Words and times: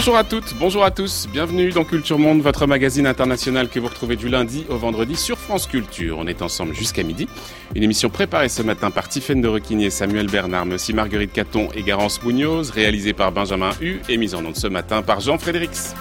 Bonjour 0.00 0.16
à 0.16 0.24
toutes, 0.24 0.54
bonjour 0.58 0.82
à 0.82 0.90
tous, 0.90 1.28
bienvenue 1.30 1.72
dans 1.72 1.84
Culture 1.84 2.18
Monde, 2.18 2.40
votre 2.40 2.66
magazine 2.66 3.06
international 3.06 3.68
que 3.68 3.78
vous 3.78 3.88
retrouvez 3.88 4.16
du 4.16 4.30
lundi 4.30 4.64
au 4.70 4.78
vendredi 4.78 5.14
sur 5.14 5.36
France 5.36 5.66
Culture. 5.66 6.16
On 6.18 6.26
est 6.26 6.40
ensemble 6.40 6.74
jusqu'à 6.74 7.02
midi. 7.02 7.28
Une 7.74 7.82
émission 7.82 8.08
préparée 8.08 8.48
ce 8.48 8.62
matin 8.62 8.90
par 8.90 9.10
Tiffaine 9.10 9.42
de 9.42 9.48
Requigné, 9.48 9.90
Samuel 9.90 10.28
Bernard, 10.28 10.64
mais 10.64 10.76
Marguerite 10.94 11.34
Caton 11.34 11.68
et 11.74 11.82
Garance 11.82 12.22
Munoz, 12.22 12.70
réalisée 12.70 13.12
par 13.12 13.30
Benjamin 13.30 13.72
Hu 13.82 14.00
et 14.08 14.16
mise 14.16 14.34
en 14.34 14.42
onde 14.42 14.56
ce 14.56 14.68
matin 14.68 15.02
par 15.02 15.20
Jean 15.20 15.36
Frédérix. 15.36 15.94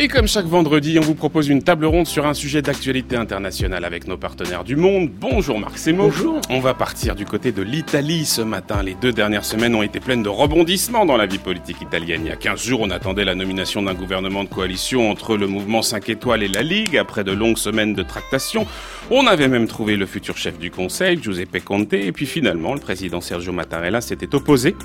Et 0.00 0.06
comme 0.06 0.28
chaque 0.28 0.46
vendredi, 0.46 0.96
on 1.00 1.02
vous 1.02 1.16
propose 1.16 1.48
une 1.48 1.60
table 1.60 1.84
ronde 1.84 2.06
sur 2.06 2.24
un 2.24 2.32
sujet 2.32 2.62
d'actualité 2.62 3.16
internationale 3.16 3.84
avec 3.84 4.06
nos 4.06 4.16
partenaires 4.16 4.62
du 4.62 4.76
monde. 4.76 5.10
Bonjour 5.10 5.58
Marc 5.58 5.76
Semo. 5.76 6.04
Bonjour. 6.04 6.40
On 6.50 6.60
va 6.60 6.72
partir 6.72 7.16
du 7.16 7.24
côté 7.24 7.50
de 7.50 7.62
l'Italie 7.62 8.24
ce 8.24 8.40
matin. 8.40 8.80
Les 8.84 8.94
deux 8.94 9.10
dernières 9.10 9.44
semaines 9.44 9.74
ont 9.74 9.82
été 9.82 9.98
pleines 9.98 10.22
de 10.22 10.28
rebondissements 10.28 11.04
dans 11.04 11.16
la 11.16 11.26
vie 11.26 11.38
politique 11.38 11.80
italienne. 11.82 12.20
Il 12.26 12.28
y 12.28 12.32
a 12.32 12.36
15 12.36 12.62
jours, 12.62 12.80
on 12.82 12.90
attendait 12.90 13.24
la 13.24 13.34
nomination 13.34 13.82
d'un 13.82 13.94
gouvernement 13.94 14.44
de 14.44 14.48
coalition 14.48 15.10
entre 15.10 15.36
le 15.36 15.48
mouvement 15.48 15.82
5 15.82 16.08
étoiles 16.10 16.44
et 16.44 16.48
la 16.48 16.62
Ligue. 16.62 16.96
Après 16.96 17.24
de 17.24 17.32
longues 17.32 17.58
semaines 17.58 17.94
de 17.94 18.04
tractation, 18.04 18.68
on 19.10 19.26
avait 19.26 19.48
même 19.48 19.66
trouvé 19.66 19.96
le 19.96 20.06
futur 20.06 20.36
chef 20.36 20.60
du 20.60 20.70
Conseil, 20.70 21.20
Giuseppe 21.20 21.64
Conte. 21.64 21.94
Et 21.94 22.12
puis 22.12 22.26
finalement, 22.26 22.72
le 22.72 22.80
président 22.80 23.20
Sergio 23.20 23.52
Mattarella 23.52 24.00
s'était 24.00 24.32
opposé 24.32 24.76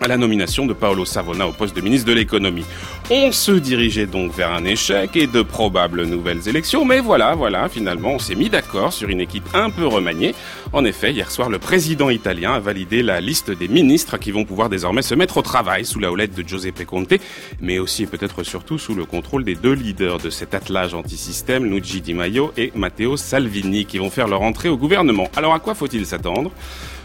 à 0.00 0.08
la 0.08 0.16
nomination 0.16 0.66
de 0.66 0.72
Paolo 0.72 1.04
Savona 1.04 1.46
au 1.46 1.52
poste 1.52 1.76
de 1.76 1.80
ministre 1.80 2.06
de 2.06 2.12
l'économie. 2.12 2.64
On 3.10 3.32
se 3.32 3.52
dirigeait 3.52 4.06
donc 4.06 4.32
vers 4.32 4.52
un 4.52 4.64
échec 4.64 5.16
et 5.16 5.26
de 5.26 5.42
probables 5.42 6.04
nouvelles 6.04 6.48
élections, 6.48 6.84
mais 6.84 7.00
voilà, 7.00 7.34
voilà, 7.34 7.68
finalement, 7.68 8.12
on 8.12 8.18
s'est 8.18 8.34
mis 8.34 8.50
d'accord 8.50 8.92
sur 8.92 9.08
une 9.08 9.20
équipe 9.20 9.48
un 9.54 9.70
peu 9.70 9.86
remaniée. 9.86 10.34
En 10.72 10.84
effet, 10.84 11.12
hier 11.12 11.30
soir, 11.30 11.50
le 11.50 11.58
président 11.58 12.10
italien 12.10 12.52
a 12.52 12.58
validé 12.58 13.02
la 13.02 13.20
liste 13.20 13.50
des 13.50 13.68
ministres 13.68 14.18
qui 14.18 14.30
vont 14.30 14.44
pouvoir 14.44 14.68
désormais 14.68 15.02
se 15.02 15.14
mettre 15.14 15.38
au 15.38 15.42
travail 15.42 15.84
sous 15.84 15.98
la 15.98 16.12
houlette 16.12 16.34
de 16.34 16.46
Giuseppe 16.46 16.84
Conte, 16.84 17.14
mais 17.60 17.78
aussi 17.78 17.98
et 18.02 18.06
peut-être 18.06 18.42
surtout 18.42 18.78
sous 18.78 18.94
le 18.94 19.04
contrôle 19.04 19.44
des 19.44 19.54
deux 19.54 19.72
leaders 19.72 20.18
de 20.18 20.30
cet 20.30 20.54
attelage 20.54 20.94
anti-système, 20.94 21.64
Luigi 21.64 22.00
Di 22.00 22.14
Maio 22.14 22.52
et 22.56 22.72
Matteo 22.74 23.16
Salvini, 23.16 23.86
qui 23.86 23.98
vont 23.98 24.10
faire 24.10 24.28
leur 24.28 24.42
entrée 24.42 24.68
au 24.68 24.76
gouvernement. 24.76 25.28
Alors 25.36 25.54
à 25.54 25.58
quoi 25.58 25.74
faut-il 25.74 26.06
s'attendre? 26.06 26.52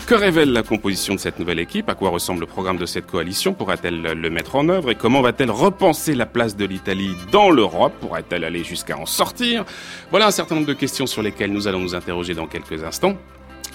Que 0.06 0.16
révèle 0.16 0.52
la 0.52 0.64
composition 0.64 1.14
de 1.14 1.20
cette 1.20 1.40
nouvelle 1.40 1.60
équipe? 1.60 1.90
À 1.90 1.96
quoi 1.96 2.10
ressemble 2.10 2.42
le 2.42 2.46
programme 2.46 2.78
de 2.78 2.86
cette 2.86 3.06
coalition? 3.06 3.54
Pourra-t-elle 3.54 4.02
le 4.02 4.30
mettre 4.30 4.56
en 4.56 4.68
œuvre? 4.70 4.92
Et 4.92 4.96
comment 4.96 5.22
va-t-elle 5.22 5.52
repenser 5.52 6.16
la 6.16 6.26
place 6.26 6.56
de 6.56 6.66
l'Italie 6.66 7.12
dans 7.32 7.50
l'Europe? 7.50 7.94
Pourra-t-elle 8.02 8.44
aller 8.44 8.64
jusqu'à 8.64 8.98
en 8.98 9.06
sortir? 9.06 9.66
Voilà 10.10 10.28
un 10.28 10.32
certain 10.32 10.56
nombre 10.56 10.68
de 10.68 10.74
questions 10.74 11.06
sur 11.06 11.22
lesquelles 11.22 11.52
nous 11.52 11.68
allons 11.68 11.80
nous 11.80 11.96
interroger 11.96 12.34
dans 12.34 12.48
quelques 12.48 12.84
instants 12.84 13.18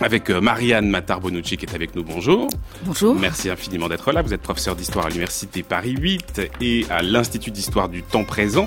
avec 0.01 0.31
euh, 0.31 0.41
Marianne 0.41 0.89
Matar-Bonucci 0.89 1.57
qui 1.57 1.67
est 1.67 1.75
avec 1.75 1.95
nous. 1.95 2.05
Bonjour. 2.05 2.49
Bonjour. 2.85 3.15
Merci 3.15 3.51
infiniment 3.51 3.89
d'être 3.89 4.13
là. 4.13 4.23
Vous 4.23 4.35
êtes 4.35 4.43
professeur 4.43 4.77
d'histoire 4.77 5.07
à 5.07 5.09
l'Université 5.09 5.63
Paris 5.63 5.95
8 5.99 6.51
et 6.61 6.87
à 6.91 7.03
l'Institut 7.03 7.51
d'histoire 7.51 7.89
du 7.89 8.03
temps 8.03 8.25
présent. 8.25 8.67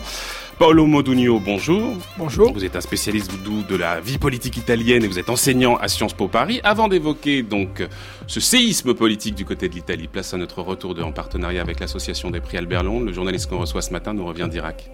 Paolo 0.62 0.86
Modugno, 0.86 1.40
bonjour. 1.40 1.96
Bonjour. 2.20 2.54
Vous 2.54 2.64
êtes 2.64 2.76
un 2.76 2.82
spécialiste 2.82 3.32
de 3.32 3.76
la 3.76 4.00
vie 4.00 4.20
politique 4.20 4.58
italienne 4.58 5.04
et 5.04 5.08
vous 5.08 5.18
êtes 5.18 5.32
enseignant 5.32 5.76
à 5.78 5.88
Sciences 5.88 6.14
Po 6.14 6.28
Paris. 6.28 6.62
Avant 6.64 6.88
d'évoquer 6.88 7.42
donc 7.42 7.84
ce 8.28 8.40
séisme 8.40 8.94
politique 8.94 9.34
du 9.34 9.44
côté 9.44 9.70
de 9.70 9.74
l'Italie, 9.74 10.08
place 10.08 10.36
à 10.36 10.38
notre 10.38 10.62
retour 10.62 10.94
de, 10.94 11.02
en 11.02 11.12
partenariat 11.12 11.62
avec 11.62 11.80
l'association 11.80 12.30
des 12.30 12.42
prix 12.42 12.58
Albert 12.58 12.84
Londres. 12.84 13.08
Le 13.08 13.14
journaliste 13.14 13.50
qu'on 13.50 13.58
reçoit 13.58 13.82
ce 13.82 13.92
matin 13.92 14.14
nous 14.14 14.24
revient 14.24 14.48
d'Irak. 14.52 14.92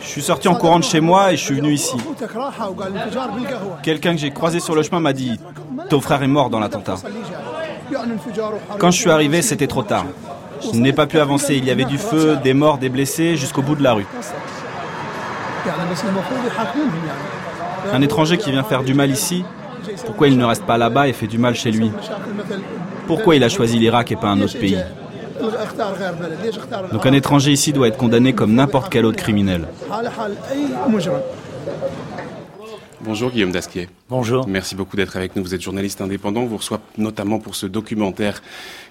Je 0.00 0.06
suis 0.06 0.22
sorti 0.22 0.48
en 0.48 0.54
courant 0.54 0.78
de 0.78 0.84
chez 0.84 1.00
moi 1.00 1.32
et 1.32 1.36
je 1.36 1.44
suis 1.44 1.54
venu 1.54 1.72
ici. 1.72 1.96
Quelqu'un 3.82 4.12
que 4.12 4.18
j'ai 4.18 4.30
croisé 4.30 4.60
sur 4.60 4.74
le 4.74 4.82
chemin 4.82 5.00
m'a 5.00 5.12
dit 5.12 5.38
Ton 5.90 6.00
frère 6.00 6.22
est 6.22 6.28
mort 6.28 6.50
dans 6.50 6.60
l'attentat. 6.60 6.96
Quand 8.78 8.90
je 8.90 8.98
suis 8.98 9.10
arrivé, 9.10 9.42
c'était 9.42 9.66
trop 9.66 9.82
tard. 9.82 10.06
Je 10.72 10.78
n'ai 10.78 10.92
pas 10.92 11.06
pu 11.06 11.18
avancer. 11.18 11.56
Il 11.56 11.64
y 11.64 11.70
avait 11.70 11.84
du 11.84 11.98
feu, 11.98 12.38
des 12.42 12.54
morts, 12.54 12.78
des 12.78 12.88
blessés 12.88 13.36
jusqu'au 13.36 13.62
bout 13.62 13.74
de 13.74 13.82
la 13.82 13.92
rue. 13.92 14.06
Un 17.92 18.02
étranger 18.02 18.38
qui 18.38 18.50
vient 18.50 18.64
faire 18.64 18.82
du 18.82 18.94
mal 18.94 19.10
ici, 19.10 19.44
pourquoi 20.04 20.28
il 20.28 20.36
ne 20.36 20.44
reste 20.44 20.64
pas 20.64 20.78
là-bas 20.78 21.08
et 21.08 21.12
fait 21.12 21.26
du 21.26 21.38
mal 21.38 21.54
chez 21.54 21.70
lui? 21.70 21.90
Pourquoi 23.06 23.36
il 23.36 23.44
a 23.44 23.48
choisi 23.48 23.78
l'Irak 23.78 24.12
et 24.12 24.16
pas 24.16 24.28
un 24.28 24.40
autre 24.40 24.58
pays? 24.58 24.78
Donc 26.92 27.06
un 27.06 27.12
étranger 27.12 27.52
ici 27.52 27.72
doit 27.72 27.88
être 27.88 27.96
condamné 27.96 28.32
comme 28.32 28.54
n'importe 28.54 28.92
quel 28.92 29.04
autre 29.04 29.18
criminel. 29.18 29.66
Bonjour 33.06 33.30
Guillaume 33.30 33.52
Dasquier. 33.52 33.88
Bonjour. 34.08 34.48
Merci 34.48 34.74
beaucoup 34.74 34.96
d'être 34.96 35.16
avec 35.16 35.36
nous. 35.36 35.44
Vous 35.44 35.54
êtes 35.54 35.62
journaliste 35.62 36.00
indépendant. 36.00 36.40
On 36.40 36.46
vous 36.46 36.56
reçoit 36.56 36.80
notamment 36.98 37.38
pour 37.38 37.54
ce 37.54 37.66
documentaire 37.66 38.42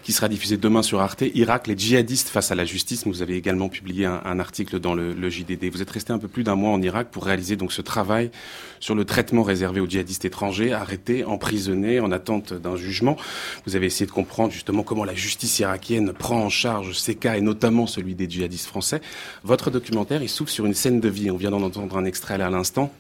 qui 0.04 0.14
sera 0.14 0.30
diffusé 0.30 0.56
demain 0.56 0.84
sur 0.84 1.02
Arte, 1.02 1.26
Irak, 1.34 1.68
les 1.68 1.78
djihadistes 1.78 2.30
face 2.30 2.50
à 2.50 2.56
la 2.56 2.64
justice. 2.64 3.06
Vous 3.06 3.22
avez 3.22 3.36
également 3.36 3.68
publié 3.68 4.06
un, 4.06 4.40
article 4.40 4.80
dans 4.80 4.94
le, 4.94 5.12
le, 5.12 5.30
JDD. 5.30 5.66
Vous 5.70 5.82
êtes 5.82 5.90
resté 5.90 6.14
un 6.14 6.18
peu 6.18 6.30
plus 6.30 6.44
d'un 6.44 6.56
mois 6.56 6.70
en 6.70 6.82
Irak 6.82 7.10
pour 7.12 7.26
réaliser 7.26 7.58
donc 7.58 7.74
ce 7.74 7.82
travail 7.82 8.32
sur 8.80 8.96
le 8.96 9.04
traitement 9.04 9.44
réservé 9.44 9.82
aux 9.82 9.86
djihadistes 9.86 10.24
étrangers, 10.24 10.72
arrêtés, 10.72 11.26
emprisonnés, 11.26 12.00
en 12.00 12.14
attente 12.14 12.54
d'un 12.54 12.78
jugement. 12.78 13.18
Vous 13.66 13.76
avez 13.76 13.88
essayé 13.88 14.06
de 14.06 14.12
comprendre 14.12 14.54
justement 14.54 14.84
comment 14.84 15.04
la 15.04 15.14
justice 15.16 15.60
irakienne 15.60 16.14
prend 16.14 16.40
en 16.40 16.50
charge 16.50 16.94
ces 16.94 17.16
cas 17.16 17.36
et 17.36 17.42
notamment 17.42 17.86
celui 17.86 18.16
des 18.16 18.30
djihadistes 18.30 18.68
français. 18.68 19.02
Votre 19.44 19.72
documentaire, 19.72 20.24
il 20.24 20.30
s'ouvre 20.30 20.50
sur 20.50 20.66
une 20.66 20.74
scène 20.74 21.02
de 21.02 21.10
vie. 21.10 21.30
On 21.32 21.38
vient 21.38 21.52
d'en 21.52 21.64
entendre 21.64 21.98
un 21.98 22.06
extrait 22.06 22.36
à 22.36 22.50
l'instant. 22.50 22.94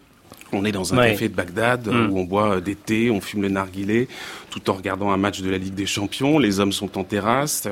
On 0.53 0.63
est 0.65 0.71
dans 0.71 0.93
un 0.93 0.97
café 1.09 1.29
de 1.29 1.33
Bagdad 1.33 1.87
mm. 1.87 2.11
où 2.11 2.19
on 2.19 2.23
boit 2.23 2.61
des 2.61 2.75
thés, 2.75 3.09
on 3.09 3.21
fume 3.21 3.41
le 3.41 3.49
narguilé, 3.49 4.07
tout 4.55 4.69
en 4.69 4.73
regardant 4.73 5.11
un 5.11 5.17
match 5.17 5.41
de 5.41 5.49
la 5.49 5.57
Ligue 5.57 5.73
des 5.73 5.85
Champions. 5.85 6.39
Les 6.39 6.61
hommes 6.61 6.71
sont 6.71 6.97
en 6.97 7.03
terrasse. 7.03 7.67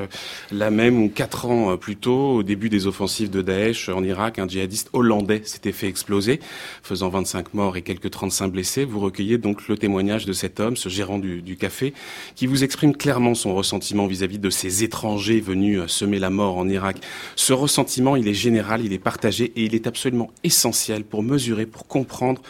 Là 0.52 0.70
même 0.70 1.02
où 1.02 1.08
quatre 1.08 1.46
ans 1.46 1.72
euh, 1.72 1.76
plus 1.76 1.96
tôt, 1.96 2.34
au 2.36 2.42
début 2.42 2.68
des 2.68 2.86
offensives 2.86 3.30
de 3.30 3.40
Daesh 3.40 3.88
en 3.88 4.04
Irak, 4.04 4.38
un 4.38 4.46
djihadiste 4.46 4.90
hollandais 4.92 5.40
s'était 5.44 5.72
fait 5.72 5.88
exploser, 5.88 6.40
faisant 6.82 7.08
25 7.08 7.54
morts 7.54 7.78
et 7.78 7.82
quelques 7.82 8.10
35 8.10 8.48
blessés. 8.48 8.84
Vous 8.84 9.00
recueillez 9.00 9.38
donc 9.38 9.66
le 9.66 9.78
témoignage 9.78 10.26
de 10.26 10.34
cet 10.34 10.60
homme, 10.60 10.76
ce 10.76 10.90
gérant 10.90 11.18
du, 11.18 11.56
café, 11.56 11.94
qui 12.34 12.46
vous 12.46 12.64
exprime 12.64 12.94
clairement 12.94 13.34
son 13.34 13.54
ressentiment 13.54 14.06
vis-à-vis 14.06 14.36
-vis 14.36 14.40
de 14.40 14.50
ces 14.50 14.84
étrangers 14.84 15.40
venus 15.40 15.78
euh, 15.80 15.88
semer 15.88 16.18
la 16.18 16.28
mort 16.28 16.58
en 16.58 16.68
Irak. 16.68 16.98
Ce 17.34 17.54
ressentiment, 17.54 18.14
il 18.14 18.28
est 18.28 18.34
général, 18.34 18.84
il 18.84 18.92
est 18.92 18.98
partagé 18.98 19.52
et 19.56 19.64
il 19.64 19.74
est 19.74 19.86
absolument 19.86 20.30
essentiel 20.42 21.04
pour 21.04 21.22
mesurer, 21.22 21.64
pour 21.64 21.86
comprendre 21.86 22.42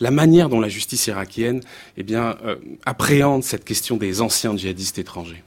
la 0.00 0.10
manière 0.10 0.48
dont 0.48 0.60
la 0.60 0.68
justice 0.68 1.06
irakienne 1.08 1.60
eh 1.98 2.02
bien, 2.02 2.36
euh, 2.44 2.56
appréhende 2.86 3.44
cette 3.44 3.64
question 3.64 3.81
des 3.90 4.20
anciens 4.20 4.56
djihadistes 4.56 4.98
étrangers. 4.98 5.42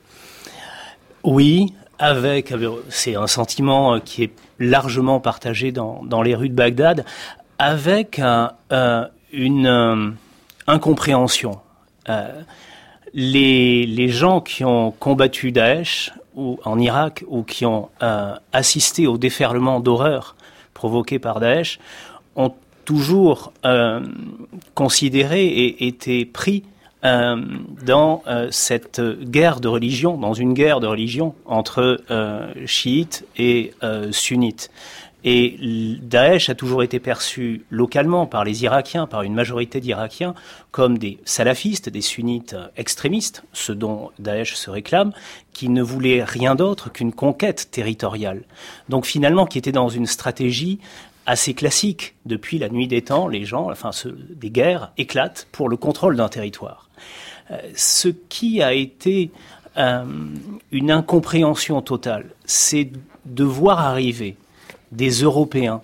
Oui, 1.24 1.74
avec, 1.98 2.54
c'est 2.90 3.16
un 3.16 3.28
sentiment 3.28 3.96
euh, 3.96 4.00
qui 4.00 4.24
est 4.24 4.32
largement 4.60 5.20
partagé 5.20 5.72
dans, 5.72 6.22
les 6.22 6.36
rues 6.36 6.50
de 6.50 6.54
Bagdad, 6.54 7.06
avec 7.58 8.20
une 8.20 9.68
euh, 9.68 10.10
incompréhension. 10.68 11.60
les, 13.14 14.08
gens 14.10 14.42
qui 14.42 14.64
ont 14.64 14.92
combattu 14.92 15.52
Daesh 15.52 16.12
ou 16.36 16.60
en 16.66 16.80
Irak 16.80 17.24
ou 17.28 17.44
qui 17.44 17.66
ont 17.66 17.90
assisté 18.52 19.08
au 19.08 19.18
déferlement 19.18 19.80
d'horreur 19.80 20.36
provoqué 20.74 21.18
par 21.18 21.40
Daesh 21.40 21.80
ont 22.36 22.54
toujours 22.86 23.52
euh, 23.66 24.00
considéré 24.76 25.46
et 25.46 25.88
été 25.88 26.26
pris 26.26 26.64
euh, 27.06 27.42
dans 27.86 28.24
euh, 28.28 28.48
cette 28.52 29.00
guerre 29.00 29.60
de 29.60 29.68
religion, 29.68 30.18
dans 30.18 30.34
une 30.34 30.54
guerre 30.54 30.80
de 30.80 30.88
religion 30.88 31.36
entre 31.46 32.02
chiites 32.66 33.26
et 33.38 33.72
sunnites. 34.12 34.72
Et 35.28 35.98
Daesh 36.04 36.50
a 36.50 36.56
toujours 36.56 36.84
été 36.84 37.00
perçu 37.00 37.66
localement 37.72 38.28
par 38.28 38.44
les 38.44 38.64
Irakiens, 38.64 39.08
par 39.08 39.24
une 39.24 39.34
majorité 39.34 39.80
d'Irakiens, 39.80 40.36
comme 40.70 41.00
des 41.00 41.18
salafistes, 41.26 41.90
des 41.90 42.02
sunnites 42.02 42.56
extrémistes, 42.78 43.44
ce 43.52 43.72
dont 43.72 44.12
Daesh 44.20 44.54
se 44.54 44.70
réclame, 44.70 45.14
qui 45.52 45.70
ne 45.70 45.82
voulaient 45.82 46.24
rien 46.24 46.54
d'autre 46.54 46.92
qu'une 46.92 47.12
conquête 47.12 47.70
territoriale. 47.72 48.44
Donc 48.88 49.08
finalement, 49.08 49.48
qui 49.48 49.58
était 49.58 49.72
dans 49.72 49.90
une 49.90 50.06
stratégie 50.06 50.80
assez 51.26 51.54
classique. 51.54 52.16
Depuis 52.26 52.60
la 52.60 52.70
nuit 52.70 52.88
des 52.88 53.02
temps, 53.02 53.28
les 53.28 53.46
gens, 53.46 53.70
enfin, 53.70 53.92
des 54.36 54.50
guerres 54.50 54.92
éclatent 54.98 55.48
pour 55.52 55.70
le 55.70 55.78
contrôle 55.78 56.16
d'un 56.16 56.30
territoire. 56.30 56.85
Euh, 57.52 57.58
ce 57.76 58.08
qui 58.08 58.62
a 58.62 58.74
été 58.74 59.32
euh, 59.78 60.04
une 60.72 60.92
incompréhension 60.92 61.82
totale, 61.82 62.30
c'est 62.46 62.90
de 63.26 63.44
voir 63.44 63.80
arriver 63.80 64.38
des 64.92 65.10
Européens, 65.10 65.82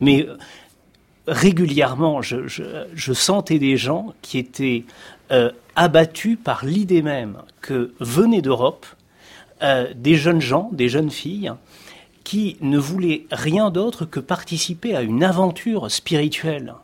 mais 0.00 0.26
euh, 0.26 0.36
régulièrement, 1.26 2.22
je, 2.22 3.12
sentais 3.12 3.58
des 3.58 3.76
gens 3.76 4.14
qui 4.22 4.38
étaient 4.38 4.84
abattus 5.76 6.36
par 6.42 6.64
l'idée 6.64 7.02
même 7.02 7.36
que 7.60 7.92
venaient 8.00 8.42
d'Europe 8.42 8.86
des 9.94 10.16
jeunes 10.16 10.40
gens, 10.40 10.70
des 10.72 10.88
jeunes 10.88 11.10
filles, 11.10 11.52
qui 12.24 12.56
ne 12.60 12.78
voulait 12.78 13.26
rien 13.30 13.70
d'autre 13.70 14.04
que 14.04 14.20
participer 14.20 14.94
à 14.94 15.02
une 15.02 15.22
aventure 15.22 15.90
spirituelle, 15.90 16.74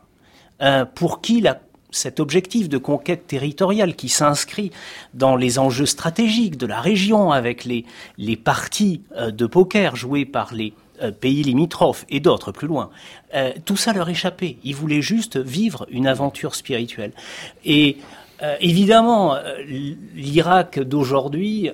euh, 0.61 0.85
pour 0.85 1.21
qui 1.21 1.39
la 1.39 1.53
cet 1.91 2.19
objectif 2.19 2.69
de 2.69 2.77
conquête 2.77 3.27
territoriale 3.27 3.95
qui 3.95 4.09
s'inscrit 4.09 4.71
dans 5.13 5.35
les 5.35 5.59
enjeux 5.59 5.85
stratégiques 5.85 6.57
de 6.57 6.65
la 6.65 6.81
région 6.81 7.31
avec 7.31 7.65
les, 7.65 7.85
les 8.17 8.35
parties 8.35 9.01
euh, 9.15 9.31
de 9.31 9.45
poker 9.45 9.95
jouées 9.95 10.25
par 10.25 10.53
les 10.53 10.73
euh, 11.01 11.11
pays 11.11 11.43
limitrophes 11.43 12.05
et 12.09 12.19
d'autres 12.19 12.51
plus 12.51 12.67
loin, 12.67 12.89
euh, 13.35 13.51
tout 13.65 13.77
ça 13.77 13.93
leur 13.93 14.09
échappait. 14.09 14.57
Ils 14.63 14.75
voulaient 14.75 15.01
juste 15.01 15.37
vivre 15.37 15.85
une 15.89 16.07
aventure 16.07 16.55
spirituelle. 16.55 17.11
Et 17.65 17.97
évidemment, 18.59 19.35
l'Irak 20.13 20.79
d'aujourd'hui, 20.79 21.71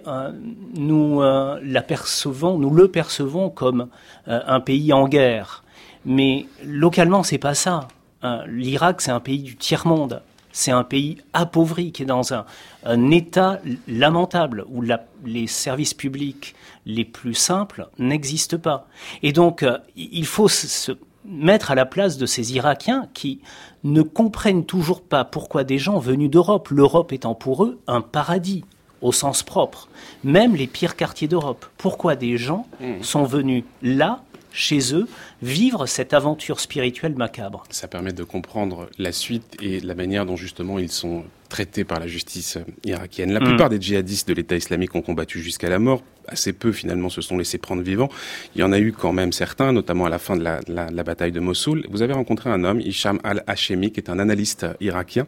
nous 0.75 1.21
nous 1.21 2.69
le 2.69 2.87
percevons 2.87 3.49
comme 3.49 3.89
un 4.27 4.59
pays 4.61 4.93
en 4.93 5.09
guerre. 5.09 5.65
Mais 6.05 6.45
localement, 6.63 7.23
c'est 7.23 7.37
pas 7.37 7.53
ça. 7.53 7.89
L'Irak, 8.47 9.01
c'est 9.01 9.11
un 9.11 9.19
pays 9.19 9.39
du 9.39 9.55
tiers-monde. 9.55 10.21
C'est 10.51 10.71
un 10.71 10.83
pays 10.83 11.17
appauvri 11.33 11.91
qui 11.91 12.03
est 12.03 12.05
dans 12.05 12.33
un, 12.33 12.45
état 13.11 13.59
lamentable 13.87 14.65
où 14.69 14.83
les 15.25 15.47
services 15.47 15.95
publics 15.95 16.53
les 16.85 17.05
plus 17.05 17.33
simples 17.33 17.89
n'existent 17.97 18.59
pas. 18.59 18.87
Et 19.23 19.31
donc, 19.31 19.63
euh, 19.63 19.79
il 19.95 20.25
faut 20.25 20.47
se 20.47 20.91
mettre 21.25 21.71
à 21.71 21.75
la 21.75 21.85
place 21.85 22.17
de 22.17 22.25
ces 22.25 22.53
Irakiens 22.53 23.07
qui 23.13 23.39
ne 23.83 24.01
comprennent 24.01 24.65
toujours 24.65 25.01
pas 25.01 25.23
pourquoi 25.25 25.63
des 25.63 25.77
gens 25.77 25.99
venus 25.99 26.29
d'Europe, 26.29 26.69
l'Europe 26.69 27.13
étant 27.13 27.35
pour 27.35 27.63
eux 27.63 27.79
un 27.87 28.01
paradis 28.01 28.63
au 29.01 29.11
sens 29.11 29.43
propre, 29.43 29.89
même 30.23 30.55
les 30.55 30.67
pires 30.67 30.95
quartiers 30.95 31.27
d'Europe, 31.27 31.65
pourquoi 31.77 32.15
des 32.15 32.37
gens 32.37 32.65
mmh. 32.79 33.01
sont 33.03 33.25
venus 33.25 33.65
là 33.81 34.23
chez 34.53 34.93
eux, 34.93 35.07
vivre 35.41 35.85
cette 35.87 36.13
aventure 36.13 36.59
spirituelle 36.59 37.15
macabre. 37.15 37.63
Ça 37.69 37.87
permet 37.87 38.13
de 38.13 38.23
comprendre 38.23 38.87
la 38.97 39.11
suite 39.11 39.57
et 39.61 39.79
la 39.81 39.95
manière 39.95 40.25
dont 40.25 40.37
justement 40.37 40.79
ils 40.79 40.91
sont 40.91 41.25
traités 41.49 41.83
par 41.83 41.99
la 41.99 42.07
justice 42.07 42.57
irakienne. 42.83 43.31
La 43.31 43.39
plupart 43.39 43.67
mm. 43.67 43.77
des 43.77 43.81
djihadistes 43.81 44.27
de 44.27 44.33
l'État 44.33 44.55
islamique 44.55 44.95
ont 44.95 45.01
combattu 45.01 45.41
jusqu'à 45.41 45.69
la 45.69 45.79
mort. 45.79 46.01
Assez 46.27 46.53
peu 46.53 46.71
finalement 46.71 47.09
se 47.09 47.21
sont 47.21 47.37
laissés 47.37 47.57
prendre 47.57 47.81
vivants. 47.81 48.09
Il 48.55 48.61
y 48.61 48.63
en 48.63 48.71
a 48.71 48.79
eu 48.79 48.93
quand 48.93 49.11
même 49.11 49.31
certains, 49.31 49.73
notamment 49.73 50.05
à 50.05 50.09
la 50.09 50.19
fin 50.19 50.37
de 50.37 50.43
la, 50.43 51.03
bataille 51.03 51.31
de 51.31 51.39
Mossoul. 51.39 51.85
Vous 51.89 52.01
avez 52.01 52.13
rencontré 52.13 52.49
un 52.49 52.63
homme, 52.63 52.79
Hicham 52.79 53.19
al-Hashemi, 53.23 53.91
qui 53.91 53.99
est 53.99 54.09
un 54.09 54.19
analyste 54.19 54.65
irakien, 54.79 55.27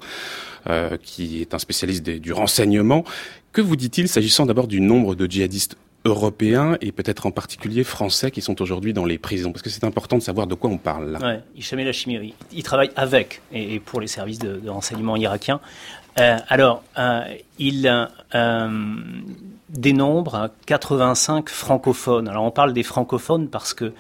euh, 0.68 0.98
qui 1.02 1.42
est 1.42 1.54
un 1.54 1.60
spécialiste 1.60 2.04
du 2.04 2.32
renseignement. 2.32 3.04
Que 3.52 3.62
vous 3.62 3.76
dit-il 3.76 4.08
s'agissant 4.08 4.46
d'abord 4.46 4.68
du 4.68 4.82
nombre 4.82 5.16
de 5.16 5.28
djihadistes 5.28 5.78
européens 6.06 6.78
et 6.82 6.92
peut-être 6.92 7.26
en 7.26 7.32
particulier 7.32 7.84
français 7.84 8.32
qui 8.32 8.42
sont 8.42 8.62
aujourd'hui 8.62 8.94
dans 8.94 9.06
les 9.06 9.18
prisons 9.18 9.52
Parce 9.52 9.64
que 9.64 9.70
c'est 9.70 9.84
important 9.84 10.18
de 10.18 10.22
savoir 10.22 10.48
de 10.48 10.54
quoi 10.54 10.70
on 10.70 10.78
parle 10.78 11.12
là. 11.12 11.20
Ouais, 11.20 11.42
Hicham 11.58 11.80
El 11.80 11.92
il 12.52 12.64
travaille 12.64 12.92
avec 12.96 13.42
et, 13.52 13.80
pour 13.80 14.00
les 14.00 14.08
services 14.08 14.40
de, 14.40 14.70
renseignement 14.70 15.16
irakiens. 15.16 15.60
Euh, 16.20 16.38
alors, 16.48 16.84
euh, 16.98 17.24
il 17.60 18.08
euh, 18.36 18.80
dénombre 19.70 20.50
85 20.68 21.50
francophones. 21.50 22.28
Alors, 22.28 22.46
on 22.46 22.52
parle 22.52 22.72
des 22.72 22.84
francophones 22.84 23.50
parce 23.50 23.74
que 23.74 23.92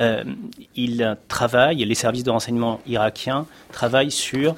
euh, 0.00 0.24
il 0.74 1.16
travaille, 1.28 1.84
les 1.84 1.94
services 1.94 2.24
de 2.24 2.30
renseignement 2.30 2.80
irakiens 2.86 3.46
travaillent 3.70 4.10
sur 4.10 4.56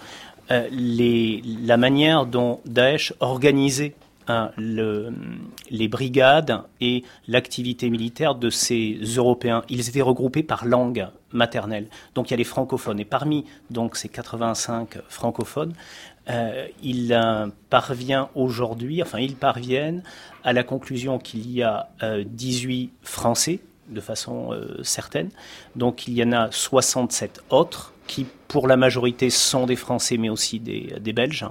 les, 0.71 1.43
la 1.65 1.79
manière 1.79 2.27
dont 2.27 2.61
Daesh 2.67 3.15
organisait 3.21 3.95
le, 4.29 5.13
les 5.71 5.89
brigades 5.89 6.63
et 6.81 7.05
l'activité 7.29 7.91
militaire 7.91 8.35
de 8.35 8.51
ces 8.51 8.99
Européens. 9.17 9.63
Ils 9.69 9.89
étaient 9.89 10.03
regroupés 10.03 10.43
par 10.43 10.65
langue 10.65 11.09
maternelle. 11.33 11.89
Donc 12.15 12.31
il 12.31 12.33
y 12.33 12.35
a 12.35 12.37
les 12.39 12.45
francophones. 12.45 13.01
Et 13.01 13.05
parmi 13.05 13.45
donc, 13.71 13.97
ces 13.97 14.09
85 14.09 14.99
francophones, 15.09 15.75
euh, 16.31 16.67
il 16.83 17.13
euh, 17.13 17.49
parvient 17.69 18.31
aujourd'hui, 18.35 19.03
enfin 19.03 19.19
ils 19.19 19.37
parviennent 19.37 20.03
à 20.43 20.55
la 20.55 20.63
conclusion 20.63 21.19
qu'il 21.19 21.51
y 21.51 21.63
a 21.63 21.91
18 22.03 22.85
euh, 22.85 23.07
Français 23.07 23.61
de 23.89 24.01
façon 24.01 24.51
certaine. 24.83 25.31
Donc 25.77 26.09
il 26.09 26.15
y 26.15 26.23
en 26.23 26.33
a 26.33 26.51
67 26.51 27.43
autres 27.51 27.93
qui 28.07 28.27
pour 28.49 28.69
la 28.69 28.77
majorité 28.77 29.31
sont 29.31 29.67
des 29.67 29.77
Français 29.77 30.17
mais 30.17 30.29
aussi 30.29 30.61
des, 30.61 30.95
des 31.01 31.13
Belges. 31.13 31.47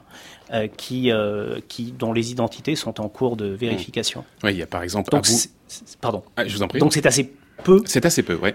Euh, 0.53 0.67
qui, 0.67 1.09
euh, 1.09 1.59
qui, 1.67 1.93
dont 1.93 2.13
les 2.13 2.29
identités 2.29 2.75
sont 2.75 3.01
en 3.01 3.09
cours 3.09 3.37
de 3.37 3.45
vérification. 3.45 4.23
Oui, 4.43 4.51
il 4.51 4.57
y 4.57 4.61
a 4.61 4.67
par 4.67 4.83
exemple. 4.83 5.09
Donc, 5.09 5.25
Pardon. 5.99 6.21
Ah, 6.35 6.45
je 6.45 6.55
vous 6.55 6.61
en 6.61 6.67
prie. 6.67 6.79
Donc 6.79 6.93
c'est 6.93 7.07
assez 7.07 7.33
peu. 7.63 7.81
C'est 7.85 8.05
assez 8.05 8.21
peu, 8.21 8.37
oui. 8.39 8.49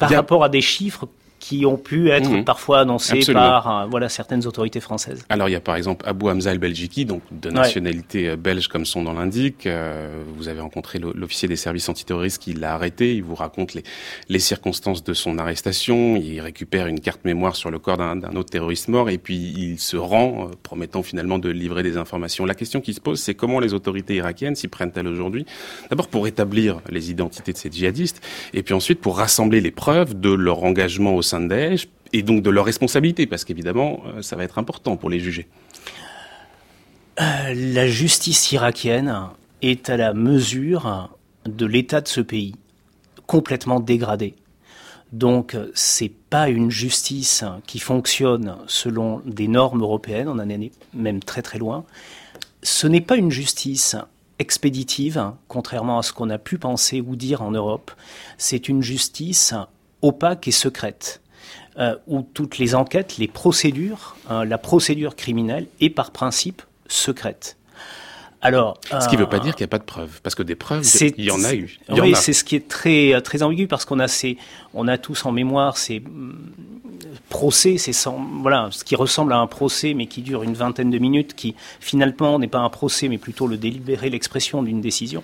Par 0.00 0.10
rapport 0.10 0.42
à 0.42 0.48
des 0.48 0.60
chiffres 0.60 1.06
qui 1.42 1.66
ont 1.66 1.76
pu 1.76 2.08
être 2.08 2.30
mhm. 2.30 2.44
parfois 2.44 2.78
annoncés 2.78 3.20
par 3.32 3.66
euh, 3.68 3.86
voilà 3.90 4.08
certaines 4.08 4.46
autorités 4.46 4.78
françaises. 4.78 5.24
Alors 5.28 5.48
il 5.48 5.52
y 5.52 5.56
a 5.56 5.60
par 5.60 5.74
exemple 5.74 6.08
Abou 6.08 6.28
Hamza 6.28 6.52
el-Belgiki, 6.52 7.04
donc 7.04 7.20
de 7.32 7.50
nationalité 7.50 8.28
euh, 8.28 8.36
belge 8.36 8.68
comme 8.68 8.86
son 8.86 9.02
nom 9.02 9.12
l'indique. 9.12 9.66
Euh, 9.66 10.22
vous 10.36 10.46
avez 10.46 10.60
rencontré 10.60 11.00
l'officier 11.00 11.48
des 11.48 11.56
services 11.56 11.88
antiterroristes 11.88 12.40
qui 12.40 12.52
l'a 12.52 12.74
arrêté. 12.74 13.16
Il 13.16 13.24
vous 13.24 13.34
raconte 13.34 13.74
les, 13.74 13.82
les 14.28 14.38
circonstances 14.38 15.02
de 15.02 15.14
son 15.14 15.36
arrestation. 15.36 16.14
Il 16.14 16.40
récupère 16.40 16.86
une 16.86 17.00
carte 17.00 17.24
mémoire 17.24 17.56
sur 17.56 17.72
le 17.72 17.80
corps 17.80 17.96
d'un 17.96 18.36
autre 18.36 18.50
terroriste 18.50 18.86
mort 18.86 19.10
et 19.10 19.18
puis 19.18 19.34
il 19.34 19.80
se 19.80 19.96
rend, 19.96 20.48
promettant 20.62 21.02
finalement 21.02 21.40
de 21.40 21.48
livrer 21.48 21.82
des 21.82 21.96
informations. 21.96 22.46
La 22.46 22.54
question 22.54 22.80
qui 22.80 22.94
se 22.94 23.00
pose, 23.00 23.18
c'est 23.18 23.34
comment 23.34 23.58
les 23.58 23.74
autorités 23.74 24.14
irakiennes 24.14 24.54
s'y 24.54 24.68
prennent-elles 24.68 25.08
aujourd'hui? 25.08 25.44
D'abord 25.90 26.06
pour 26.06 26.28
établir 26.28 26.80
les 26.88 27.10
identités 27.10 27.52
de 27.52 27.58
ces 27.58 27.68
djihadistes 27.68 28.20
et 28.54 28.62
puis 28.62 28.74
ensuite 28.74 29.00
pour 29.00 29.18
rassembler 29.18 29.60
les 29.60 29.72
preuves 29.72 30.20
de 30.20 30.32
leur 30.32 30.62
engagement 30.62 31.16
au 31.16 31.31
Daesh 31.40 31.88
et 32.12 32.22
donc 32.22 32.42
de 32.42 32.50
leur 32.50 32.64
responsabilité, 32.64 33.26
parce 33.26 33.44
qu'évidemment, 33.44 34.02
euh, 34.06 34.22
ça 34.22 34.36
va 34.36 34.44
être 34.44 34.58
important 34.58 34.96
pour 34.96 35.10
les 35.10 35.20
juger. 35.20 35.48
Euh, 37.20 37.54
la 37.54 37.86
justice 37.86 38.52
irakienne 38.52 39.28
est 39.60 39.90
à 39.90 39.96
la 39.96 40.14
mesure 40.14 41.10
de 41.46 41.66
l'état 41.66 42.00
de 42.00 42.08
ce 42.08 42.20
pays, 42.20 42.54
complètement 43.26 43.80
dégradé. 43.80 44.34
Donc, 45.12 45.56
c'est 45.74 46.08
pas 46.08 46.48
une 46.48 46.70
justice 46.70 47.44
qui 47.66 47.78
fonctionne 47.78 48.56
selon 48.66 49.20
des 49.26 49.46
normes 49.46 49.82
européennes, 49.82 50.28
on 50.28 50.38
en 50.38 50.48
est 50.48 50.72
même 50.94 51.20
très 51.20 51.42
très 51.42 51.58
loin. 51.58 51.84
Ce 52.62 52.86
n'est 52.86 53.02
pas 53.02 53.16
une 53.16 53.30
justice 53.30 53.96
expéditive, 54.38 55.32
contrairement 55.48 55.98
à 55.98 56.02
ce 56.02 56.12
qu'on 56.12 56.30
a 56.30 56.38
pu 56.38 56.58
penser 56.58 57.00
ou 57.00 57.14
dire 57.14 57.42
en 57.42 57.50
Europe. 57.50 57.90
C'est 58.38 58.68
une 58.68 58.82
justice 58.82 59.54
opaque 60.02 60.48
et 60.48 60.52
secrète. 60.52 61.20
Euh, 61.78 61.96
où 62.06 62.20
toutes 62.20 62.58
les 62.58 62.74
enquêtes, 62.74 63.16
les 63.16 63.28
procédures, 63.28 64.16
hein, 64.28 64.44
la 64.44 64.58
procédure 64.58 65.16
criminelle 65.16 65.68
est 65.80 65.88
par 65.88 66.10
principe 66.10 66.60
secrète. 66.86 67.56
Alors, 68.42 68.76
ce 69.00 69.08
qui 69.08 69.14
ne 69.14 69.20
veut 69.20 69.28
pas 69.28 69.36
euh, 69.36 69.40
dire 69.40 69.54
qu'il 69.54 69.62
n'y 69.62 69.68
a 69.68 69.74
pas 69.74 69.78
de 69.78 69.84
preuves, 69.84 70.20
parce 70.22 70.34
que 70.34 70.42
des 70.42 70.56
preuves, 70.56 70.84
il 71.16 71.24
y 71.24 71.30
en 71.30 71.44
a 71.44 71.54
eu. 71.54 71.78
oui, 71.90 72.14
c'est 72.16 72.32
ce 72.32 72.42
qui 72.42 72.56
est 72.56 72.68
très 72.68 73.20
très 73.22 73.42
ambigu 73.44 73.68
parce 73.68 73.84
qu'on 73.84 74.00
a 74.00 74.08
ces, 74.08 74.36
on 74.74 74.88
a 74.88 74.98
tous 74.98 75.24
en 75.24 75.32
mémoire 75.32 75.76
ces 75.76 76.00
mm, 76.00 76.50
procès, 77.28 77.78
c'est 77.78 77.92
voilà, 78.40 78.68
ce 78.72 78.82
qui 78.82 78.96
ressemble 78.96 79.32
à 79.32 79.38
un 79.38 79.46
procès 79.46 79.94
mais 79.94 80.06
qui 80.06 80.22
dure 80.22 80.42
une 80.42 80.54
vingtaine 80.54 80.90
de 80.90 80.98
minutes, 80.98 81.34
qui 81.34 81.54
finalement 81.78 82.40
n'est 82.40 82.48
pas 82.48 82.58
un 82.58 82.68
procès 82.68 83.08
mais 83.08 83.18
plutôt 83.18 83.46
le 83.46 83.56
délibéré, 83.56 84.10
l'expression 84.10 84.62
d'une 84.64 84.80
décision. 84.80 85.22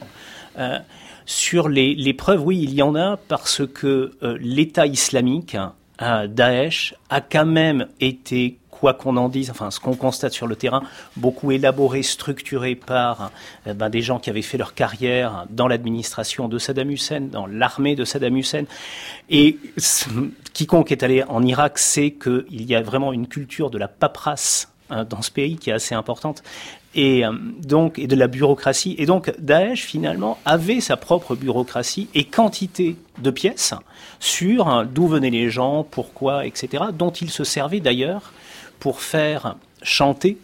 Euh, 0.59 0.79
sur 1.27 1.69
les, 1.69 1.95
les, 1.95 2.15
preuves, 2.15 2.43
oui, 2.43 2.61
il 2.63 2.73
y 2.73 2.83
en 2.83 2.95
a 2.95 3.17
parce 3.17 3.67
que 3.67 4.13
l'État 4.41 4.87
islamique 4.87 5.59
Daesh 6.01 6.95
a 7.11 7.21
quand 7.21 7.45
même 7.45 7.89
été 8.01 8.57
quoi 8.79 8.95
qu'on 8.95 9.17
en 9.17 9.29
dise, 9.29 9.51
enfin 9.51 9.71
ce 9.71 9.81
qu'on 9.81 9.95
constate 9.95 10.33
sur 10.33 10.47
le 10.47 10.57
terrain, 10.57 10.83
beaucoup 11.17 11.51
élaboré, 11.53 12.03
structuré 12.03 12.75
par 12.75 13.31
euh, 13.67 13.75
ben, 13.75 13.89
des 13.91 14.03
gens 14.03 14.19
qui 14.19 14.31
avaient 14.31 14.43
fait 14.43 14.59
leur 14.59 14.75
carrière 14.75 15.47
dans 15.51 15.69
l'administration 15.69 16.49
de 16.49 16.59
Saddam 16.59 16.91
Hussein, 16.91 17.21
dans 17.21 17.47
l'armée 17.47 17.97
de 17.97 18.05
Saddam 18.05 18.37
Hussein. 18.37 18.65
Et 19.31 19.59
quiconque 20.53 20.93
est 20.93 21.03
allé 21.03 21.25
en 21.25 21.45
Irak 21.45 21.79
sait 21.79 22.13
qu'il 22.13 22.63
y 22.65 22.75
a 22.75 22.83
vraiment 22.83 23.13
une 23.13 23.27
culture 23.27 23.71
de 23.71 23.79
la 23.79 23.89
paperasse 23.89 24.73
hein, 24.91 25.05
dans 25.05 25.23
ce 25.23 25.31
pays 25.31 25.57
qui 25.57 25.71
est 25.71 25.75
assez 25.75 25.95
importante 25.95 26.43
et 26.95 27.25
euh, 27.25 27.33
donc 27.63 27.99
et 27.99 28.07
de 28.07 28.17
la 28.17 28.27
bureaucratie. 28.27 28.95
Et 28.99 29.07
donc 29.07 29.33
Daesh 29.39 29.85
finalement 29.85 30.39
avait 30.45 30.81
sa 30.81 30.97
propre 30.97 31.35
bureaucratie 31.35 32.09
et 32.15 32.25
quantité 32.25 32.97
de 33.19 33.31
pièces 33.31 33.75
sur 34.21 34.69
hein, 34.69 34.87
d'où 34.91 35.07
venaient 35.07 35.31
les 35.31 35.51
gens, 35.51 35.85
pourquoi, 35.89 36.47
etc. 36.47 36.85
Dont 36.93 37.11
il 37.11 37.31
se 37.31 37.45
servait 37.45 37.81
d'ailleurs 37.81 38.33
pour 38.79 39.01
faire 39.01 39.57
chanter 39.83 40.39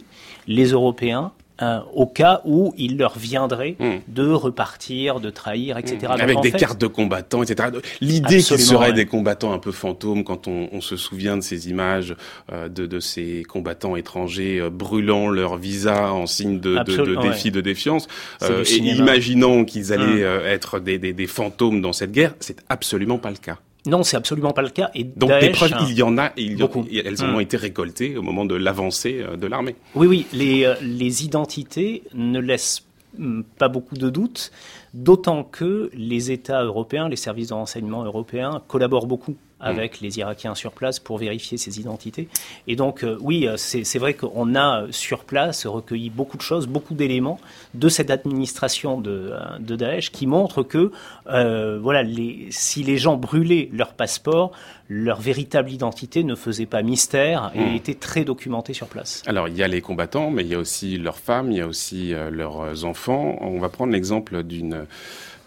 les 0.47 0.67
Européens 0.67 1.31
euh, 1.61 1.79
au 1.93 2.05
cas 2.05 2.41
où 2.43 2.73
il 2.77 2.97
leur 2.97 3.17
viendrait 3.17 3.77
hmm. 3.79 3.99
de 4.09 4.27
repartir, 4.29 5.21
de 5.21 5.29
trahir, 5.29 5.77
etc. 5.77 5.99
Hmm. 6.09 6.21
Avec 6.21 6.41
des 6.41 6.51
cartes 6.51 6.81
de 6.81 6.87
combattants, 6.87 7.43
etc. 7.43 7.69
L'idée 8.01 8.41
qu'ils 8.41 8.59
seraient 8.59 8.91
des 8.91 9.05
combattants 9.05 9.53
un 9.53 9.59
peu 9.59 9.71
fantômes, 9.71 10.25
quand 10.25 10.49
on, 10.49 10.67
on 10.73 10.81
se 10.81 10.97
souvient 10.97 11.37
de 11.37 11.41
ces 11.41 11.69
images 11.69 12.13
euh, 12.51 12.67
de, 12.67 12.85
de, 12.85 12.99
ces 12.99 13.45
combattants 13.47 13.95
étrangers 13.95 14.59
euh, 14.59 14.69
brûlant 14.69 15.29
leur 15.29 15.55
visa 15.55 16.11
en 16.11 16.27
signe 16.27 16.59
de, 16.59 16.83
de, 16.83 16.97
de 16.97 17.21
défi, 17.21 17.51
de 17.51 17.61
défiance, 17.61 18.09
et 18.41 18.75
imaginant 18.75 19.63
qu'ils 19.63 19.93
allaient 19.93 20.25
hmm. 20.25 20.45
être 20.47 20.79
des, 20.79 20.99
des, 20.99 21.13
des 21.13 21.27
fantômes 21.27 21.79
dans 21.79 21.93
cette 21.93 22.11
guerre, 22.11 22.33
c'est 22.41 22.65
absolument 22.67 23.17
pas 23.17 23.29
le 23.29 23.37
cas. 23.37 23.59
Non, 23.85 24.03
c'est 24.03 24.17
absolument 24.17 24.51
pas 24.51 24.61
le 24.61 24.69
cas. 24.69 24.89
Et 24.95 25.03
Donc 25.03 25.31
des 25.39 25.49
preuves, 25.49 25.73
il 25.87 25.93
y 25.93 26.03
en 26.03 26.17
a, 26.17 26.27
et 26.37 26.43
il 26.43 26.59
y 26.59 26.97
elles 26.99 27.23
ont 27.23 27.35
hum. 27.35 27.41
été 27.41 27.57
récoltées 27.57 28.17
au 28.17 28.21
moment 28.21 28.45
de 28.45 28.55
l'avancée 28.55 29.21
euh, 29.21 29.37
de 29.37 29.47
l'armée. 29.47 29.75
Oui, 29.95 30.07
oui, 30.07 30.27
les, 30.33 30.65
euh, 30.65 30.75
les 30.81 31.23
identités 31.23 32.03
ne 32.13 32.39
laissent 32.39 32.85
hum, 33.19 33.43
pas 33.57 33.67
beaucoup 33.67 33.95
de 33.95 34.09
doutes, 34.09 34.51
d'autant 34.93 35.43
que 35.43 35.89
les 35.93 36.31
États 36.31 36.63
européens, 36.63 37.09
les 37.09 37.15
services 37.15 37.49
de 37.49 37.53
renseignement 37.53 38.03
européens 38.03 38.61
collaborent 38.67 39.07
beaucoup 39.07 39.35
avec 39.65 39.99
mm. 39.99 40.03
les 40.03 40.19
Irakiens 40.19 40.55
sur 40.55 40.71
place 40.71 40.99
pour 40.99 41.17
vérifier 41.17 41.57
ces 41.57 41.79
identités. 41.79 42.29
Et 42.67 42.75
donc, 42.75 43.03
euh, 43.03 43.17
oui, 43.19 43.47
euh, 43.47 43.55
c'est 43.57 43.99
vrai 43.99 44.13
qu'on 44.13 44.55
a 44.55 44.83
euh, 44.83 44.87
sur 44.91 45.25
place 45.25 45.65
recueilli 45.65 46.09
beaucoup 46.09 46.37
de 46.37 46.41
choses, 46.41 46.67
beaucoup 46.67 46.93
d'éléments 46.93 47.39
de 47.73 47.89
cette 47.89 48.11
administration 48.11 49.01
de, 49.01 49.33
de, 49.59 49.75
Daesh 49.75 50.11
qui 50.11 50.27
montrent 50.27 50.63
que, 50.63 50.91
voilà, 51.25 52.03
les, 52.03 52.47
si 52.51 52.83
les 52.83 52.97
gens 52.97 53.17
brûlaient 53.17 53.69
leur 53.73 53.93
passeport, 53.93 54.51
leur 54.87 55.19
véritable 55.19 55.71
identité 55.71 56.23
ne 56.23 56.35
faisait 56.35 56.67
pas 56.67 56.83
mystère 56.83 57.51
et 57.55 57.59
mm. 57.59 57.75
était 57.75 57.95
très 57.95 58.23
documentée 58.23 58.73
sur 58.73 58.87
place. 58.87 59.23
Alors, 59.25 59.47
il 59.47 59.57
y 59.57 59.63
a 59.63 59.67
les 59.67 59.81
combattants, 59.81 60.29
mais 60.29 60.43
il 60.43 60.49
y 60.49 60.55
a 60.55 60.59
aussi 60.59 60.97
leurs 60.97 61.17
femmes, 61.17 61.51
il 61.51 61.57
y 61.57 61.61
a 61.61 61.67
aussi 61.67 62.13
leurs 62.31 62.85
enfants. 62.85 63.37
On 63.41 63.59
va 63.59 63.69
prendre 63.69 63.91
l'exemple 63.91 64.43
d'une 64.43 64.85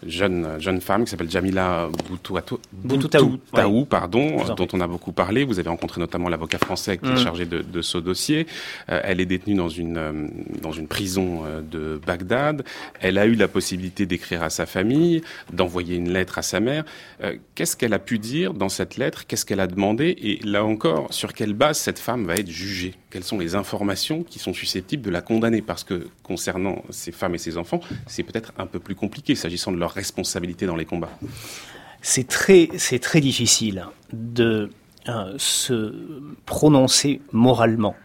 jeune, 0.05 0.59
jeune 0.59 0.81
femme 0.81 1.03
qui 1.03 1.11
s'appelle 1.11 1.29
Jamila 1.29 1.89
Boutouatou, 2.07 2.59
pardon, 3.85 4.43
dont 4.55 4.67
on 4.73 4.81
a 4.81 4.87
beaucoup 4.87 5.11
parlé. 5.11 5.43
Vous 5.43 5.59
avez 5.59 5.69
rencontré 5.69 5.99
notamment 5.99 6.29
l'avocat 6.29 6.57
français 6.57 6.97
qui 6.97 7.07
est 7.07 7.13
mm. 7.13 7.17
chargé 7.17 7.45
de, 7.45 7.61
de 7.61 7.81
ce 7.81 7.97
dossier. 7.97 8.47
Euh, 8.89 9.01
elle 9.03 9.19
est 9.21 9.25
détenue 9.25 9.55
dans 9.55 9.69
une, 9.69 9.97
euh, 9.97 10.27
dans 10.61 10.71
une 10.71 10.87
prison 10.87 11.43
euh, 11.45 11.61
de 11.61 11.99
Bagdad. 12.05 12.63
Elle 12.99 13.17
a 13.17 13.25
eu 13.25 13.35
la 13.35 13.47
possibilité 13.47 14.05
d'écrire 14.05 14.43
à 14.43 14.49
sa 14.49 14.65
famille, 14.65 15.21
d'envoyer 15.51 15.95
une 15.95 16.11
lettre 16.11 16.37
à 16.37 16.41
sa 16.41 16.59
mère. 16.59 16.83
Qu'est-ce 17.55 17.75
qu'elle 17.75 17.93
a 17.93 17.99
pu 17.99 18.19
dire 18.19 18.53
dans 18.53 18.69
cette 18.69 18.97
lettre? 18.97 19.27
Qu'est-ce 19.27 19.45
qu'elle 19.45 19.59
a 19.59 19.67
demandé? 19.67 20.15
Et 20.21 20.39
là 20.45 20.63
encore, 20.63 21.13
sur 21.13 21.33
quelle 21.33 21.53
base 21.53 21.77
cette 21.77 21.99
femme 21.99 22.25
va 22.25 22.35
être 22.35 22.49
jugée? 22.49 22.93
Quelles 23.09 23.23
sont 23.23 23.39
les 23.39 23.55
informations 23.55 24.23
qui 24.23 24.39
sont 24.39 24.53
susceptibles 24.53 25.03
de 25.03 25.09
la 25.09 25.21
condamner? 25.21 25.61
Parce 25.61 25.83
que 25.83 26.07
concernant 26.23 26.83
ces 26.89 27.11
femmes 27.11 27.35
et 27.35 27.37
ces 27.37 27.57
enfants, 27.57 27.81
c'est 28.07 28.23
peut-être 28.23 28.53
un 28.57 28.67
peu 28.67 28.79
plus 28.79 28.95
compliqué 28.95 29.35
s'agissant 29.35 29.71
de 29.71 29.77
leur 29.77 29.88
responsabilité 29.89 30.65
dans 30.65 30.75
les 30.75 30.85
combats 30.85 31.11
C'est 32.01 32.27
très, 32.27 32.67
difficile 33.21 33.85
de 34.13 34.69
euh, 35.07 35.33
se 35.37 35.93
prononcer 36.45 37.21
moralement. 37.31 37.95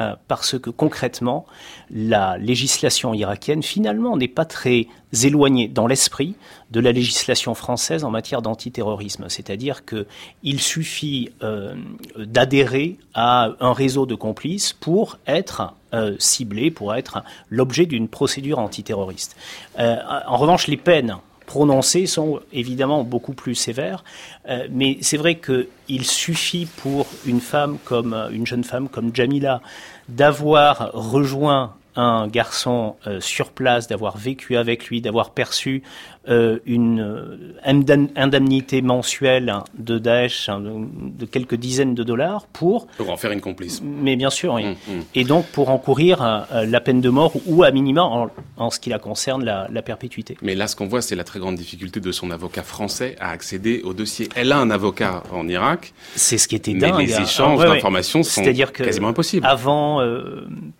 Euh, 0.00 0.14
parce 0.26 0.58
que 0.58 0.70
concrètement, 0.70 1.44
la 1.90 2.38
législation 2.38 3.12
irakienne 3.12 3.62
finalement 3.62 4.16
n'est 4.16 4.26
pas 4.26 4.46
très 4.46 4.86
éloignée 5.22 5.68
dans 5.68 5.86
l'esprit 5.86 6.34
de 6.70 6.80
la 6.80 6.92
législation 6.92 7.54
française 7.54 8.02
en 8.02 8.10
matière 8.10 8.40
d'antiterrorisme. 8.40 9.26
C'est-à-dire 9.28 9.82
qu'il 9.84 10.60
suffit 10.60 11.30
euh, 11.42 11.74
d'adhérer 12.16 12.96
à 13.12 13.50
un 13.60 13.74
réseau 13.74 14.06
de 14.06 14.14
complices 14.14 14.72
pour 14.72 15.18
être 15.26 15.74
ciblé, 16.18 16.70
pour 16.70 16.94
être 16.94 17.22
l'objet 17.50 17.84
d'une 17.84 18.08
procédure 18.08 18.58
antiterroriste. 18.58 19.36
en 19.76 20.38
revanche, 20.38 20.66
les 20.66 20.78
peines 20.78 21.18
prononcées 21.46 22.06
sont 22.06 22.40
évidemment 22.52 23.04
beaucoup 23.04 23.34
plus 23.34 23.54
sévères. 23.54 24.04
Euh, 24.48 24.66
mais 24.70 24.98
c'est 25.00 25.16
vrai 25.16 25.36
qu'il 25.36 26.04
suffit 26.04 26.66
pour 26.66 27.06
une 27.26 27.40
femme 27.40 27.78
comme 27.84 28.14
une 28.32 28.46
jeune 28.46 28.64
femme 28.64 28.88
comme 28.88 29.14
Jamila 29.14 29.60
d'avoir 30.08 30.90
rejoint 30.92 31.74
un 31.96 32.26
garçon 32.26 32.96
euh, 33.06 33.20
sur 33.20 33.50
place, 33.50 33.86
d'avoir 33.86 34.16
vécu 34.16 34.56
avec 34.56 34.86
lui, 34.86 35.00
d'avoir 35.00 35.30
perçu 35.30 35.82
euh, 36.21 36.21
une 36.26 37.00
euh, 37.00 38.08
indemnité 38.16 38.82
mensuelle 38.82 39.54
de 39.76 39.98
Daesh 39.98 40.48
hein, 40.48 40.60
de, 40.60 41.26
quelques 41.26 41.56
dizaines 41.56 41.94
de 41.94 42.02
dollars 42.02 42.46
pour... 42.52 42.86
Pour 42.96 43.10
en 43.10 43.16
faire 43.16 43.32
une 43.32 43.40
complice. 43.40 43.82
Mais 43.82 44.16
bien 44.16 44.30
sûr, 44.30 44.54
oui. 44.54 44.64
Hum, 44.64 44.74
hum. 44.88 45.02
Et 45.14 45.24
donc 45.24 45.46
pour 45.46 45.70
encourir 45.70 46.46
la 46.52 46.80
peine 46.80 47.00
de 47.00 47.08
mort 47.08 47.32
ou 47.46 47.62
à 47.62 47.70
minima, 47.70 48.02
en, 48.02 48.30
en 48.56 48.70
ce 48.70 48.78
qui 48.78 48.90
la 48.90 48.98
concerne, 48.98 49.44
la, 49.44 49.68
la, 49.70 49.82
perpétuité. 49.82 50.36
Mais 50.42 50.54
là, 50.54 50.66
ce 50.68 50.76
qu'on 50.76 50.86
voit, 50.86 51.02
c'est 51.02 51.16
la 51.16 51.24
très 51.24 51.40
grande 51.40 51.56
difficulté 51.56 52.00
de 52.00 52.12
son 52.12 52.30
avocat 52.30 52.62
français 52.62 53.16
à 53.20 53.30
accéder 53.30 53.82
au 53.82 53.92
dossier. 53.92 54.28
Elle 54.36 54.52
a 54.52 54.58
un 54.58 54.70
avocat 54.70 55.22
en 55.32 55.48
Irak. 55.48 55.92
C'est 56.14 56.38
ce 56.38 56.46
qui 56.46 56.54
était 56.54 56.74
dingue. 56.74 56.94
Mais 56.98 57.06
les 57.06 57.14
hein. 57.14 57.22
échanges 57.22 57.60
d'informations 57.60 58.22
sont 58.22 58.42
quasiment 58.42 59.08
impossibles. 59.08 59.46
Avant, 59.46 60.00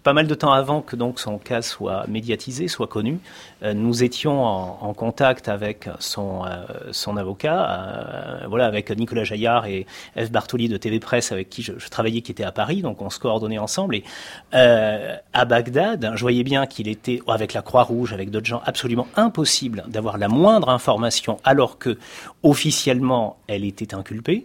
pas 0.03 0.13
mal 0.13 0.27
de 0.27 0.35
temps 0.35 0.53
avant 0.53 0.81
que 0.81 0.97
donc 0.97 1.19
son 1.19 1.39
cas 1.39 1.63
soit 1.63 2.05
médiatisé, 2.09 2.69
soit 2.69 2.87
connu. 2.87 3.19
Euh, 3.63 3.75
nous 3.75 4.03
étions 4.03 4.45
en, 4.45 4.93
contact 4.95 5.32
avec 5.47 5.89
son, 5.99 6.45
euh, 6.45 7.17
avocat, 7.17 7.71
euh, 7.71 8.47
voilà, 8.49 8.67
avec 8.67 8.91
Nicolas 8.91 9.25
Jaillard 9.25 9.67
et 9.67 9.87
F. 10.17 10.31
Bartoli 10.31 10.69
de 10.69 10.77
TV 10.77 11.01
Presse, 11.01 11.33
avec 11.33 11.49
qui 11.51 11.63
je, 11.63 11.73
travaillais, 11.91 12.21
qui 12.21 12.33
était 12.33 12.45
à 12.45 12.53
Paris, 12.53 12.83
donc 12.83 13.03
on 13.03 13.11
se 13.11 13.19
coordonnait 13.19 13.59
ensemble. 13.59 13.97
Et 13.97 14.05
à 14.53 15.45
Bagdad, 15.45 16.13
je 16.15 16.21
voyais 16.21 16.45
bien 16.45 16.67
qu'il 16.67 16.89
était, 16.89 17.21
avec 17.27 17.53
la 17.53 17.63
Croix-Rouge, 17.63 18.13
avec 18.13 18.31
d'autres 18.31 18.47
gens, 18.47 18.63
absolument 18.65 19.09
impossible 19.17 19.85
d'avoir 19.89 20.19
la 20.19 20.29
moindre 20.29 20.69
information, 20.69 21.39
alors 21.45 21.79
que 21.79 21.99
officiellement 22.43 23.37
elle 23.47 23.65
était 23.65 23.95
inculpée. 23.95 24.45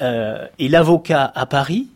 et 0.00 0.68
l'avocat 0.68 1.32
à 1.34 1.46
Paris, 1.46 1.88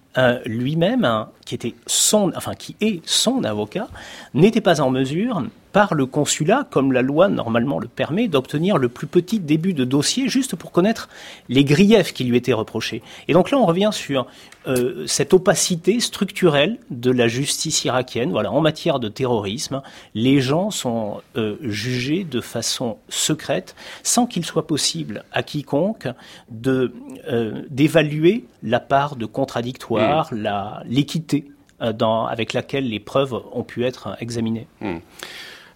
lui-même, 0.44 1.04
hein, 1.04 1.28
qui 1.44 1.54
était 1.54 1.74
son, 1.86 2.32
enfin 2.36 2.54
qui 2.54 2.76
est 2.80 3.00
son 3.06 3.44
avocat, 3.44 3.88
n'était 4.34 4.60
pas 4.60 4.80
en 4.80 4.90
mesure 4.90 5.42
par 5.72 5.94
le 5.94 6.06
consulat, 6.06 6.66
comme 6.70 6.92
la 6.92 7.02
loi 7.02 7.28
normalement 7.28 7.78
le 7.78 7.88
permet, 7.88 8.28
d'obtenir 8.28 8.78
le 8.78 8.88
plus 8.88 9.06
petit 9.06 9.40
début 9.40 9.74
de 9.74 9.84
dossier 9.84 10.28
juste 10.28 10.56
pour 10.56 10.72
connaître 10.72 11.08
les 11.48 11.64
griefs 11.64 12.12
qui 12.12 12.24
lui 12.24 12.36
étaient 12.36 12.52
reprochés. 12.52 13.02
Et 13.28 13.32
donc 13.32 13.50
là, 13.50 13.58
on 13.58 13.66
revient 13.66 13.90
sur 13.92 14.26
euh, 14.66 15.06
cette 15.06 15.32
opacité 15.32 16.00
structurelle 16.00 16.78
de 16.90 17.10
la 17.10 17.28
justice 17.28 17.84
irakienne. 17.84 18.30
Voilà, 18.30 18.52
en 18.52 18.60
matière 18.60 19.00
de 19.00 19.08
terrorisme, 19.08 19.82
les 20.14 20.40
gens 20.40 20.70
sont 20.70 21.22
euh, 21.36 21.56
jugés 21.62 22.24
de 22.24 22.40
façon 22.40 22.98
secrète, 23.08 23.74
sans 24.02 24.26
qu'il 24.26 24.44
soit 24.44 24.66
possible 24.66 25.24
à 25.32 25.42
quiconque 25.42 26.08
de 26.50 26.92
euh, 27.28 27.62
d'évaluer 27.70 28.44
la 28.62 28.80
part 28.80 29.16
de 29.16 29.26
contradictoire, 29.26 30.32
mmh. 30.32 30.42
la 30.42 30.82
l'équité 30.86 31.50
dans, 31.94 32.26
avec 32.26 32.52
laquelle 32.52 32.86
les 32.86 33.00
preuves 33.00 33.40
ont 33.52 33.62
pu 33.62 33.86
être 33.86 34.14
examinées. 34.20 34.66
Mmh. 34.82 34.98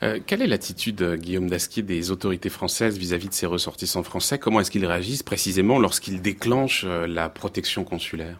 Euh, 0.04 0.20
quelle 0.24 0.42
est 0.42 0.46
l'attitude, 0.46 1.00
euh, 1.02 1.16
Guillaume 1.16 1.48
Dasquier, 1.48 1.82
des 1.82 2.10
autorités 2.10 2.50
françaises 2.50 2.98
vis-à-vis 2.98 3.28
de 3.28 3.34
ces 3.34 3.46
ressortissants 3.46 4.02
français? 4.02 4.38
Comment 4.38 4.60
est-ce 4.60 4.70
qu'ils 4.70 4.84
réagissent 4.84 5.22
précisément 5.22 5.78
lorsqu'ils 5.78 6.20
déclenchent 6.20 6.84
euh, 6.86 7.06
la 7.06 7.30
protection 7.30 7.84
consulaire? 7.84 8.36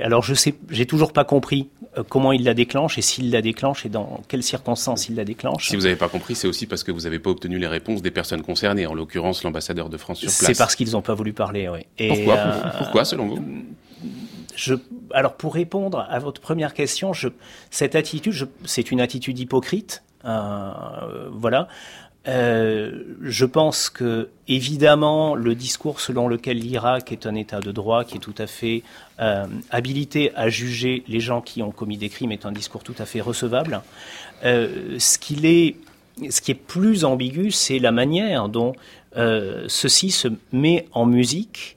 Alors 0.00 0.22
je 0.22 0.32
sais, 0.32 0.54
j'ai 0.70 0.86
toujours 0.86 1.12
pas 1.12 1.24
compris 1.24 1.68
comment 2.08 2.32
il 2.32 2.44
la 2.44 2.54
déclenche 2.54 2.96
et 2.96 3.02
s'il 3.02 3.30
la 3.30 3.42
déclenche 3.42 3.84
et 3.84 3.90
dans 3.90 4.22
quelles 4.26 4.42
circonstances 4.42 5.10
il 5.10 5.16
la 5.16 5.24
déclenche. 5.26 5.68
Si 5.68 5.76
vous 5.76 5.82
n'avez 5.82 5.96
pas 5.96 6.08
compris, 6.08 6.34
c'est 6.34 6.48
aussi 6.48 6.66
parce 6.66 6.82
que 6.82 6.90
vous 6.90 7.00
n'avez 7.00 7.18
pas 7.18 7.28
obtenu 7.28 7.58
les 7.58 7.66
réponses 7.66 8.00
des 8.00 8.10
personnes 8.10 8.40
concernées, 8.40 8.86
en 8.86 8.94
l'occurrence 8.94 9.44
l'ambassadeur 9.44 9.90
de 9.90 9.98
France 9.98 10.20
sur 10.20 10.28
place. 10.28 10.46
C'est 10.46 10.56
parce 10.56 10.76
qu'ils 10.76 10.92
n'ont 10.92 11.02
pas 11.02 11.12
voulu 11.12 11.34
parler, 11.34 11.68
oui. 11.68 12.08
Pourquoi? 12.08 12.36
Pourquoi, 12.78 13.04
selon 13.04 13.26
vous? 13.26 13.44
Je, 14.56 14.74
alors 15.12 15.34
pour 15.34 15.52
répondre 15.52 16.06
à 16.08 16.18
votre 16.18 16.40
première 16.40 16.72
question, 16.72 17.12
je, 17.12 17.28
cette 17.70 17.94
attitude, 17.94 18.48
c'est 18.64 18.92
une 18.92 19.00
attitude 19.00 19.38
hypocrite 19.38 20.02
voilà. 20.24 21.68
Euh, 22.28 23.02
je 23.20 23.44
pense 23.44 23.90
que 23.90 24.28
évidemment 24.46 25.34
le 25.34 25.56
discours 25.56 26.00
selon 26.00 26.28
lequel 26.28 26.58
l'Irak 26.58 27.10
est 27.10 27.26
un 27.26 27.34
État 27.34 27.58
de 27.58 27.72
droit 27.72 28.04
qui 28.04 28.18
est 28.18 28.20
tout 28.20 28.34
à 28.38 28.46
fait 28.46 28.84
euh, 29.18 29.44
habilité 29.70 30.30
à 30.36 30.48
juger 30.48 31.02
les 31.08 31.18
gens 31.18 31.40
qui 31.40 31.64
ont 31.64 31.72
commis 31.72 31.96
des 31.96 32.08
crimes 32.08 32.30
est 32.30 32.46
un 32.46 32.52
discours 32.52 32.84
tout 32.84 32.94
à 32.98 33.06
fait 33.06 33.20
recevable. 33.20 33.82
ce 34.44 35.18
qui 35.18 35.44
est 35.46 36.54
plus 36.54 37.04
ambigu, 37.04 37.50
c'est 37.50 37.80
la 37.80 37.90
manière 37.90 38.48
dont 38.48 38.72
ceci 39.16 40.12
se 40.12 40.28
met 40.52 40.86
en 40.92 41.06
musique. 41.06 41.76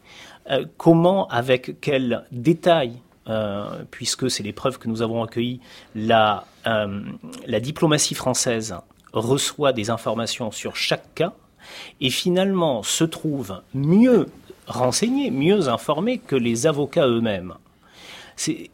comment, 0.78 1.28
avec 1.30 1.82
quel 1.82 2.24
détail 2.32 3.00
euh, 3.28 3.82
puisque 3.90 4.30
c'est 4.30 4.44
les 4.44 4.54
preuves 4.54 4.78
que 4.78 4.88
nous 4.88 5.02
avons 5.02 5.24
accueillies, 5.24 5.60
la, 5.96 6.46
euh, 6.68 7.02
la 7.46 7.60
diplomatie 7.60 8.16
française 8.16 8.76
reçoit 9.14 9.74
des 9.74 9.90
informations 9.90 10.52
sur 10.52 10.76
chaque 10.76 11.14
cas 11.16 11.34
et 12.02 12.10
finalement 12.10 12.84
se 12.84 13.04
trouve 13.04 13.62
mieux 13.74 14.28
renseignée, 14.68 15.32
mieux 15.32 15.68
informée 15.68 16.18
que 16.18 16.36
les 16.36 16.68
avocats 16.68 17.08
eux-mêmes. 17.08 17.54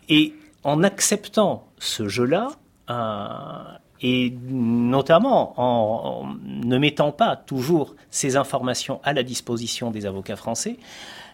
Et 0.10 0.34
en 0.64 0.84
acceptant 0.84 1.68
ce 1.80 2.08
jeu-là, 2.08 2.50
euh, 2.90 3.78
et 4.02 4.34
notamment 4.50 5.54
en, 5.58 6.34
ne 6.44 6.78
mettant 6.78 7.12
pas 7.12 7.36
toujours 7.36 7.96
ces 8.10 8.36
informations 8.36 9.00
à 9.04 9.14
la 9.14 9.24
disposition 9.24 9.92
des 9.92 10.06
avocats 10.06 10.36
français, 10.36 10.78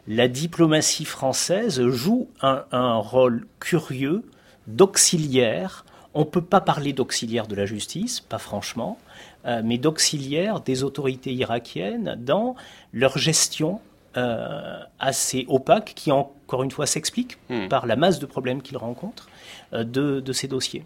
la 0.07 0.27
diplomatie 0.27 1.05
française 1.05 1.85
joue 1.87 2.29
un, 2.41 2.95
rôle 2.97 3.47
curieux 3.59 4.23
d'auxiliaire. 4.67 5.85
On 6.17 6.21
ne 6.21 6.25
peut 6.25 6.41
pas 6.41 6.61
parler 6.61 6.93
d'auxiliaire 6.93 7.45
de 7.45 7.53
la 7.53 7.67
justice, 7.67 8.21
pas 8.21 8.39
franchement, 8.39 8.97
euh, 9.45 9.61
mais 9.63 9.77
d'auxiliaire 9.77 10.61
des 10.61 10.83
autorités 10.83 11.31
irakiennes 11.31 12.17
dans 12.19 12.55
leur 12.91 13.19
gestion 13.19 13.79
euh, 14.17 14.79
assez 14.99 15.45
opaque, 15.47 15.93
qui 15.95 16.11
encore 16.11 16.63
une 16.63 16.71
fois 16.71 16.87
s'explique 16.87 17.37
hmm. 17.51 17.67
par 17.67 17.85
la 17.85 17.95
masse 17.95 18.17
de 18.17 18.25
problèmes 18.25 18.63
qu'ils 18.63 18.77
rencontrent 18.77 19.29
euh, 19.73 19.83
de 19.83 20.33
ces 20.33 20.47
dossiers. 20.47 20.85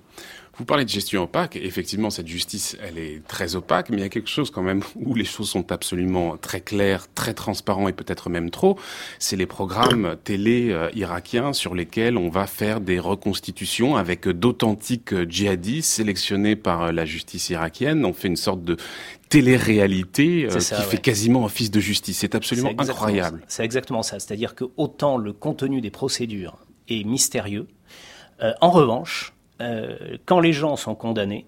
Vous 0.61 0.65
parlez 0.65 0.85
de 0.85 0.89
gestion 0.89 1.23
opaque. 1.23 1.55
Effectivement, 1.55 2.11
cette 2.11 2.27
justice, 2.27 2.77
elle 2.87 2.99
est 2.99 3.25
très 3.27 3.55
opaque, 3.55 3.89
mais 3.89 3.97
il 3.97 4.01
y 4.01 4.03
a 4.03 4.09
quelque 4.09 4.29
chose 4.29 4.51
quand 4.51 4.61
même 4.61 4.83
où 4.95 5.15
les 5.15 5.25
choses 5.25 5.49
sont 5.49 5.71
absolument 5.71 6.37
très 6.37 6.61
claires, 6.61 7.07
très 7.15 7.33
transparents 7.33 7.87
et 7.87 7.93
peut-être 7.93 8.29
même 8.29 8.51
trop. 8.51 8.77
C'est 9.17 9.35
les 9.35 9.47
programmes 9.47 10.17
télé 10.23 10.69
euh, 10.69 10.91
irakiens 10.93 11.53
sur 11.53 11.73
lesquels 11.73 12.15
on 12.15 12.29
va 12.29 12.45
faire 12.45 12.79
des 12.79 12.99
reconstitutions 12.99 13.95
avec 13.95 14.27
d'authentiques 14.27 15.15
djihadistes 15.27 15.89
sélectionnés 15.89 16.55
par 16.55 16.83
euh, 16.83 16.91
la 16.91 17.05
justice 17.05 17.49
irakienne. 17.49 18.05
On 18.05 18.13
fait 18.13 18.27
une 18.27 18.35
sorte 18.35 18.63
de 18.63 18.77
télé-réalité 19.29 20.45
euh, 20.45 20.59
qui 20.59 20.83
fait 20.83 21.01
quasiment 21.01 21.43
office 21.43 21.71
de 21.71 21.79
justice. 21.79 22.19
C'est 22.19 22.35
absolument 22.35 22.73
incroyable. 22.77 23.41
C'est 23.47 23.65
exactement 23.65 24.03
ça. 24.03 24.19
C'est-à-dire 24.19 24.53
que 24.53 24.65
autant 24.77 25.17
le 25.17 25.33
contenu 25.33 25.81
des 25.81 25.89
procédures 25.89 26.59
est 26.87 27.03
mystérieux, 27.03 27.65
en 28.59 28.71
revanche, 28.71 29.33
euh, 29.61 30.17
quand 30.25 30.39
les 30.39 30.53
gens 30.53 30.75
sont 30.75 30.95
condamnés, 30.95 31.45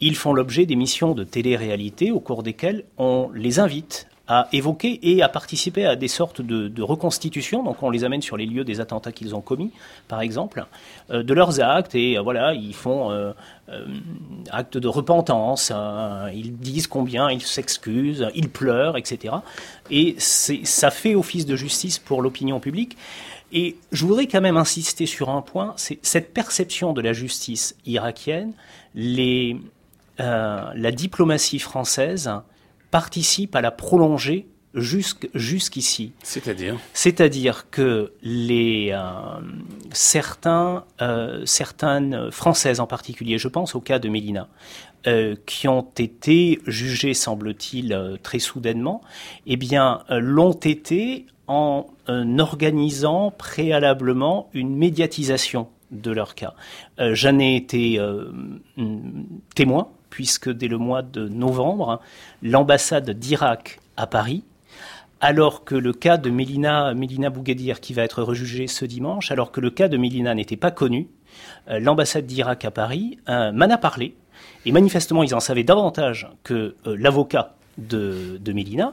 ils 0.00 0.16
font 0.16 0.32
l'objet 0.32 0.66
d'émissions 0.66 1.14
de 1.14 1.24
télé-réalité 1.24 2.12
au 2.12 2.20
cours 2.20 2.42
desquelles 2.42 2.84
on 2.98 3.30
les 3.34 3.58
invite 3.58 4.08
à 4.28 4.46
évoquer 4.52 5.00
et 5.02 5.22
à 5.22 5.28
participer 5.28 5.86
à 5.86 5.96
des 5.96 6.06
sortes 6.06 6.42
de, 6.42 6.82
reconstitutions. 6.82 7.64
Donc 7.64 7.82
on 7.82 7.90
les 7.90 8.04
amène 8.04 8.20
sur 8.20 8.36
les 8.36 8.44
lieux 8.44 8.62
des 8.62 8.80
attentats 8.80 9.10
qu'ils 9.10 9.34
ont 9.34 9.40
commis, 9.40 9.72
par 10.06 10.20
exemple, 10.20 10.66
euh, 11.10 11.22
de 11.22 11.34
leurs 11.34 11.60
actes 11.60 11.94
et 11.94 12.18
euh, 12.18 12.20
voilà, 12.20 12.52
ils 12.52 12.74
font 12.74 13.10
euh, 13.10 13.32
acte 14.50 14.76
de 14.76 14.88
repentance, 14.88 15.72
ils 16.32 16.56
disent 16.56 16.86
combien 16.86 17.30
ils 17.30 17.42
s'excusent, 17.42 18.28
ils 18.34 18.50
pleurent, 18.50 18.96
etc. 18.96 19.34
Et 19.90 20.16
ça 20.18 20.90
fait 20.90 21.14
office 21.14 21.46
de 21.46 21.56
justice 21.56 21.98
pour 21.98 22.22
l'opinion 22.22 22.60
publique. 22.60 22.96
Et 23.52 23.76
je 23.92 24.04
voudrais 24.04 24.26
quand 24.26 24.40
même 24.40 24.56
insister 24.56 25.06
sur 25.06 25.30
un 25.30 25.42
point, 25.42 25.72
c'est 25.76 25.98
cette 26.02 26.34
perception 26.34 26.92
de 26.92 27.00
la 27.00 27.12
justice 27.12 27.76
irakienne, 27.86 28.52
les, 28.94 29.56
euh, 30.20 30.70
la 30.74 30.92
diplomatie 30.92 31.58
française 31.58 32.30
participe 32.90 33.56
à 33.56 33.60
la 33.60 33.70
prolonger 33.70 34.48
jusqu'ici. 34.74 36.12
C'est-à-dire? 36.22 36.76
C'est-à-dire 36.92 37.70
que 37.70 38.12
les, 38.22 38.90
euh, 38.92 39.40
certains, 39.92 40.84
euh, 41.00 41.42
certaines 41.46 42.30
Françaises 42.30 42.78
en 42.78 42.86
particulier, 42.86 43.38
je 43.38 43.48
pense 43.48 43.74
au 43.74 43.80
cas 43.80 43.98
de 43.98 44.08
Mélina, 44.08 44.48
qui 45.46 45.68
ont 45.68 45.88
été 45.96 46.60
jugées, 46.66 47.14
semble-t-il, 47.14 48.18
très 48.22 48.40
soudainement, 48.40 49.00
eh 49.46 49.56
bien, 49.56 50.02
l'ont 50.10 50.52
été 50.52 51.24
en 51.48 51.86
euh, 52.08 52.38
organisant 52.38 53.30
préalablement 53.30 54.48
une 54.52 54.76
médiatisation 54.76 55.68
de 55.90 56.10
leur 56.10 56.34
cas. 56.34 56.54
Euh, 57.00 57.14
j'en 57.14 57.38
ai 57.38 57.56
été 57.56 57.98
euh, 57.98 58.30
témoin, 59.54 59.88
puisque 60.10 60.50
dès 60.50 60.68
le 60.68 60.78
mois 60.78 61.02
de 61.02 61.26
novembre, 61.28 62.00
l'ambassade 62.42 63.10
d'Irak 63.10 63.80
à 63.96 64.06
Paris, 64.06 64.44
alors 65.20 65.64
que 65.64 65.74
le 65.74 65.92
cas 65.92 66.18
de 66.18 66.30
Mélina, 66.30 66.94
Mélina 66.94 67.32
qui 67.80 67.94
va 67.94 68.02
être 68.02 68.22
rejugé 68.22 68.66
ce 68.68 68.84
dimanche, 68.84 69.32
alors 69.32 69.50
que 69.50 69.60
le 69.60 69.70
cas 69.70 69.88
de 69.88 69.96
Mélina 69.96 70.34
n'était 70.34 70.56
pas 70.56 70.70
connu, 70.70 71.08
l'ambassade 71.66 72.24
d'Irak 72.24 72.64
à 72.64 72.70
Paris 72.70 73.18
m'en 73.26 73.68
a 73.68 73.78
parlé, 73.78 74.14
et 74.64 74.70
manifestement 74.70 75.24
ils 75.24 75.34
en 75.34 75.40
savaient 75.40 75.64
davantage 75.64 76.28
que 76.44 76.76
l'avocat 76.84 77.57
de, 77.78 78.38
de 78.40 78.52
Mélina, 78.52 78.92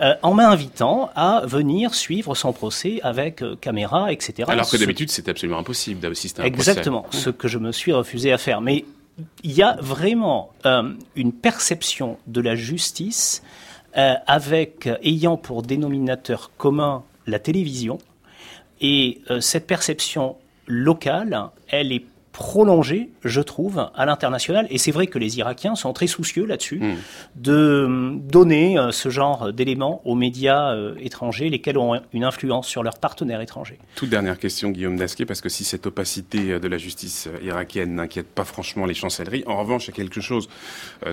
euh, 0.00 0.14
en 0.22 0.34
m'invitant 0.34 1.10
à 1.16 1.42
venir 1.46 1.94
suivre 1.94 2.34
son 2.34 2.52
procès 2.52 3.00
avec 3.02 3.42
euh, 3.42 3.56
caméra, 3.56 4.12
etc. 4.12 4.48
Alors 4.48 4.70
que 4.70 4.76
d'habitude, 4.76 5.10
c'est 5.10 5.28
absolument 5.28 5.58
impossible 5.58 6.00
d'assister 6.00 6.42
à 6.42 6.44
un 6.44 6.46
Exactement, 6.46 7.02
procès. 7.02 7.18
ce 7.18 7.30
que 7.30 7.48
je 7.48 7.58
me 7.58 7.72
suis 7.72 7.92
refusé 7.92 8.32
à 8.32 8.38
faire. 8.38 8.60
Mais 8.60 8.84
il 9.42 9.52
y 9.52 9.62
a 9.62 9.76
vraiment 9.80 10.50
euh, 10.66 10.92
une 11.16 11.32
perception 11.32 12.18
de 12.26 12.40
la 12.40 12.54
justice 12.54 13.42
avec 13.98 14.90
ayant 15.02 15.38
pour 15.38 15.62
dénominateur 15.62 16.50
commun 16.58 17.02
la 17.26 17.38
télévision. 17.38 17.96
Et 18.82 19.22
cette 19.40 19.66
perception 19.66 20.36
locale, 20.66 21.48
elle 21.68 21.92
est 21.92 22.04
prolongée, 22.36 23.08
je 23.24 23.40
trouve, 23.40 23.88
à 23.94 24.04
l'international. 24.04 24.66
Et 24.68 24.76
c'est 24.76 24.90
vrai 24.90 25.06
que 25.06 25.18
les 25.18 25.38
Irakiens 25.38 25.74
sont 25.74 25.94
très 25.94 26.06
soucieux 26.06 26.44
là-dessus, 26.44 26.80
hmm. 26.80 26.96
de 27.36 27.52
euh, 27.52 28.14
donner 28.30 28.78
euh, 28.78 28.92
ce 28.92 29.08
genre 29.08 29.54
d'éléments 29.54 30.02
aux 30.04 30.14
médias 30.14 30.74
euh, 30.74 30.94
étrangers, 31.00 31.48
lesquels 31.48 31.78
ont 31.78 31.98
une 32.12 32.24
influence 32.24 32.68
sur 32.68 32.82
leurs 32.82 32.98
partenaires 32.98 33.40
étrangers. 33.40 33.78
Toute 33.94 34.10
dernière 34.10 34.38
question, 34.38 34.68
Guillaume 34.68 34.98
Dasquet, 34.98 35.24
parce 35.24 35.40
que 35.40 35.48
si 35.48 35.64
cette 35.64 35.86
opacité 35.86 36.60
de 36.60 36.68
la 36.68 36.76
justice 36.76 37.26
irakienne 37.42 37.94
n'inquiète 37.94 38.28
pas 38.28 38.44
franchement 38.44 38.84
les 38.84 38.92
chancelleries, 38.92 39.42
en 39.46 39.58
revanche, 39.58 39.86
il 39.86 39.92
y 39.92 39.94
a 39.94 39.96
quelque 39.96 40.20
chose 40.20 40.50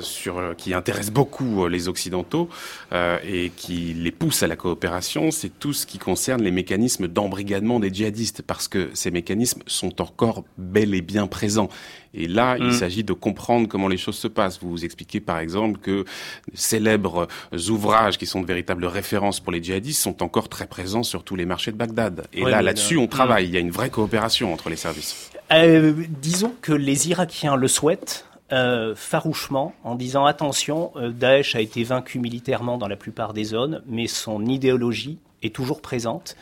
sur, 0.02 0.42
qui 0.58 0.74
intéresse 0.74 1.10
beaucoup 1.10 1.68
les 1.68 1.88
Occidentaux 1.88 2.50
et 2.92 3.52
qui 3.56 3.94
les 3.94 4.12
pousse 4.12 4.44
à 4.44 4.48
la 4.48 4.56
coopération, 4.56 5.32
c'est 5.32 5.58
tout 5.60 5.74
ce 5.74 5.86
qui 5.86 6.00
concerne 6.00 6.42
les 6.42 6.52
mécanismes 6.52 7.08
d'embrigadement 7.08 7.80
des 7.80 7.94
djihadistes, 7.94 8.42
parce 8.42 8.68
que 8.68 8.90
ces 8.94 9.12
mécanismes 9.12 9.62
sont 9.68 10.02
encore 10.02 10.44
bel 10.58 10.94
et 10.94 11.02
bien 11.02 11.13
bien 11.14 11.28
présent. 11.28 11.70
Et 12.16 12.28
là, 12.28 12.58
il 12.60 12.68
mm. 12.68 12.74
s'agit 12.74 13.04
de 13.04 13.14
comprendre 13.14 13.68
comment 13.68 13.88
les 13.88 13.98
choses 13.98 14.18
se 14.18 14.28
passent. 14.28 14.60
Vous 14.62 14.70
vous 14.70 14.86
expliquez 14.86 15.20
par 15.20 15.40
exemple 15.40 15.80
que 15.80 16.06
célèbres 16.54 17.28
ouvrages 17.70 18.18
qui 18.18 18.26
sont 18.26 18.42
de 18.42 18.46
véritables 18.46 18.86
références 18.86 19.40
pour 19.40 19.52
les 19.52 19.64
djihadistes 19.64 20.02
sont 20.02 20.22
encore 20.22 20.50
très 20.50 20.68
présents 20.68 21.04
sur 21.04 21.24
tous 21.24 21.36
les 21.36 21.46
marchés 21.46 21.72
de 21.72 21.78
Bagdad. 21.78 22.26
Et 22.34 22.44
là, 22.44 22.62
là-dessus, 22.62 22.98
on 22.98 23.08
travaille. 23.08 23.46
Mm. 23.46 23.50
Il 23.50 23.54
y 23.54 23.58
a 23.58 23.62
une 23.62 23.72
vraie 23.72 23.90
coopération 23.90 24.52
entre 24.54 24.70
les 24.70 24.76
services. 24.76 25.32
Euh, 25.52 25.94
disons 26.22 26.54
que 26.62 26.74
les 26.74 27.10
Irakiens 27.10 27.56
le 27.56 27.68
souhaitent. 27.68 28.26
Euh, 28.52 28.94
farouchement 28.94 29.74
en 29.84 29.96
disant 29.96 30.26
attention, 30.26 30.92
euh, 30.98 31.10
Daesh 31.10 31.56
a 31.56 31.62
été 31.62 31.84
vaincu 31.84 32.20
militairement 32.20 32.78
dans 32.78 32.90
la 32.90 32.98
plupart 32.98 33.34
des 33.34 33.46
zones, 33.46 33.82
mais 33.88 34.06
son 34.06 34.46
idéologie 34.46 35.18
est 35.42 35.56
toujours 35.56 35.82
présente 35.82 36.36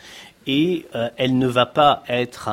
et 0.46 0.88
elle 1.18 1.38
ne 1.38 1.48
va 1.48 1.68
pas 1.68 2.04
être 2.10 2.50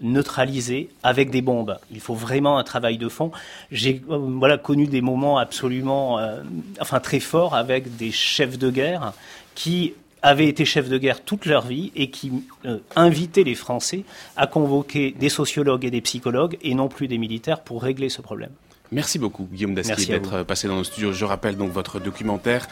neutraliser 0.00 0.90
avec 1.02 1.30
des 1.30 1.42
bombes. 1.42 1.78
Il 1.90 2.00
faut 2.00 2.14
vraiment 2.14 2.58
un 2.58 2.64
travail 2.64 2.98
de 2.98 3.08
fond. 3.08 3.30
J'ai 3.70 4.02
euh, 4.10 4.18
voilà 4.18 4.58
connu 4.58 4.86
des 4.86 5.00
moments 5.00 5.38
absolument, 5.38 6.18
euh, 6.18 6.42
enfin 6.80 7.00
très 7.00 7.20
forts 7.20 7.54
avec 7.54 7.96
des 7.96 8.12
chefs 8.12 8.58
de 8.58 8.70
guerre 8.70 9.12
qui 9.54 9.94
avaient 10.22 10.48
été 10.48 10.64
chefs 10.64 10.88
de 10.88 10.98
guerre 10.98 11.22
toute 11.22 11.46
leur 11.46 11.66
vie 11.66 11.92
et 11.94 12.10
qui 12.10 12.32
euh, 12.64 12.78
invitaient 12.94 13.44
les 13.44 13.54
Français 13.54 14.04
à 14.36 14.46
convoquer 14.46 15.12
des 15.12 15.28
sociologues 15.28 15.84
et 15.84 15.90
des 15.90 16.00
psychologues 16.00 16.58
et 16.62 16.74
non 16.74 16.88
plus 16.88 17.08
des 17.08 17.18
militaires 17.18 17.60
pour 17.60 17.82
régler 17.82 18.08
ce 18.08 18.22
problème. 18.22 18.50
Merci 18.92 19.18
beaucoup 19.18 19.48
Guillaume 19.50 19.74
Dasquier 19.74 20.06
d'être 20.06 20.42
passé 20.44 20.68
dans 20.68 20.76
nos 20.76 20.84
studios. 20.84 21.12
Je 21.12 21.24
rappelle 21.24 21.56
donc 21.56 21.72
votre 21.72 21.98
documentaire 21.98 22.68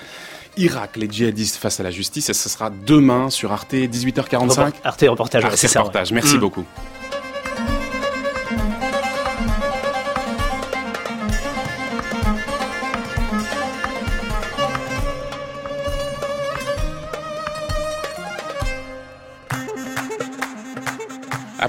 Irak, 0.56 0.96
les 0.96 1.10
djihadistes 1.10 1.56
face 1.56 1.80
à 1.80 1.82
la 1.82 1.90
justice. 1.90 2.28
Et 2.28 2.34
ce 2.34 2.48
sera 2.48 2.70
demain 2.70 3.30
sur 3.30 3.52
Arte, 3.52 3.74
18h45. 3.74 4.72
Arte 4.84 5.04
reportage. 5.08 5.44
Arte 5.44 5.60
reportage. 5.60 6.12
Merci 6.12 6.36
mm. 6.36 6.40
beaucoup. 6.40 6.64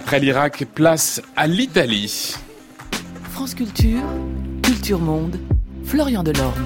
Après 0.05 0.19
l'Irak, 0.19 0.67
place 0.75 1.19
à 1.35 1.47
l'Italie. 1.47 2.35
France 3.31 3.55
Culture, 3.55 4.03
Culture 4.61 4.99
Monde, 4.99 5.39
Florian 5.83 6.21
Delorme. 6.21 6.63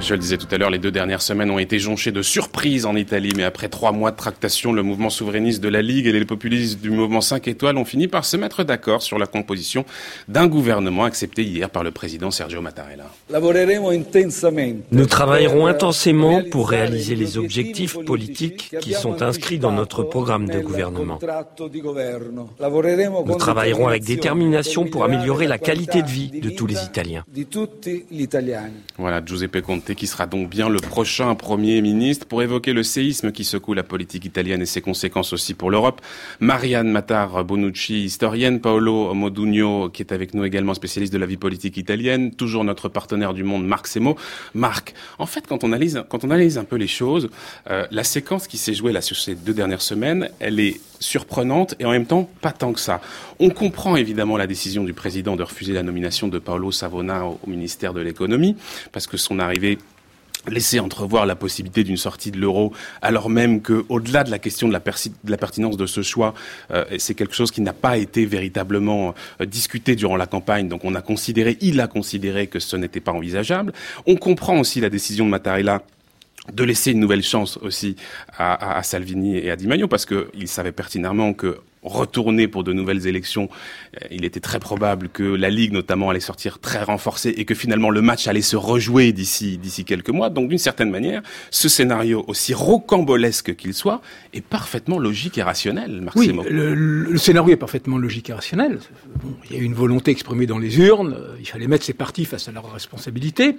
Je 0.00 0.12
le 0.12 0.20
disais 0.20 0.36
tout 0.36 0.46
à 0.50 0.58
l'heure, 0.58 0.70
les 0.70 0.78
deux 0.78 0.90
dernières 0.90 1.22
semaines 1.22 1.50
ont 1.50 1.58
été 1.58 1.78
jonchées 1.78 2.12
de 2.12 2.20
surprises 2.20 2.84
en 2.84 2.96
Italie, 2.96 3.32
mais 3.34 3.44
après 3.44 3.68
trois 3.68 3.92
mois 3.92 4.10
de 4.10 4.16
tractation, 4.16 4.72
le 4.72 4.82
mouvement 4.82 5.08
souverainiste 5.08 5.62
de 5.62 5.68
la 5.68 5.80
Ligue 5.80 6.06
et 6.06 6.12
les 6.12 6.24
populistes 6.26 6.80
du 6.80 6.90
mouvement 6.90 7.22
5 7.22 7.48
étoiles 7.48 7.78
ont 7.78 7.84
fini 7.86 8.06
par 8.06 8.26
se 8.26 8.36
mettre 8.36 8.62
d'accord 8.62 9.00
sur 9.00 9.18
la 9.18 9.26
composition 9.26 9.86
d'un 10.28 10.48
gouvernement 10.48 11.04
accepté 11.04 11.44
hier 11.44 11.70
par 11.70 11.82
le 11.82 11.92
président 11.92 12.30
Sergio 12.30 12.60
Mattarella. 12.60 13.04
Nous 14.90 15.06
travaillerons 15.06 15.66
intensément 15.66 16.42
pour 16.50 16.68
réaliser 16.68 17.14
les 17.14 17.38
objectifs 17.38 17.96
politiques 18.04 18.76
qui 18.80 18.92
sont 18.92 19.22
inscrits 19.22 19.58
dans 19.58 19.72
notre 19.72 20.02
programme 20.02 20.46
de 20.46 20.60
gouvernement. 20.60 21.18
Nous 23.26 23.36
travaillerons 23.36 23.88
avec 23.88 24.04
détermination 24.04 24.84
pour 24.84 25.04
améliorer 25.04 25.46
la 25.46 25.58
qualité 25.58 26.02
de 26.02 26.08
vie 26.08 26.40
de 26.40 26.50
tous 26.50 26.66
les 26.66 26.82
Italiens. 26.84 27.24
Voilà, 28.98 29.24
Giuseppe 29.24 29.62
Conte 29.70 29.94
qui 29.94 30.08
sera 30.08 30.26
donc 30.26 30.50
bien 30.50 30.68
le 30.68 30.80
prochain 30.80 31.36
Premier 31.36 31.80
ministre 31.80 32.26
pour 32.26 32.42
évoquer 32.42 32.72
le 32.72 32.82
séisme 32.82 33.30
qui 33.30 33.44
secoue 33.44 33.72
la 33.72 33.84
politique 33.84 34.24
italienne 34.24 34.60
et 34.62 34.66
ses 34.66 34.80
conséquences 34.80 35.32
aussi 35.32 35.54
pour 35.54 35.70
l'Europe. 35.70 36.00
Marianne 36.40 36.90
Matar 36.90 37.44
Bonucci, 37.44 38.02
historienne, 38.02 38.60
Paolo 38.60 39.14
Modugno 39.14 39.88
qui 39.88 40.02
est 40.02 40.10
avec 40.10 40.34
nous 40.34 40.44
également 40.44 40.74
spécialiste 40.74 41.12
de 41.12 41.18
la 41.18 41.26
vie 41.26 41.36
politique 41.36 41.76
italienne, 41.76 42.34
toujours 42.34 42.64
notre 42.64 42.88
partenaire 42.88 43.32
du 43.32 43.44
monde 43.44 43.64
Marc 43.64 43.86
Semo. 43.86 44.16
Marc, 44.54 44.92
en 45.20 45.26
fait 45.26 45.46
quand 45.46 45.62
on 45.62 45.70
analyse, 45.70 46.58
un 46.58 46.64
peu 46.64 46.74
les 46.74 46.88
choses, 46.88 47.30
euh, 47.70 47.86
la 47.92 48.02
séquence 48.02 48.48
qui 48.48 48.58
s'est 48.58 48.74
jouée 48.74 48.90
là 48.90 49.00
sur 49.00 49.16
ces 49.16 49.36
deux 49.36 49.54
dernières 49.54 49.82
semaines, 49.82 50.30
elle 50.40 50.58
est 50.58 50.80
surprenante 51.00 51.74
et 51.78 51.86
en 51.86 51.90
même 51.90 52.06
temps 52.06 52.28
pas 52.40 52.52
tant 52.52 52.72
que 52.72 52.80
ça. 52.80 53.00
On 53.38 53.50
comprend 53.50 53.96
évidemment 53.96 54.36
la 54.36 54.46
décision 54.46 54.84
du 54.84 54.92
président 54.92 55.34
de 55.34 55.42
refuser 55.42 55.72
la 55.72 55.82
nomination 55.82 56.28
de 56.28 56.38
Paolo 56.38 56.70
Savona 56.72 57.24
au 57.26 57.38
ministère 57.46 57.94
de 57.94 58.00
l'économie 58.00 58.56
parce 58.92 59.06
que 59.06 59.16
son 59.16 59.38
arrivée 59.38 59.59
laisser 60.48 60.80
entrevoir 60.80 61.26
la 61.26 61.36
possibilité 61.36 61.84
d'une 61.84 61.96
sortie 61.96 62.30
de 62.30 62.38
l'euro, 62.38 62.72
alors 63.02 63.28
même 63.28 63.60
que, 63.60 63.84
au-delà 63.88 64.24
de 64.24 64.30
la 64.30 64.38
question 64.38 64.68
de 64.68 64.72
la, 64.72 64.80
pertinence 64.80 65.76
de 65.76 65.86
ce 65.86 66.02
choix, 66.02 66.34
euh, 66.70 66.84
c'est 66.98 67.14
quelque 67.14 67.34
chose 67.34 67.50
qui 67.50 67.60
n'a 67.60 67.72
pas 67.72 67.98
été 67.98 68.24
véritablement 68.24 69.14
euh, 69.40 69.46
discuté 69.46 69.96
durant 69.96 70.16
la 70.16 70.26
campagne. 70.26 70.68
Donc, 70.68 70.84
on 70.84 70.94
a 70.94 71.02
considéré, 71.02 71.58
il 71.60 71.80
a 71.80 71.86
considéré 71.86 72.46
que 72.46 72.58
ce 72.58 72.76
n'était 72.76 73.00
pas 73.00 73.12
envisageable. 73.12 73.72
On 74.06 74.16
comprend 74.16 74.58
aussi 74.58 74.80
la 74.80 74.88
décision 74.88 75.26
de 75.26 75.30
Mattarella 75.30 75.82
de 76.52 76.64
laisser 76.64 76.92
une 76.92 77.00
nouvelle 77.00 77.22
chance 77.22 77.58
aussi 77.58 77.96
à, 78.36 78.78
à 78.78 78.82
Salvini 78.82 79.36
et 79.36 79.50
à 79.50 79.56
Di 79.56 79.66
Maio 79.66 79.88
parce 79.88 80.06
qu'il 80.06 80.48
savait 80.48 80.72
pertinemment 80.72 81.34
que 81.34 81.58
retourner 81.82 82.48
pour 82.48 82.64
de 82.64 82.72
nouvelles 82.72 83.06
élections, 83.06 83.48
euh, 83.96 84.06
il 84.10 84.24
était 84.24 84.40
très 84.40 84.58
probable 84.58 85.08
que 85.08 85.22
la 85.22 85.50
Ligue 85.50 85.72
notamment 85.72 86.10
allait 86.10 86.20
sortir 86.20 86.58
très 86.58 86.82
renforcée 86.82 87.30
et 87.36 87.44
que 87.44 87.54
finalement 87.54 87.90
le 87.90 88.02
match 88.02 88.26
allait 88.28 88.42
se 88.42 88.56
rejouer 88.56 89.12
d'ici 89.12 89.58
d'ici 89.58 89.84
quelques 89.84 90.10
mois. 90.10 90.30
Donc 90.30 90.48
d'une 90.48 90.58
certaine 90.58 90.90
manière, 90.90 91.22
ce 91.50 91.68
scénario, 91.68 92.24
aussi 92.28 92.54
rocambolesque 92.54 93.56
qu'il 93.56 93.74
soit, 93.74 94.02
est 94.34 94.44
parfaitement 94.44 94.98
logique 94.98 95.38
et 95.38 95.42
rationnel. 95.42 96.06
oui, 96.16 96.32
le, 96.48 97.16
scénario 97.18 97.54
est 97.54 97.56
parfaitement 97.56 97.98
logique 97.98 98.30
et 98.30 98.32
rationnel. 98.32 98.78
il 99.50 99.56
y 99.56 99.58
a 99.58 99.62
eu 99.62 99.64
une 99.64 99.74
volonté 99.74 100.10
exprimée 100.10 100.46
dans 100.46 100.58
les 100.58 100.78
urnes, 100.78 101.16
il 101.38 101.46
fallait 101.46 101.66
mettre 101.66 101.84
ces 101.84 101.94
partis 101.94 102.24
face 102.24 102.48
à 102.48 102.52
leurs 102.52 102.70
responsabilités. 102.72 103.56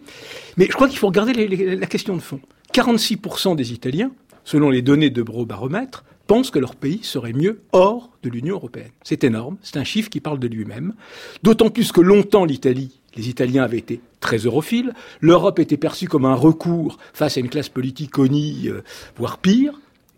Mais 0.58 0.66
je 0.66 0.74
crois 0.74 0.88
qu'il 0.88 0.98
faut 0.98 1.08
regarder 1.08 1.34
la 1.34 1.88
question 1.88 2.16
de 2.16 2.22
fond. 2.22 2.40
46% 2.74 3.56
des 3.56 3.74
Italiens, 3.74 4.12
selon 4.44 4.70
les 4.70 4.82
données 4.82 5.10
de 5.10 5.22
Baromètre, 5.22 6.04
pensent 6.32 6.50
que 6.50 6.60
leur 6.60 6.78
pays 6.78 7.02
serait 7.04 7.34
mieux 7.34 7.60
hors 7.74 8.10
de 8.24 8.30
l'Union 8.30 8.56
européenne. 8.56 8.92
C'est 9.04 9.26
énorme, 9.26 9.58
c'est 9.64 9.76
un 9.76 9.84
chiffre 9.84 10.10
qui 10.10 10.22
parle 10.22 10.40
de 10.40 10.48
lui-même. 10.48 10.94
D'autant 11.44 11.70
plus 11.70 11.92
que 11.92 12.00
longtemps 12.00 12.46
l'Italie, 12.46 13.02
les 13.18 13.28
Italiens 13.28 13.64
avaient 13.64 13.80
été 13.80 14.00
très 14.22 14.38
europhiles, 14.38 14.94
l'Europe 15.20 15.60
était 15.60 15.76
perçue 15.76 16.08
comme 16.08 16.24
un 16.24 16.34
recours 16.34 17.00
face 17.14 17.36
à 17.36 17.42
une 17.42 17.50
classe 17.50 17.68
politique 17.68 18.18
honnie, 18.18 18.70
euh, 18.70 18.82
voire 19.18 19.40
pire, 19.40 19.74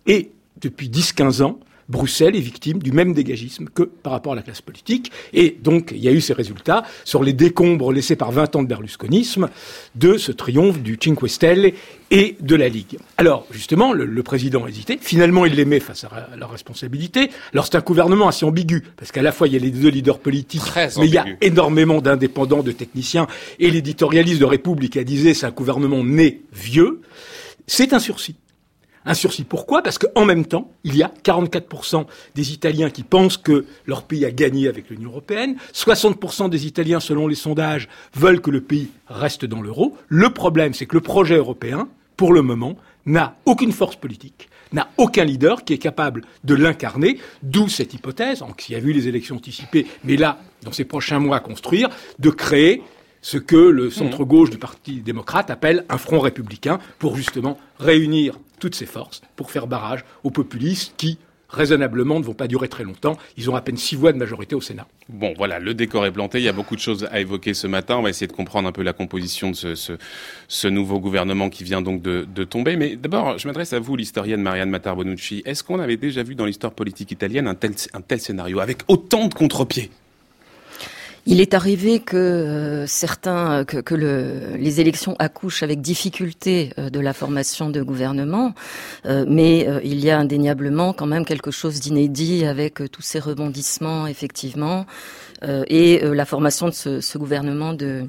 et 0.05 0.29
depuis 0.61 0.87
10-15 0.87 1.41
ans, 1.41 1.59
Bruxelles 1.89 2.35
est 2.35 2.41
victime 2.41 2.79
du 2.79 2.91
même 2.91 3.13
dégagisme 3.13 3.65
que 3.73 3.83
par 3.83 4.13
rapport 4.13 4.33
à 4.33 4.35
la 4.35 4.41
classe 4.41 4.61
politique. 4.61 5.11
Et 5.33 5.57
donc, 5.61 5.91
il 5.91 6.03
y 6.03 6.07
a 6.07 6.11
eu 6.11 6.21
ces 6.21 6.33
résultats 6.33 6.83
sur 7.03 7.23
les 7.23 7.33
décombres 7.33 7.91
laissés 7.91 8.15
par 8.15 8.31
20 8.31 8.55
ans 8.55 8.63
de 8.63 8.67
berlusconisme 8.67 9.49
de 9.95 10.17
ce 10.17 10.31
triomphe 10.31 10.81
du 10.81 10.97
Cinque 11.01 11.27
Stelle 11.29 11.73
et 12.11 12.37
de 12.39 12.55
la 12.55 12.69
Ligue. 12.69 12.99
Alors, 13.17 13.45
justement, 13.51 13.91
le, 13.91 14.23
président 14.23 14.63
a 14.65 14.69
hésité. 14.69 14.97
Finalement, 15.01 15.45
il 15.45 15.55
les 15.55 15.65
met 15.65 15.79
face 15.79 16.03
à 16.03 16.35
leur 16.37 16.51
responsabilité. 16.51 17.29
Alors, 17.53 17.65
c'est 17.65 17.75
un 17.75 17.81
gouvernement 17.81 18.27
assez 18.27 18.45
ambigu, 18.45 18.83
parce 18.95 19.11
qu'à 19.11 19.21
la 19.21 19.31
fois, 19.31 19.47
il 19.47 19.53
y 19.53 19.57
a 19.57 19.59
les 19.59 19.71
deux 19.71 19.89
leaders 19.89 20.19
politiques, 20.19 20.61
mais 20.75 21.07
il 21.07 21.13
y 21.13 21.17
a 21.17 21.25
énormément 21.41 22.01
d'indépendants, 22.01 22.63
de 22.63 22.71
techniciens, 22.71 23.27
et 23.59 23.69
l'éditorialiste 23.71 24.39
de 24.39 24.45
République 24.45 24.97
a 24.97 25.03
disait 25.03 25.33
c'est 25.33 25.45
un 25.45 25.51
gouvernement 25.51 26.03
né 26.03 26.41
vieux. 26.53 27.01
C'est 27.67 27.93
un 27.93 27.99
sursis. 27.99 28.35
Un 29.05 29.13
sursis. 29.13 29.43
Pourquoi? 29.43 29.81
Parce 29.81 29.97
qu'en 29.97 30.25
même 30.25 30.45
temps, 30.45 30.71
il 30.83 30.95
y 30.95 31.03
a 31.03 31.11
44% 31.23 32.05
des 32.35 32.53
Italiens 32.53 32.89
qui 32.89 33.03
pensent 33.03 33.37
que 33.37 33.65
leur 33.85 34.03
pays 34.03 34.25
a 34.25 34.31
gagné 34.31 34.67
avec 34.67 34.89
l'Union 34.89 35.09
européenne. 35.09 35.57
60% 35.73 36.49
des 36.49 36.65
Italiens, 36.65 36.99
selon 36.99 37.27
les 37.27 37.35
sondages, 37.35 37.89
veulent 38.15 38.41
que 38.41 38.51
le 38.51 38.61
pays 38.61 38.89
reste 39.07 39.45
dans 39.45 39.61
l'euro. 39.61 39.97
Le 40.07 40.29
problème, 40.29 40.73
c'est 40.73 40.85
que 40.85 40.95
le 40.95 41.01
projet 41.01 41.35
européen, 41.35 41.89
pour 42.15 42.33
le 42.33 42.41
moment, 42.41 42.77
n'a 43.05 43.35
aucune 43.45 43.73
force 43.73 43.97
politique, 43.97 44.47
n'a 44.71 44.89
aucun 44.97 45.25
leader 45.25 45.65
qui 45.65 45.73
est 45.73 45.77
capable 45.77 46.21
de 46.43 46.55
l'incarner, 46.55 47.19
d'où 47.41 47.67
cette 47.67 47.93
hypothèse, 47.93 48.43
qui 48.57 48.75
a 48.75 48.79
vu 48.79 48.93
les 48.93 49.07
élections 49.09 49.35
anticipées, 49.35 49.85
mais 50.03 50.15
là, 50.15 50.39
dans 50.63 50.71
ces 50.71 50.85
prochains 50.85 51.19
mois 51.19 51.37
à 51.37 51.39
construire, 51.41 51.89
de 52.19 52.29
créer 52.29 52.81
ce 53.23 53.37
que 53.37 53.55
le 53.55 53.89
centre-gauche 53.89 54.51
du 54.51 54.57
Parti 54.57 55.01
démocrate 55.01 55.49
appelle 55.49 55.85
un 55.89 55.97
front 55.97 56.19
républicain 56.19 56.77
pour 56.99 57.15
justement 57.15 57.57
réunir 57.79 58.37
toutes 58.59 58.75
ses 58.75 58.85
forces 58.85 59.21
pour 59.35 59.49
faire 59.49 59.65
barrage 59.65 60.03
aux 60.23 60.29
populistes 60.29 60.93
qui, 60.97 61.17
raisonnablement, 61.47 62.19
ne 62.19 62.25
vont 62.25 62.33
pas 62.33 62.47
durer 62.47 62.67
très 62.67 62.83
longtemps. 62.83 63.17
Ils 63.37 63.49
ont 63.49 63.55
à 63.55 63.61
peine 63.61 63.77
six 63.77 63.95
voix 63.95 64.11
de 64.11 64.17
majorité 64.17 64.55
au 64.55 64.61
Sénat. 64.61 64.87
Bon, 65.07 65.33
voilà, 65.37 65.59
le 65.59 65.73
décor 65.73 66.05
est 66.05 66.11
planté. 66.11 66.39
Il 66.39 66.43
y 66.43 66.49
a 66.49 66.53
beaucoup 66.53 66.75
de 66.75 66.81
choses 66.81 67.07
à 67.11 67.21
évoquer 67.21 67.53
ce 67.53 67.65
matin. 67.65 67.95
On 67.95 68.01
va 68.01 68.09
essayer 68.09 68.27
de 68.27 68.33
comprendre 68.33 68.67
un 68.67 68.73
peu 68.73 68.83
la 68.83 68.93
composition 68.93 69.51
de 69.51 69.55
ce, 69.55 69.97
ce, 70.47 70.67
nouveau 70.67 70.99
gouvernement 70.99 71.49
qui 71.49 71.63
vient 71.63 71.81
donc 71.81 72.01
de, 72.01 72.27
de 72.33 72.43
tomber. 72.43 72.75
Mais 72.75 72.97
d'abord, 72.97 73.37
je 73.37 73.47
m'adresse 73.47 73.71
à 73.71 73.79
vous, 73.79 73.95
l'historienne 73.95 74.41
Marianne 74.41 74.69
Matar 74.69 74.97
Bonucci. 74.97 75.43
Est-ce 75.45 75.63
qu'on 75.63 75.79
avait 75.79 75.97
déjà 75.97 76.23
vu 76.23 76.35
dans 76.35 76.45
l'histoire 76.45 76.73
politique 76.73 77.11
italienne 77.11 77.47
un 77.47 77.55
tel, 77.55 77.71
un 77.93 78.01
tel 78.01 78.19
scénario, 78.19 78.59
avec 78.59 78.79
autant 78.89 79.27
de 79.27 79.33
contre-pieds? 79.33 79.91
Il 81.25 81.39
est 81.39 81.53
arrivé 81.53 81.99
que 81.99 82.17
euh, 82.17 82.87
certains, 82.87 83.63
que, 83.63 83.95
le, 83.95 84.57
les 84.57 84.81
élections 84.81 85.15
accouchent 85.19 85.63
avec 85.63 85.79
difficulté 85.81 86.71
euh, 86.77 86.89
de 86.89 86.99
la 86.99 87.13
formation 87.13 87.69
de 87.69 87.81
gouvernement, 87.81 88.53
euh, 89.05 89.25
mais 89.27 89.67
il 89.83 89.99
y 90.03 90.09
a 90.09 90.19
indéniablement 90.19 90.93
quand 90.93 91.05
même 91.05 91.25
quelque 91.25 91.51
chose 91.51 91.79
d'inédit 91.79 92.45
avec 92.45 92.81
tous 92.91 93.01
ces 93.01 93.19
rebondissements, 93.19 94.07
effectivement, 94.07 94.85
et 95.67 95.99
la 96.01 96.25
formation 96.25 96.69
de 96.69 97.01
ce 97.01 97.17
gouvernement 97.17 97.73
de 97.73 98.07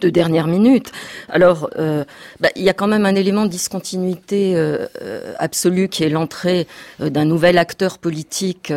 de 0.00 0.08
dernière 0.10 0.46
minute. 0.46 0.92
Alors, 1.28 1.70
euh, 1.78 2.04
bah, 2.40 2.48
il 2.56 2.62
y 2.62 2.68
a 2.68 2.74
quand 2.74 2.86
même 2.86 3.06
un 3.06 3.14
élément 3.14 3.44
de 3.44 3.50
discontinuité 3.50 4.56
euh, 4.56 4.86
euh 5.02 5.34
absolue 5.38 5.88
qui 5.88 6.04
est 6.04 6.08
l'entrée 6.08 6.66
euh, 7.00 7.10
d'un 7.10 7.24
nouvel 7.24 7.58
acteur 7.58 7.98
politique 7.98 8.72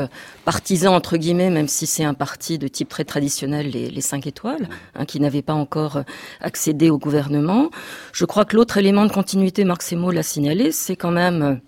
partisan 0.46 0.96
entre 0.96 1.18
guillemets, 1.18 1.50
même 1.50 1.68
si 1.68 1.86
c'est 1.88 2.04
un 2.04 2.14
parti 2.14 2.58
de 2.58 2.68
type 2.68 2.90
très 2.90 3.04
traditionnel, 3.04 3.70
les, 3.70 3.90
les 3.90 4.02
cinq 4.02 4.28
étoiles, 4.28 4.70
hein, 4.96 5.06
qui 5.06 5.20
n'avait 5.20 5.42
pas 5.42 5.54
encore 5.54 6.04
accédé 6.42 6.90
au 6.90 6.98
gouvernement. 6.98 7.70
Je 8.12 8.26
crois 8.26 8.46
que 8.46 8.56
l'autre 8.56 8.78
élément 8.78 9.06
de 9.06 9.12
continuité, 9.12 9.64
Marc 9.64 9.84
Semo 9.84 10.12
l'a 10.12 10.24
signalé, 10.24 10.72
c'est 10.72 10.96
quand 10.96 11.12
même 11.12 11.60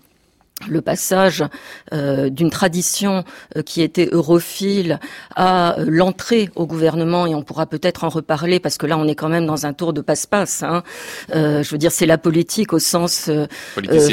le 0.68 0.80
passage 0.80 1.44
euh, 1.92 2.30
d'une 2.30 2.50
tradition 2.50 3.24
euh, 3.56 3.62
qui 3.62 3.82
était 3.82 4.08
europhile 4.10 4.98
à 5.34 5.78
euh, 5.78 5.84
l'entrée 5.86 6.48
au 6.56 6.66
gouvernement, 6.66 7.26
et 7.26 7.34
on 7.34 7.42
pourra 7.42 7.66
peut-être 7.66 8.04
en 8.04 8.08
reparler 8.08 8.58
parce 8.58 8.78
que 8.78 8.86
là 8.86 8.96
on 8.96 9.06
est 9.06 9.14
quand 9.14 9.28
même 9.28 9.46
dans 9.46 9.66
un 9.66 9.72
tour 9.72 9.92
de 9.92 10.00
passe-passe. 10.00 10.62
Hein. 10.62 10.82
je 11.32 11.68
veux 11.70 11.78
dire, 11.78 11.92
c'est 11.92 12.06
la 12.06 12.18
politique 12.18 12.72
au 12.72 12.78
sens 12.78 13.30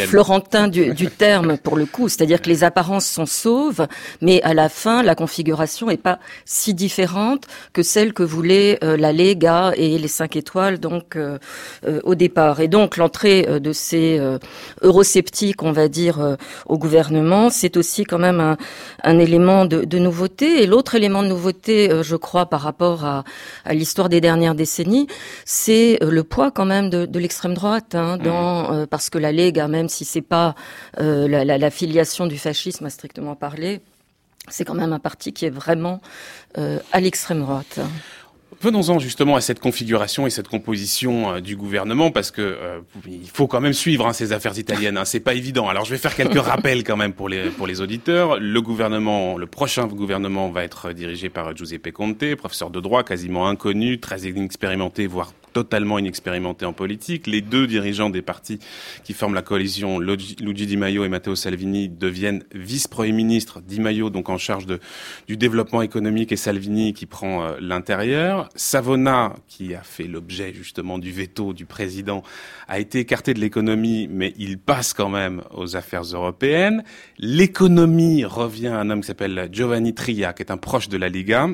florentin 0.08 0.68
du, 0.68 0.94
du, 0.94 1.08
terme 1.10 1.58
pour 1.58 1.78
le 1.78 1.86
coup, 1.86 2.10
c'est-à-dire 2.10 2.42
que 2.42 2.50
les 2.50 2.64
apparences 2.64 3.06
sont 3.06 3.26
sauves, 3.26 3.88
mais 4.22 4.42
à 4.44 4.54
la 4.54 4.70
fin 4.70 5.02
la 5.02 5.16
configuration 5.16 5.90
est 5.90 5.98
pas 5.98 6.20
si 6.46 6.74
différente 6.74 7.46
que 7.72 7.84
celle 7.84 8.14
que 8.14 8.24
voulaient 8.24 8.80
la 8.82 9.14
Lega 9.14 9.72
et 9.76 9.98
les 9.98 10.08
cinq 10.08 10.36
étoiles 10.36 10.80
donc 10.80 11.18
au 12.04 12.16
départ. 12.16 12.60
Et 12.60 12.68
donc 12.68 12.98
l'entrée 12.98 13.60
de 13.60 13.72
ces 13.72 14.20
eurosceptiques, 14.82 15.64
on 15.64 15.72
va 15.72 15.88
dire 15.88 16.33
euh, 16.34 16.38
au 16.66 16.78
gouvernement. 16.78 17.50
C'est 17.50 17.78
aussi 17.78 18.04
quand 18.04 18.20
même 18.20 18.58
un, 19.04 19.20
élément 19.20 19.66
de, 19.66 19.98
nouveauté. 19.98 20.64
Et 20.64 20.68
l'autre 20.68 20.96
élément 20.96 21.24
de 21.24 21.28
nouveauté, 21.28 21.92
euh, 21.92 22.04
je 22.04 22.16
crois, 22.16 22.46
par 22.48 22.62
rapport 22.62 23.06
à, 23.06 23.24
l'histoire 23.72 24.10
des 24.10 24.22
dernières 24.22 24.56
décennies, 24.56 25.08
c'est 25.46 26.04
euh, 26.04 26.10
le 26.10 26.24
poids 26.24 26.52
quand 26.52 26.66
même 26.66 26.90
de, 26.90 27.20
l'extrême 27.20 27.54
droite, 27.54 27.96
hein, 27.96 28.18
mmh. 28.18 28.24
dans, 28.24 28.88
parce 28.88 29.10
que 29.10 29.18
la 29.18 29.32
Lega, 29.32 29.68
même 29.68 29.88
si 29.88 30.04
c'est 30.04 30.22
pas 30.22 30.56
la, 30.98 31.70
filiation 31.70 32.28
du 32.28 32.38
fascisme 32.38 32.86
à 32.86 32.90
strictement 32.90 33.36
parler, 33.36 33.82
c'est 34.50 34.66
quand 34.66 34.74
même 34.74 34.92
un 34.92 35.00
parti 35.00 35.32
qui 35.32 35.46
est 35.46 35.50
vraiment 35.50 36.02
à 36.58 37.00
l'extrême 37.00 37.40
droite. 37.40 37.80
Venons-en 38.64 38.98
justement 38.98 39.36
à 39.36 39.42
cette 39.42 39.60
configuration 39.60 40.26
et 40.26 40.30
cette 40.30 40.48
composition 40.48 41.34
euh, 41.34 41.42
du 41.42 41.58
gouvernement, 41.58 42.12
parce 42.12 42.32
que 42.32 42.42
euh, 42.42 42.80
il 43.06 43.30
faut 43.30 43.46
quand 43.46 43.60
même 43.60 43.74
suivre 43.74 44.08
hein, 44.08 44.14
ces 44.14 44.32
affaires 44.32 44.58
italiennes. 44.58 44.98
Hein, 44.98 45.04
c'est 45.04 45.20
pas 45.20 45.34
évident. 45.34 45.68
Alors 45.68 45.84
je 45.84 45.92
vais 45.92 45.98
faire 45.98 46.16
quelques 46.16 46.38
rappels 46.42 46.86
quand 46.86 46.96
même 46.96 47.12
pour 47.12 47.28
les 47.28 47.50
pour 47.50 47.68
les 47.68 47.82
auditeurs. 47.82 48.40
Le 48.40 48.62
gouvernement, 48.62 49.38
le 49.38 49.48
prochain 49.48 49.86
gouvernement 49.88 50.50
va 50.50 50.64
être 50.64 50.94
dirigé 50.94 51.28
par 51.28 51.54
Giuseppe 51.54 51.92
Conte, 51.92 52.36
professeur 52.36 52.70
de 52.70 52.80
droit 52.80 53.04
quasiment 53.04 53.50
inconnu, 53.50 54.00
très 54.00 54.22
inexpérimenté, 54.22 55.08
voire 55.08 55.34
totalement 55.54 56.00
inexpérimenté 56.00 56.66
en 56.66 56.74
politique. 56.74 57.28
Les 57.28 57.42
deux 57.42 57.68
dirigeants 57.68 58.10
des 58.10 58.22
partis 58.22 58.60
qui 59.04 59.14
forment 59.14 59.36
la 59.36 59.42
coalition, 59.42 60.00
Luigi 60.00 60.68
Di 60.68 60.78
Maio 60.78 61.06
et 61.06 61.10
Matteo 61.10 61.36
Salvini, 61.36 61.88
deviennent 61.88 62.44
vice-premier 62.54 63.12
ministre. 63.12 63.62
Di 63.62 63.80
Maio, 63.80 64.10
donc 64.10 64.30
en 64.30 64.38
charge 64.38 64.66
de, 64.66 64.80
du 65.28 65.38
développement 65.38 65.82
économique, 65.82 66.32
et 66.32 66.36
Salvini 66.36 66.94
qui 66.94 67.06
prend 67.06 67.44
euh, 67.44 67.58
l'intérieur. 67.60 68.50
Savona, 68.56 69.36
qui 69.48 69.76
a 69.76 69.82
fait 69.82 70.08
l'objet 70.08 70.54
justement 70.54 70.98
du 70.98 71.12
veto 71.12 71.54
du 71.54 71.66
président, 71.66 72.24
a 72.68 72.80
été 72.80 73.00
écarté 73.00 73.34
de 73.34 73.40
l'économie, 73.40 74.08
mais 74.10 74.34
il 74.38 74.58
passe 74.58 74.94
quand 74.94 75.10
même 75.10 75.44
aux 75.52 75.76
affaires 75.76 76.04
européennes. 76.04 76.84
L'économie 77.18 78.26
revient 78.26 78.68
à 78.68 78.80
un 78.80 78.90
homme 78.90 79.02
qui 79.02 79.08
s'appelle 79.08 79.50
Giovanni 79.52 79.94
Tria, 79.94 80.34
qui 80.34 80.42
est 80.42 80.52
un 80.52 80.58
proche 80.58 80.90
de 80.90 80.98
la 80.98 81.10
Liga, 81.10 81.48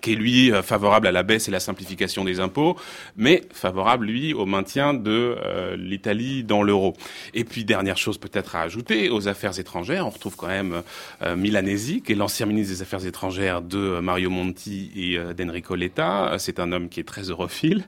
qui 0.00 0.12
est 0.12 0.16
lui 0.16 0.52
euh, 0.52 0.62
favorable 0.62 1.06
à 1.06 1.12
la 1.12 1.22
baisse 1.22 1.48
et 1.48 1.50
la 1.50 1.60
simplification 1.60 2.24
des 2.24 2.40
impôts, 2.40 2.76
mais 3.16 3.42
favorable 3.52 4.06
lui 4.06 4.34
au 4.34 4.46
maintien 4.46 4.94
de 4.94 5.36
euh, 5.38 5.76
l'Italie 5.76 6.44
dans 6.44 6.62
l'euro. 6.62 6.94
Et 7.34 7.44
puis 7.44 7.64
dernière 7.64 7.96
chose 7.96 8.18
peut-être 8.18 8.56
à 8.56 8.62
ajouter 8.62 9.10
aux 9.10 9.28
affaires 9.28 9.58
étrangères, 9.58 10.06
on 10.06 10.10
retrouve 10.10 10.36
quand 10.36 10.48
même 10.48 10.82
euh, 11.22 11.36
Milanesi, 11.36 12.02
qui 12.02 12.12
est 12.12 12.14
l'ancien 12.14 12.46
ministre 12.46 12.74
des 12.74 12.82
Affaires 12.82 13.06
étrangères 13.06 13.62
de 13.62 14.00
Mario 14.00 14.30
Monti 14.30 14.90
et 14.96 15.18
d'Enrico 15.34 15.74
Letta. 15.74 16.36
C'est 16.38 16.60
un 16.60 16.72
homme 16.72 16.88
qui 16.88 17.00
est 17.00 17.04
très 17.04 17.22
europhile, 17.22 17.84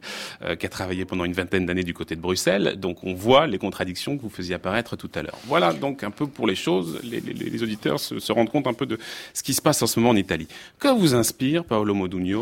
qui 0.58 0.66
a 0.66 0.68
travaillé 0.68 1.04
pendant 1.04 1.24
une 1.24 1.32
vingtaine 1.32 1.66
d'années 1.66 1.82
du 1.82 1.94
côté 1.94 2.16
de 2.16 2.20
Bruxelles. 2.20 2.76
Donc 2.78 3.04
on 3.04 3.14
voit 3.14 3.46
les 3.46 3.58
contradictions 3.58 4.16
que 4.16 4.22
vous 4.22 4.30
faisiez 4.30 4.54
apparaître 4.54 4.96
tout 4.96 5.10
à 5.14 5.22
l'heure. 5.22 5.38
Voilà 5.46 5.72
donc 5.72 6.02
un 6.02 6.10
peu 6.10 6.26
pour 6.26 6.46
les 6.46 6.54
choses. 6.54 7.00
Les, 7.02 7.62
auditeurs 7.62 8.00
se, 8.00 8.18
se 8.18 8.32
rendent 8.32 8.50
compte 8.50 8.66
un 8.66 8.72
peu 8.72 8.86
de 8.86 8.98
ce 9.34 9.42
qui 9.42 9.54
se 9.54 9.62
passe 9.62 9.82
en 9.82 9.86
ce 9.86 9.98
moment 9.98 10.10
en 10.10 10.16
Italie. 10.16 10.48
Que 10.78 10.88
vous 10.88 11.14
inspire 11.14 11.64
Paolo 11.64 11.94
Modugno 12.00 12.40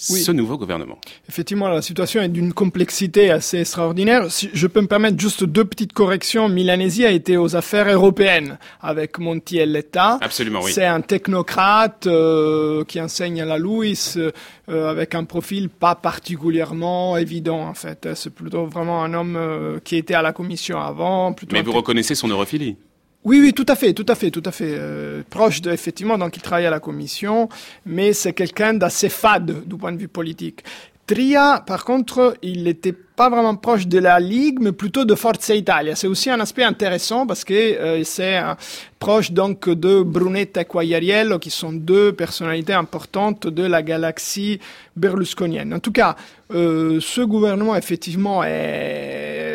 ce 0.00 0.32
nouveau 0.32 0.56
gouvernement. 0.56 0.98
Effectivement, 1.28 1.68
la 1.68 1.82
situation 1.82 2.22
est 2.22 2.28
d'une 2.28 2.52
complexité 2.52 3.30
assez 3.30 3.58
extraordinaire. 3.58 4.30
Si 4.30 4.48
je 4.52 4.66
peux 4.66 4.80
me 4.80 4.86
permettre 4.86 5.20
juste 5.20 5.44
deux 5.44 5.64
petites 5.64 5.92
corrections. 5.92 6.48
Milanesi 6.48 7.04
a 7.04 7.10
été 7.10 7.36
aux 7.36 7.54
affaires 7.54 7.88
européennes 7.88 8.58
avec 8.80 9.18
Monti 9.18 9.58
et 9.58 9.66
l'État. 9.66 10.18
Absolument, 10.20 10.60
oui. 10.62 10.72
C'est 10.72 10.86
un 10.86 11.00
technocrate 11.00 12.06
euh, 12.06 12.84
qui 12.84 13.00
enseigne 13.00 13.42
à 13.42 13.44
la 13.44 13.58
Louis 13.58 13.98
euh, 14.16 14.90
avec 14.90 15.14
un 15.14 15.24
profil 15.24 15.68
pas 15.68 15.94
particulièrement 15.94 17.16
évident 17.16 17.60
en 17.60 17.74
fait. 17.74 18.08
C'est 18.14 18.34
plutôt 18.34 18.66
vraiment 18.66 19.04
un 19.04 19.12
homme 19.12 19.36
euh, 19.36 19.78
qui 19.84 19.96
était 19.96 20.14
à 20.14 20.22
la 20.22 20.32
commission 20.32 20.80
avant. 20.80 21.34
Mais 21.52 21.62
vous 21.62 21.72
reconnaissez 21.72 22.14
son 22.14 22.28
europhilie 22.28 22.76
oui, 23.24 23.38
oui, 23.40 23.52
tout 23.52 23.66
à 23.68 23.76
fait, 23.76 23.92
tout 23.92 24.06
à 24.08 24.14
fait, 24.14 24.30
tout 24.30 24.42
à 24.46 24.50
fait. 24.50 24.74
Euh, 24.78 25.22
proche 25.28 25.60
de, 25.60 25.70
effectivement, 25.70 26.16
donc 26.16 26.36
il 26.36 26.42
travaille 26.42 26.66
à 26.66 26.70
la 26.70 26.80
commission, 26.80 27.50
mais 27.84 28.14
c'est 28.14 28.32
quelqu'un 28.32 28.72
d'assez 28.72 29.10
fade 29.10 29.66
du 29.66 29.76
point 29.76 29.92
de 29.92 29.98
vue 29.98 30.08
politique. 30.08 30.64
Tria, 31.06 31.62
par 31.66 31.84
contre, 31.84 32.36
il 32.40 32.62
n'était 32.62 32.92
pas 32.92 33.28
vraiment 33.28 33.56
proche 33.56 33.88
de 33.88 33.98
la 33.98 34.20
Ligue, 34.20 34.58
mais 34.60 34.70
plutôt 34.70 35.04
de 35.04 35.16
Forza 35.16 35.56
Italia. 35.56 35.96
C'est 35.96 36.06
aussi 36.06 36.30
un 36.30 36.38
aspect 36.38 36.62
intéressant 36.62 37.26
parce 37.26 37.42
que 37.42 37.52
euh, 37.52 38.04
c'est 38.04 38.38
euh, 38.38 38.54
proche 39.00 39.32
donc 39.32 39.68
de 39.68 40.02
Brunetta 40.02 40.60
et 40.60 40.64
Quagliariello, 40.64 41.40
qui 41.40 41.50
sont 41.50 41.72
deux 41.72 42.12
personnalités 42.12 42.74
importantes 42.74 43.48
de 43.48 43.64
la 43.64 43.82
galaxie 43.82 44.60
berlusconienne. 44.94 45.74
En 45.74 45.80
tout 45.80 45.90
cas, 45.90 46.14
euh, 46.54 47.00
ce 47.00 47.22
gouvernement, 47.22 47.74
effectivement, 47.74 48.44
est... 48.44 49.49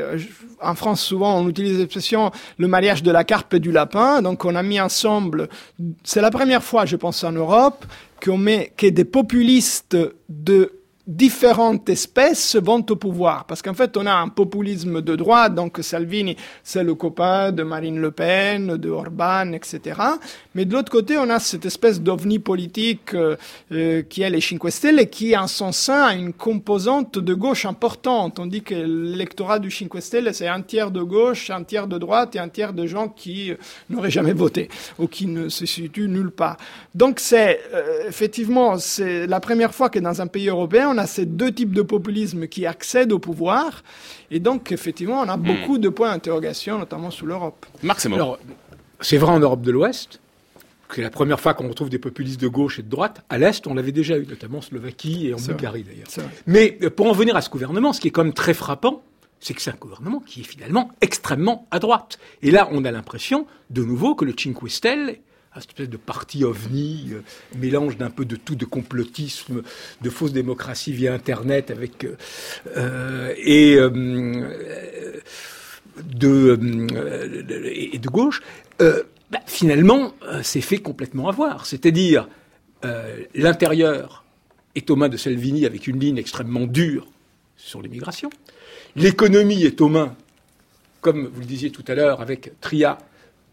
En 0.61 0.75
France, 0.75 1.01
souvent, 1.01 1.39
on 1.39 1.47
utilise 1.47 1.77
l'expression 1.77 2.31
le 2.57 2.67
mariage 2.67 3.03
de 3.03 3.11
la 3.11 3.23
carpe 3.23 3.53
et 3.53 3.59
du 3.59 3.71
lapin. 3.71 4.21
Donc, 4.21 4.45
on 4.45 4.55
a 4.55 4.63
mis 4.63 4.79
ensemble... 4.79 5.49
C'est 6.03 6.21
la 6.21 6.31
première 6.31 6.63
fois, 6.63 6.85
je 6.85 6.95
pense, 6.95 7.23
en 7.23 7.31
Europe, 7.31 7.85
qu'on 8.23 8.37
met 8.37 8.73
que 8.77 8.87
des 8.87 9.05
populistes 9.05 9.97
de 10.29 10.71
différentes 11.07 11.87
espèces 11.89 12.55
vont 12.55 12.83
au 12.89 12.95
pouvoir. 12.95 13.45
Parce 13.45 13.61
qu'en 13.61 13.73
fait, 13.73 13.95
on 13.97 14.05
a 14.05 14.13
un 14.13 14.29
populisme 14.29 15.01
de 15.01 15.15
droite, 15.15 15.53
donc 15.53 15.77
Salvini, 15.81 16.35
c'est 16.63 16.83
le 16.83 16.95
copain 16.95 17.51
de 17.51 17.63
Marine 17.63 17.99
Le 17.99 18.11
Pen, 18.11 18.77
de 18.77 18.89
Orban, 18.89 19.51
etc. 19.53 20.01
Mais 20.55 20.65
de 20.65 20.73
l'autre 20.73 20.91
côté, 20.91 21.17
on 21.17 21.29
a 21.29 21.39
cette 21.39 21.65
espèce 21.65 22.01
d'ovni 22.01 22.39
politique 22.39 23.13
euh, 23.13 23.35
euh, 23.71 24.01
qui 24.01 24.23
est 24.23 24.29
les 24.29 24.41
Cinque 24.41 24.71
Stelle, 24.71 25.09
qui 25.09 25.37
en 25.37 25.47
son 25.47 25.71
sein 25.71 26.03
a 26.03 26.15
une 26.15 26.33
composante 26.33 27.19
de 27.19 27.33
gauche 27.33 27.65
importante. 27.65 28.39
On 28.39 28.47
dit 28.47 28.63
que 28.63 28.73
l'électorat 28.73 29.59
du 29.59 29.69
Cinque 29.69 30.01
Stelle, 30.01 30.33
c'est 30.33 30.47
un 30.47 30.61
tiers 30.61 30.89
de 30.89 31.03
gauche, 31.03 31.51
un 31.51 31.63
tiers 31.63 31.87
de 31.87 31.99
droite 31.99 32.35
et 32.35 32.39
un 32.39 32.49
tiers 32.49 32.73
de 32.73 32.87
gens 32.87 33.09
qui 33.09 33.51
euh, 33.51 33.55
n'auraient 33.89 34.11
jamais 34.11 34.33
voté 34.33 34.69
ou 34.97 35.07
qui 35.07 35.27
ne 35.27 35.49
se 35.49 35.67
situent 35.67 36.07
nulle 36.07 36.31
part. 36.31 36.57
Donc 36.95 37.19
c'est 37.19 37.59
effectivement 38.07 38.77
c'est 38.77 39.27
la 39.27 39.39
première 39.39 39.73
fois 39.73 39.89
que 39.89 39.99
dans 39.99 40.21
un 40.21 40.27
pays 40.27 40.49
européen 40.49 40.94
on 40.95 40.97
a 40.97 41.07
ces 41.07 41.25
deux 41.25 41.51
types 41.51 41.73
de 41.73 41.81
populisme 41.81 42.47
qui 42.47 42.65
accèdent 42.65 43.11
au 43.11 43.19
pouvoir. 43.19 43.83
Et 44.31 44.39
donc, 44.39 44.71
effectivement, 44.71 45.21
on 45.21 45.29
a 45.29 45.37
hmm. 45.37 45.43
beaucoup 45.43 45.77
de 45.77 45.89
points 45.89 46.11
d'interrogation, 46.11 46.79
notamment 46.79 47.11
sous 47.11 47.25
l'Europe. 47.25 47.65
Marc 47.83 48.05
Alors, 48.05 48.39
c'est 49.01 49.17
vrai 49.17 49.31
en 49.31 49.39
Europe 49.39 49.61
de 49.61 49.71
l'Ouest. 49.71 50.19
C'est 50.93 51.01
la 51.01 51.09
première 51.09 51.39
fois 51.39 51.53
qu'on 51.53 51.67
retrouve 51.67 51.89
des 51.89 51.99
populistes 51.99 52.39
de 52.39 52.47
gauche 52.47 52.79
et 52.79 52.83
de 52.83 52.89
droite. 52.89 53.23
À 53.29 53.37
l'Est, 53.37 53.67
on 53.67 53.73
l'avait 53.73 53.91
déjà 53.91 54.17
eu, 54.17 54.25
notamment 54.25 54.59
en 54.59 54.61
Slovaquie 54.61 55.27
et 55.27 55.33
en 55.33 55.37
Bulgarie 55.37 55.83
d'ailleurs. 55.83 56.29
Mais 56.45 56.77
euh, 56.83 56.89
pour 56.89 57.07
en 57.07 57.11
venir 57.11 57.35
à 57.35 57.41
ce 57.41 57.49
gouvernement, 57.49 57.91
ce 57.91 57.99
qui 57.99 58.07
est 58.07 58.11
quand 58.11 58.23
même 58.23 58.33
très 58.33 58.53
frappant, 58.53 59.01
c'est 59.39 59.53
que 59.53 59.61
c'est 59.61 59.71
un 59.71 59.77
gouvernement 59.79 60.19
qui 60.19 60.41
est 60.41 60.43
finalement 60.43 60.91
extrêmement 61.01 61.67
à 61.71 61.79
droite. 61.79 62.17
Et 62.43 62.51
là, 62.51 62.69
on 62.71 62.85
a 62.85 62.91
l'impression, 62.91 63.45
de 63.71 63.83
nouveau, 63.83 64.15
que 64.15 64.25
le 64.25 64.33
Cinque 64.37 64.69
Stelle 64.69 65.17
une 65.55 65.69
espèce 65.69 65.89
de 65.89 65.97
parti 65.97 66.43
ovni, 66.43 67.11
euh, 67.11 67.21
mélange 67.57 67.97
d'un 67.97 68.09
peu 68.09 68.25
de 68.25 68.35
tout, 68.35 68.55
de 68.55 68.65
complotisme, 68.65 69.61
de 70.01 70.09
fausse 70.09 70.33
démocratie 70.33 70.91
via 70.91 71.13
Internet 71.13 71.71
avec 71.71 72.03
euh, 72.03 72.15
euh, 72.75 73.33
et 73.37 73.77
de 76.03 76.59
et 77.93 77.97
de 77.97 78.09
gauche. 78.09 78.41
Bah, 78.79 79.39
finalement, 79.47 80.13
c'est 80.43 80.61
fait 80.61 80.77
complètement 80.77 81.29
avoir. 81.29 81.65
C'est-à-dire 81.65 82.27
l'intérieur 83.33 84.23
est 84.75 84.89
aux 84.91 84.95
mains 84.95 85.09
de 85.09 85.17
Salvini 85.17 85.65
avec 85.65 85.87
une 85.87 85.99
ligne 85.99 86.17
extrêmement 86.17 86.67
dure 86.67 87.07
sur 87.55 87.81
l'immigration. 87.81 88.29
L'économie 88.95 89.63
est 89.63 89.81
aux 89.81 89.89
mains, 89.89 90.15
comme 91.01 91.27
vous 91.27 91.39
le 91.39 91.47
disiez 91.47 91.71
tout 91.71 91.83
à 91.87 91.95
l'heure, 91.95 92.21
avec 92.21 92.51
Tria 92.59 92.99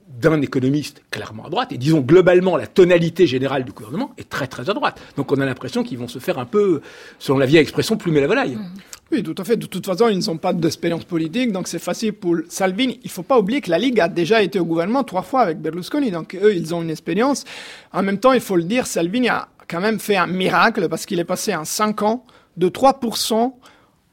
d'un 0.08 0.40
économiste 0.40 1.02
clairement 1.10 1.46
à 1.46 1.50
droite, 1.50 1.72
et 1.72 1.78
disons 1.78 2.00
globalement 2.00 2.56
la 2.56 2.66
tonalité 2.66 3.26
générale 3.26 3.64
du 3.64 3.72
gouvernement 3.72 4.12
est 4.18 4.28
très 4.28 4.46
très 4.46 4.68
à 4.70 4.74
droite. 4.74 5.00
Donc 5.16 5.32
on 5.32 5.40
a 5.40 5.46
l'impression 5.46 5.82
qu'ils 5.82 5.98
vont 5.98 6.08
se 6.08 6.18
faire 6.18 6.38
un 6.38 6.44
peu, 6.44 6.80
selon 7.18 7.38
la 7.38 7.46
vieille 7.46 7.62
expression, 7.62 7.96
plumer 7.96 8.20
la 8.20 8.26
volaille. 8.26 8.56
Mmh. 8.56 8.70
Oui, 9.12 9.22
tout 9.22 9.34
à 9.36 9.44
fait. 9.44 9.58
De 9.58 9.66
toute 9.66 9.84
façon, 9.84 10.08
ils 10.08 10.26
n'ont 10.26 10.38
pas 10.38 10.54
d'expérience 10.54 11.04
politique, 11.04 11.52
donc 11.52 11.68
c'est 11.68 11.78
facile 11.78 12.14
pour 12.14 12.36
Salvini. 12.48 12.98
Il 13.04 13.10
faut 13.10 13.22
pas 13.22 13.38
oublier 13.38 13.60
que 13.60 13.70
la 13.70 13.78
Ligue 13.78 14.00
a 14.00 14.08
déjà 14.08 14.42
été 14.42 14.58
au 14.58 14.64
gouvernement 14.64 15.04
trois 15.04 15.20
fois 15.20 15.42
avec 15.42 15.60
Berlusconi, 15.60 16.10
donc 16.10 16.34
eux, 16.34 16.54
ils 16.54 16.74
ont 16.74 16.80
une 16.80 16.88
expérience. 16.90 17.44
En 17.92 18.02
même 18.02 18.18
temps, 18.18 18.32
il 18.32 18.40
faut 18.40 18.56
le 18.56 18.64
dire, 18.64 18.86
Salvini 18.86 19.28
a 19.28 19.48
quand 19.68 19.80
même 19.80 19.98
fait 19.98 20.16
un 20.16 20.26
miracle 20.26 20.88
parce 20.88 21.04
qu'il 21.04 21.18
est 21.18 21.24
passé 21.24 21.54
en 21.54 21.64
cinq 21.64 22.02
ans 22.02 22.24
de 22.56 22.68
3% 22.68 23.52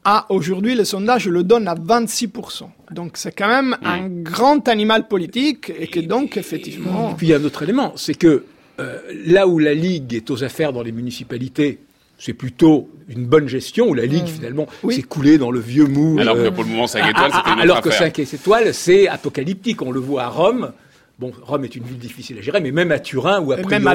à 0.04 0.26
aujourd'hui, 0.30 0.74
le 0.74 0.84
sondage 0.84 1.28
le 1.28 1.42
donne 1.42 1.68
à 1.68 1.74
26%. 1.74 2.64
Donc 2.90 3.12
c'est 3.14 3.32
quand 3.32 3.48
même 3.48 3.76
un 3.84 4.08
grand 4.08 4.66
animal 4.68 5.08
politique 5.08 5.72
et 5.78 5.86
que 5.86 6.00
donc 6.00 6.36
effectivement... 6.36 7.10
Et 7.12 7.14
puis 7.14 7.26
il 7.28 7.30
y 7.30 7.34
a 7.34 7.36
un 7.36 7.44
autre 7.44 7.62
élément, 7.62 7.92
c'est 7.96 8.14
que 8.14 8.44
euh, 8.80 8.98
là 9.26 9.46
où 9.46 9.58
la 9.58 9.74
Ligue 9.74 10.14
est 10.14 10.30
aux 10.30 10.42
affaires 10.42 10.72
dans 10.72 10.82
les 10.82 10.92
municipalités, 10.92 11.80
c'est 12.18 12.32
plutôt 12.32 12.90
une 13.08 13.26
bonne 13.26 13.48
gestion 13.48 13.88
où 13.88 13.94
la 13.94 14.06
Ligue 14.06 14.26
finalement 14.26 14.66
s'est 14.90 15.02
coulée 15.02 15.38
dans 15.38 15.50
le 15.50 15.60
vieux 15.60 15.86
mou. 15.86 16.18
Alors 16.18 16.36
que 16.36 16.48
pour 16.50 16.64
le 16.64 16.70
moment 16.70 16.86
5 16.86 17.08
étoiles, 17.08 17.32
c'était 17.34 17.52
une 17.52 17.60
Alors 17.60 17.80
que 17.80 17.90
5 17.90 18.18
étoiles, 18.18 18.74
c'est 18.74 19.08
apocalyptique. 19.08 19.80
On 19.82 19.90
le 19.90 20.00
voit 20.00 20.24
à 20.24 20.28
Rome. 20.28 20.72
Bon, 21.20 21.32
Rome 21.42 21.64
est 21.64 21.76
une 21.76 21.84
ville 21.84 21.98
difficile 21.98 22.38
à 22.38 22.40
gérer, 22.40 22.62
mais 22.62 22.70
même 22.70 22.90
à 22.92 22.98
Turin 22.98 23.42
ou 23.42 23.52
à 23.52 23.58
même 23.58 23.86
à 23.86 23.94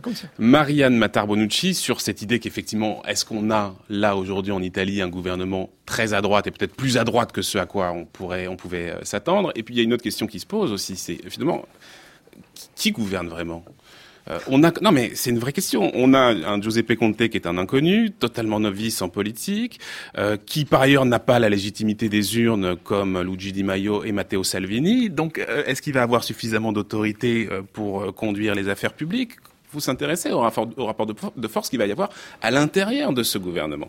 comme 0.00 0.16
ça. 0.16 0.26
Marianne 0.40 0.96
Matarbonucci 0.96 1.72
sur 1.72 2.00
cette 2.00 2.20
idée 2.20 2.40
qu'effectivement, 2.40 3.00
est-ce 3.06 3.24
qu'on 3.24 3.48
a 3.52 3.76
là 3.88 4.16
aujourd'hui 4.16 4.50
en 4.50 4.60
Italie 4.60 5.02
un 5.02 5.08
gouvernement 5.08 5.70
très 5.86 6.12
à 6.12 6.20
droite 6.20 6.48
et 6.48 6.50
peut-être 6.50 6.74
plus 6.74 6.98
à 6.98 7.04
droite 7.04 7.30
que 7.30 7.42
ce 7.42 7.58
à 7.58 7.66
quoi 7.66 7.92
on 7.92 8.06
pourrait, 8.06 8.48
on 8.48 8.56
pouvait 8.56 8.90
euh, 8.90 9.04
s'attendre? 9.04 9.52
Et 9.54 9.62
puis 9.62 9.74
il 9.74 9.78
y 9.78 9.80
a 9.82 9.84
une 9.84 9.94
autre 9.94 10.02
question 10.02 10.26
qui 10.26 10.40
se 10.40 10.46
pose 10.46 10.72
aussi, 10.72 10.96
c'est 10.96 11.20
finalement 11.30 11.64
qui 12.74 12.90
gouverne 12.90 13.28
vraiment? 13.28 13.64
Euh, 14.28 14.38
on 14.48 14.62
a, 14.64 14.72
non 14.80 14.92
mais 14.92 15.12
c'est 15.14 15.30
une 15.30 15.38
vraie 15.38 15.52
question. 15.52 15.90
On 15.94 16.14
a 16.14 16.20
un 16.20 16.60
Giuseppe 16.60 16.94
Conte 16.96 17.28
qui 17.28 17.36
est 17.36 17.46
un 17.46 17.58
inconnu, 17.58 18.10
totalement 18.10 18.60
novice 18.60 19.02
en 19.02 19.08
politique, 19.08 19.80
euh, 20.18 20.36
qui 20.44 20.64
par 20.64 20.82
ailleurs 20.82 21.04
n'a 21.04 21.18
pas 21.18 21.38
la 21.38 21.48
légitimité 21.48 22.08
des 22.08 22.38
urnes 22.38 22.76
comme 22.76 23.20
Luigi 23.20 23.52
Di 23.52 23.62
Maio 23.62 24.04
et 24.04 24.12
Matteo 24.12 24.44
Salvini. 24.44 25.10
Donc, 25.10 25.38
euh, 25.38 25.64
est-ce 25.66 25.82
qu'il 25.82 25.94
va 25.94 26.02
avoir 26.02 26.24
suffisamment 26.24 26.72
d'autorité 26.72 27.48
pour 27.72 28.14
conduire 28.14 28.54
les 28.54 28.68
affaires 28.68 28.92
publiques? 28.92 29.32
Vous 29.72 29.80
s'intéressez 29.80 30.30
au 30.32 30.40
rapport, 30.40 30.68
au 30.76 30.86
rapport 30.86 31.06
de 31.06 31.48
force 31.48 31.70
qu'il 31.70 31.78
va 31.78 31.86
y 31.86 31.92
avoir 31.92 32.10
à 32.42 32.50
l'intérieur 32.50 33.12
de 33.12 33.22
ce 33.22 33.38
gouvernement. 33.38 33.88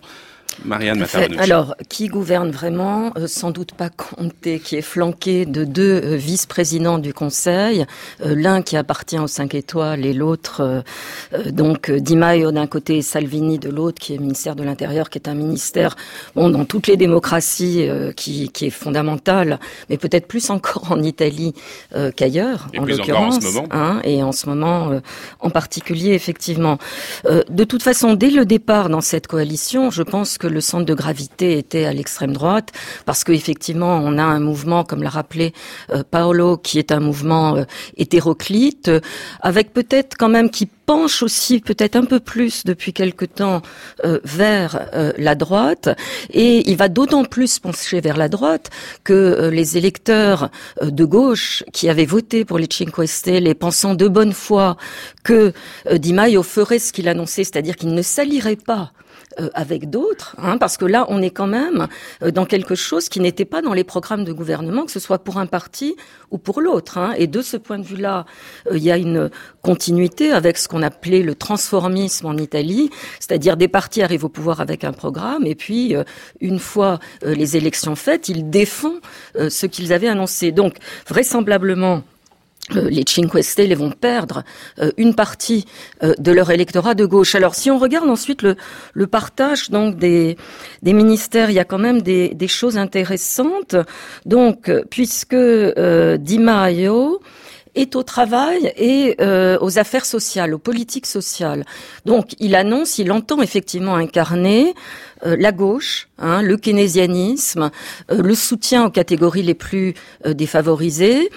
Marianne 0.64 1.06
Alors, 1.40 1.76
qui 1.90 2.08
gouverne 2.08 2.52
vraiment? 2.52 3.12
Euh, 3.18 3.28
Sans 3.28 3.52
doute 3.52 3.74
pas 3.74 3.90
Comté, 3.90 4.60
qui 4.60 4.76
est 4.76 4.82
flanqué 4.82 5.46
de 5.46 5.64
deux 5.64 6.02
euh, 6.04 6.16
vice-présidents 6.16 7.00
du 7.00 7.14
Conseil, 7.14 7.86
euh, 8.24 8.36
l'un 8.36 8.62
qui 8.62 8.78
appartient 8.78 9.18
aux 9.18 9.28
cinq 9.28 9.56
étoiles 9.56 10.06
et 10.06 10.14
l'autre, 10.14 10.84
donc 11.50 11.92
Di 11.92 12.16
Maio 12.16 12.52
d'un 12.52 12.68
côté 12.68 12.98
et 12.98 13.02
Salvini 13.02 13.60
de 13.60 13.70
l'autre, 13.70 14.00
qui 14.00 14.14
est 14.14 14.18
ministère 14.18 14.56
de 14.56 14.64
l'Intérieur, 14.64 15.10
qui 15.10 15.18
est 15.18 15.28
un 15.28 15.34
ministère, 15.34 15.96
bon, 16.36 16.50
dans 16.50 16.66
toutes 16.66 16.88
les 16.88 16.98
démocraties, 16.98 17.88
qui, 18.16 18.50
qui, 18.50 18.66
est 18.66 18.72
fondamental, 18.72 19.60
mais 19.90 19.98
peut-être 19.98 20.28
plus 20.28 20.50
encore 20.50 20.92
en 20.92 21.02
Italie 21.02 21.54
qu'ailleurs, 22.16 22.68
en 22.78 22.86
l'occurrence. 22.86 23.40
Hein, 23.72 24.02
et 24.04 24.24
en 24.24 24.32
ce 24.32 24.48
moment, 24.48 24.92
en 25.40 25.50
particulier, 25.50 26.14
effectivement. 26.14 26.78
de 27.26 27.64
toute 27.64 27.84
façon, 27.84 28.14
dès 28.14 28.30
le 28.30 28.46
départ 28.46 28.90
dans 28.90 29.02
cette 29.02 29.28
coalition, 29.28 29.90
je 29.90 30.04
pense 30.04 30.38
que 30.42 30.48
le 30.48 30.60
centre 30.60 30.86
de 30.86 30.96
gravité 30.96 31.60
était 31.60 31.86
à 31.86 31.94
l'extrême 31.94 32.34
droite, 32.34 32.72
parce 33.06 33.24
qu'effectivement, 33.24 34.02
on 34.04 34.18
a 34.18 34.24
un 34.24 34.40
mouvement, 34.40 34.84
comme 34.84 35.04
l'a 35.04 35.12
rappelé 35.12 35.54
euh, 35.92 36.04
Paolo, 36.10 36.58
qui 36.58 36.80
est 36.80 36.92
un 36.92 37.00
mouvement 37.00 37.58
euh, 37.58 37.64
hétéroclite, 37.96 38.88
euh, 38.88 39.02
avec 39.42 39.72
peut-être 39.72 40.18
quand 40.18 40.30
même 40.30 40.50
qui 40.50 40.66
penche 40.66 41.22
aussi 41.22 41.60
peut-être 41.60 41.96
un 41.96 42.06
peu 42.06 42.20
plus 42.20 42.66
depuis 42.66 42.92
quelque 42.92 43.24
temps 43.24 43.62
vers 44.26 44.90
la 45.18 45.36
droite. 45.36 45.88
Et 46.32 46.70
il 46.70 46.76
va 46.76 46.90
d'autant 46.90 47.24
plus 47.24 47.60
pencher 47.60 48.02
vers 48.02 48.18
la 48.18 48.28
droite 48.28 48.72
que 49.06 49.50
les 49.54 49.78
électeurs 49.78 50.50
de 50.82 51.06
gauche 51.06 51.64
qui 51.72 51.88
avaient 51.88 52.06
voté 52.06 52.44
pour 52.44 52.58
les 52.60 52.68
Cinque 52.70 53.08
Stelle 53.08 53.56
pensant 53.56 53.96
de 53.96 54.10
bonne 54.10 54.34
foi 54.34 54.76
que 55.24 55.54
Di 55.94 56.12
Maio 56.12 56.44
ferait 56.44 56.80
ce 56.80 56.92
qu'il 56.92 57.08
annonçait, 57.08 57.46
c'est-à-dire 57.46 57.78
qu'il 57.78 57.94
ne 57.94 58.02
salirait 58.02 58.58
pas 58.58 58.92
euh, 59.40 59.50
avec 59.54 59.90
d'autres, 59.90 60.36
hein, 60.38 60.58
parce 60.58 60.78
que 60.78 60.86
là, 60.86 61.06
on 61.10 61.22
est 61.22 61.30
quand 61.30 61.48
même 61.48 61.88
euh, 62.22 62.32
dans 62.32 62.46
quelque 62.46 62.76
chose 62.76 63.10
qui 63.10 63.20
n'était 63.20 63.46
pas 63.46 63.62
dans 63.62 63.74
les 63.74 63.84
programmes 63.84 64.24
de 64.24 64.34
gouvernement, 64.34 64.86
que 64.86 64.92
ce 64.92 65.00
soit 65.00 65.20
pour 65.20 65.38
un 65.38 65.46
parti 65.46 65.96
ou 66.32 66.38
pour 66.38 66.62
l'autre. 66.62 66.98
Hein. 66.98 67.14
Et 67.18 67.28
de 67.28 67.42
ce 67.42 67.58
point 67.58 67.80
de 67.80 67.86
vue-là, 67.86 68.26
euh, 68.68 68.78
il 68.78 68.84
y 68.84 68.92
a 68.92 68.98
une 68.98 69.30
continuité 69.62 70.32
avec 70.32 70.58
ce 70.58 70.68
qu'on 70.68 70.82
appelait 70.82 71.22
le 71.22 71.36
transformisme 71.36 72.26
en 72.26 72.38
Italie, 72.38 72.90
c'est-à-dire 73.20 73.58
des 73.58 73.68
partis 73.68 74.02
arrivent 74.02 74.26
au 74.26 74.30
pouvoir 74.30 74.60
avec 74.60 74.84
un 74.84 74.94
programme, 74.94 75.46
et 75.46 75.56
puis 75.56 75.96
une 76.40 76.60
fois 76.60 77.00
les 77.24 77.58
élections 77.58 77.96
faites, 77.96 78.28
ils 78.30 78.50
défendent 78.50 79.02
ce 79.36 79.66
qu'ils 79.66 79.94
avaient 79.94 80.08
annoncé. 80.08 80.52
Donc, 80.52 80.78
vraisemblablement, 81.08 82.04
euh, 82.76 82.90
les 82.90 83.04
Cinque 83.08 83.44
Stelle 83.44 83.76
vont 83.76 83.92
perdre 83.92 84.44
euh, 84.80 84.92
une 84.98 85.16
partie 85.16 85.66
euh, 86.04 86.14
de 86.18 86.32
leur 86.32 86.52
électorat 86.52 86.94
de 86.94 87.06
gauche. 87.06 87.36
Alors, 87.36 87.56
si 87.56 87.72
on 87.72 87.78
regarde 87.78 88.10
ensuite 88.10 88.44
le, 88.44 88.56
le 88.94 89.08
partage 89.08 89.70
donc 89.70 89.98
des, 89.98 90.38
des, 90.82 90.94
ministères, 90.94 91.50
il 91.50 91.56
y 91.56 91.60
a 91.60 91.66
quand 91.66 91.80
même 91.80 92.02
des, 92.02 92.30
des 92.30 92.48
choses 92.48 92.78
intéressantes. 92.78 93.76
Donc, 94.26 94.72
puisque 94.90 95.36
Di 95.36 96.40
Maio 96.40 97.22
est 97.74 97.96
au 97.96 98.04
travail 98.04 98.74
et 98.78 99.16
aux 99.62 99.80
affaires 99.80 100.06
sociales, 100.06 100.54
aux 100.54 100.60
politiques 100.60 101.06
sociales. 101.06 101.66
Donc, 102.06 102.36
il 102.40 102.56
annonce, 102.56 103.00
il 103.00 103.12
entend 103.12 103.42
effectivement 103.42 103.96
incarner 103.96 104.74
la 105.24 105.52
gauche, 105.52 106.10
hein, 106.18 106.42
le 106.42 106.58
keynésianisme, 106.58 107.72
le 108.10 108.36
soutien 108.36 108.86
aux 108.86 108.92
catégories 108.92 109.44
les 109.44 109.56
plus 109.56 109.94
défavorisées. 110.26 111.30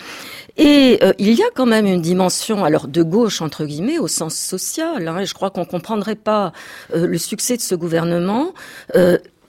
Et 0.56 0.98
euh, 1.02 1.12
il 1.18 1.32
y 1.32 1.42
a 1.42 1.50
quand 1.54 1.66
même 1.66 1.86
une 1.86 2.00
dimension, 2.00 2.64
alors 2.64 2.86
de 2.86 3.02
gauche 3.02 3.42
entre 3.42 3.64
guillemets, 3.64 3.98
au 3.98 4.08
sens 4.08 4.36
social. 4.36 5.08
Hein, 5.08 5.20
et 5.20 5.26
je 5.26 5.34
crois 5.34 5.50
qu'on 5.50 5.64
comprendrait 5.64 6.14
pas 6.14 6.52
euh, 6.94 7.06
le 7.06 7.18
succès 7.18 7.56
de 7.56 7.62
ce 7.62 7.74
gouvernement. 7.74 8.54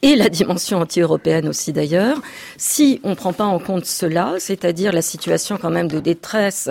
Euh, 0.03 0.07
et 0.07 0.15
la 0.15 0.29
dimension 0.29 0.79
anti-européenne 0.79 1.47
aussi 1.47 1.73
d'ailleurs, 1.73 2.21
si 2.57 2.99
on 3.03 3.11
ne 3.11 3.15
prend 3.15 3.33
pas 3.33 3.45
en 3.45 3.59
compte 3.59 3.85
cela, 3.85 4.35
c'est-à-dire 4.39 4.91
la 4.91 5.01
situation 5.01 5.57
quand 5.57 5.71
même 5.71 5.87
de 5.87 5.99
détresse 5.99 6.69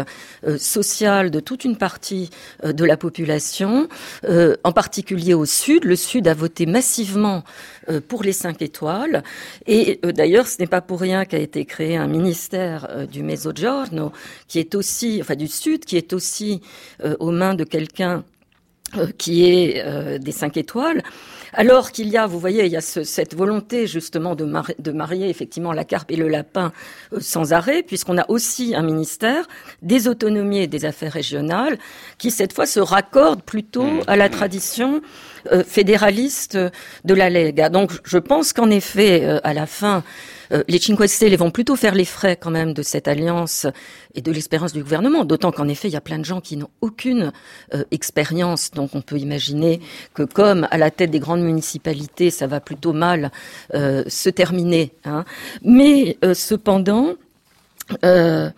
sociale 0.59 1.31
de 1.31 1.41
toute 1.41 1.65
une 1.65 1.77
partie 1.77 2.31
de 2.65 2.85
la 2.85 2.97
population, 2.97 3.89
en 4.27 4.73
particulier 4.73 5.35
au 5.35 5.47
Sud. 5.47 5.85
Le 5.85 5.97
Sud 5.97 6.29
a 6.29 6.35
voté 6.35 6.67
massivement 6.67 7.43
euh, 7.91 8.01
pour 8.07 8.23
les 8.23 8.33
cinq 8.33 8.63
étoiles. 8.63 9.23
Et 9.67 10.01
euh, 10.05 10.13
d'ailleurs, 10.13 10.47
ce 10.47 10.59
n'est 10.59 10.67
pas 10.67 10.81
pour 10.81 11.01
rien 11.01 11.25
qu'a 11.25 11.39
été 11.39 11.65
créé 11.65 11.97
un 11.97 12.07
ministère 12.07 12.87
euh, 12.91 13.07
du 13.07 13.23
Mezzogiorno, 13.23 14.13
qui 14.49 14.59
est 14.59 14.75
aussi, 14.75 15.19
enfin 15.21 15.35
du 15.35 15.49
Sud, 15.49 15.85
qui 15.85 15.97
est 15.97 16.13
aussi 16.13 16.63
aux 17.21 17.31
mains 17.31 17.55
de 17.55 17.65
quelqu'un 17.65 18.25
qui 19.19 19.45
est 19.45 20.19
des 20.19 20.33
cinq 20.33 20.57
étoiles. 20.57 21.03
Alors 21.57 21.93
qu'il 21.93 22.09
y 22.09 22.17
a, 22.17 22.27
vous 22.27 22.40
voyez, 22.40 22.67
il 22.67 22.73
y 22.73 22.77
a 22.77 22.81
cette 22.81 23.35
volonté 23.35 23.87
justement 23.87 24.35
de, 24.35 24.51
de, 24.81 24.93
marier 24.93 25.29
effectivement 25.29 25.73
la 25.73 25.85
carpe 25.85 26.11
et 26.11 26.17
le 26.17 26.29
lapin 26.29 26.73
sans 27.21 27.53
arrêt, 27.53 27.85
puisqu'on 27.85 28.19
a 28.19 28.29
aussi 28.29 28.75
un 28.75 28.83
ministère 28.83 29.47
des 29.81 30.09
autonomies 30.09 30.62
et 30.62 30.67
des 30.67 30.85
affaires 30.85 31.12
régionales 31.12 31.79
qui 32.19 32.33
cette 32.33 32.53
fois 32.53 32.67
se 32.67 32.81
raccorde 32.81 33.43
plutôt 33.43 33.85
mmh. 33.85 34.03
à 34.09 34.17
la 34.17 34.29
tradition 34.29 35.01
euh, 35.53 35.62
fédéraliste 35.62 36.59
de 37.05 37.14
la 37.14 37.31
Lega. 37.31 37.69
Donc 37.69 37.93
je 38.05 38.19
pense 38.19 38.53
qu'en 38.53 38.71
effet, 38.71 39.23
euh, 39.23 39.38
à 39.45 39.55
la 39.55 39.67
fin, 39.67 39.99
euh, 39.99 40.01
les 40.69 40.79
Cinque 40.79 41.09
Stelle 41.09 41.37
vont 41.37 41.51
plutôt 41.51 41.77
faire 41.77 41.95
les 41.95 42.05
frais 42.05 42.37
quand 42.37 42.51
même 42.51 42.75
de 42.75 42.83
cette 42.83 43.09
alliance 43.09 43.67
et 44.14 44.23
de 44.23 44.31
l'expérience 44.31 44.73
du 44.73 44.83
gouvernement, 44.83 45.25
d'autant 45.25 45.53
qu'en 45.53 45.69
effet, 45.69 45.88
il 45.88 45.93
y 45.93 45.97
a 45.97 46.01
plein 46.01 46.19
de 46.19 46.25
gens 46.25 46.40
qui 46.40 46.57
n'ont 46.57 46.71
aucune 46.81 47.33
expérience. 47.90 48.71
Donc 48.71 48.95
on 48.95 49.01
peut 49.01 49.19
imaginer 49.19 49.81
que 50.12 50.23
comme 50.23 50.69
à 50.71 50.79
la 50.79 50.90
tête 50.90 51.11
des 51.11 51.21
grandes 51.21 51.43
municipalités, 51.43 52.31
ça 52.31 52.47
va 52.47 52.61
plutôt 52.61 52.93
mal 52.93 53.31
se 53.73 54.29
terminer. 54.31 54.93
Hein. 55.05 55.25
Mais 55.62 56.19
cependant, 56.35 57.14
euh, 58.05 58.51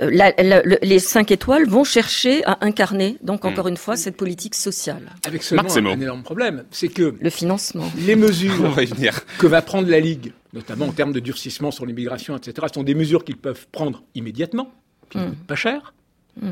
les 0.00 0.98
cinq 0.98 1.30
étoiles 1.30 1.68
vont 1.68 1.84
chercher 1.84 2.44
à 2.46 2.64
incarner, 2.64 3.18
donc 3.22 3.44
encore 3.44 3.68
une 3.68 3.76
fois, 3.76 3.96
cette 3.96 4.16
politique 4.16 4.54
sociale. 4.54 5.10
Avec 5.26 5.42
seulement 5.42 5.74
un 5.74 6.00
énorme 6.00 6.22
problème, 6.22 6.64
c'est 6.70 6.88
que 6.88 7.14
le 7.20 7.30
financement, 7.30 7.90
les 7.98 8.16
mesures 8.16 8.74
que 9.38 9.46
va 9.46 9.60
prendre 9.60 9.88
la 9.90 10.00
Ligue, 10.00 10.32
notamment 10.52 10.86
en 10.86 10.92
termes 10.92 11.12
de 11.12 11.20
durcissement 11.20 11.70
sur 11.70 11.86
l'immigration, 11.86 12.36
etc., 12.36 12.66
sont 12.72 12.82
des 12.82 12.94
mesures 12.94 13.24
qu'ils 13.24 13.38
peuvent 13.38 13.66
prendre 13.72 14.02
immédiatement, 14.14 14.72
qui 15.10 15.18
ne 15.18 15.24
mm. 15.24 15.28
coûtent 15.30 15.46
pas 15.46 15.56
cher. 15.56 15.94
Mm. 16.40 16.50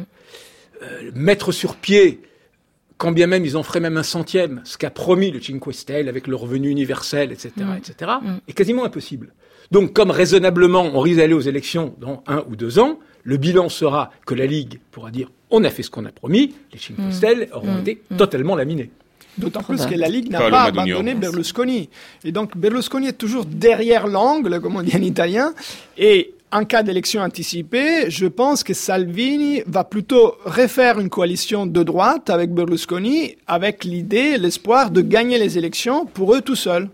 Euh, 0.82 1.10
mettre 1.14 1.52
sur 1.52 1.76
pied 1.76 2.22
quand 3.00 3.12
bien 3.12 3.26
même 3.26 3.46
ils 3.46 3.56
en 3.56 3.62
feraient 3.62 3.80
même 3.80 3.96
un 3.96 4.02
centième, 4.02 4.60
ce 4.64 4.76
qu'a 4.76 4.90
promis 4.90 5.30
le 5.30 5.40
Cinque 5.40 5.72
Stelle 5.72 6.06
avec 6.08 6.26
le 6.26 6.36
revenu 6.36 6.68
universel, 6.68 7.32
etc., 7.32 7.52
mm. 7.56 7.76
etc., 7.76 8.10
est 8.46 8.52
quasiment 8.52 8.84
impossible. 8.84 9.32
Donc, 9.70 9.94
comme 9.94 10.10
raisonnablement 10.10 10.82
on 10.82 11.00
risque 11.00 11.16
d'aller 11.18 11.32
aux 11.32 11.40
élections 11.40 11.94
dans 11.98 12.22
un 12.26 12.44
ou 12.50 12.56
deux 12.56 12.78
ans, 12.78 12.98
le 13.22 13.38
bilan 13.38 13.70
sera 13.70 14.10
que 14.26 14.34
la 14.34 14.44
Ligue 14.46 14.80
pourra 14.90 15.10
dire 15.10 15.30
on 15.50 15.64
a 15.64 15.70
fait 15.70 15.82
ce 15.82 15.90
qu'on 15.90 16.04
a 16.04 16.12
promis, 16.12 16.54
les 16.72 16.78
Cinque. 16.78 17.12
Stelle 17.12 17.48
auront 17.52 17.78
été 17.80 18.02
totalement 18.18 18.54
laminés. 18.54 18.90
D'autant 19.38 19.62
plus 19.62 19.86
que 19.86 19.94
la 19.94 20.08
Ligue 20.08 20.30
n'a 20.30 20.50
pas 20.50 20.64
abandonné 20.64 21.14
Berlusconi. 21.14 21.88
Et 22.24 22.32
donc 22.32 22.56
Berlusconi 22.56 23.08
est 23.08 23.18
toujours 23.18 23.44
derrière 23.44 24.06
l'angle, 24.06 24.60
comme 24.60 24.76
on 24.76 24.82
dit 24.82 24.96
en 24.96 25.02
italien. 25.02 25.54
Et 25.96 26.34
en 26.52 26.64
cas 26.64 26.82
d'élection 26.82 27.22
anticipée, 27.22 28.10
je 28.10 28.26
pense 28.26 28.64
que 28.64 28.74
Salvini 28.74 29.62
va 29.66 29.84
plutôt 29.84 30.34
refaire 30.44 30.98
une 30.98 31.08
coalition 31.08 31.64
de 31.66 31.82
droite 31.82 32.28
avec 32.28 32.52
Berlusconi, 32.52 33.36
avec 33.46 33.84
l'idée, 33.84 34.36
l'espoir 34.36 34.90
de 34.90 35.00
gagner 35.00 35.38
les 35.38 35.58
élections 35.58 36.06
pour 36.06 36.34
eux 36.34 36.40
tout 36.40 36.56
seuls. 36.56 36.88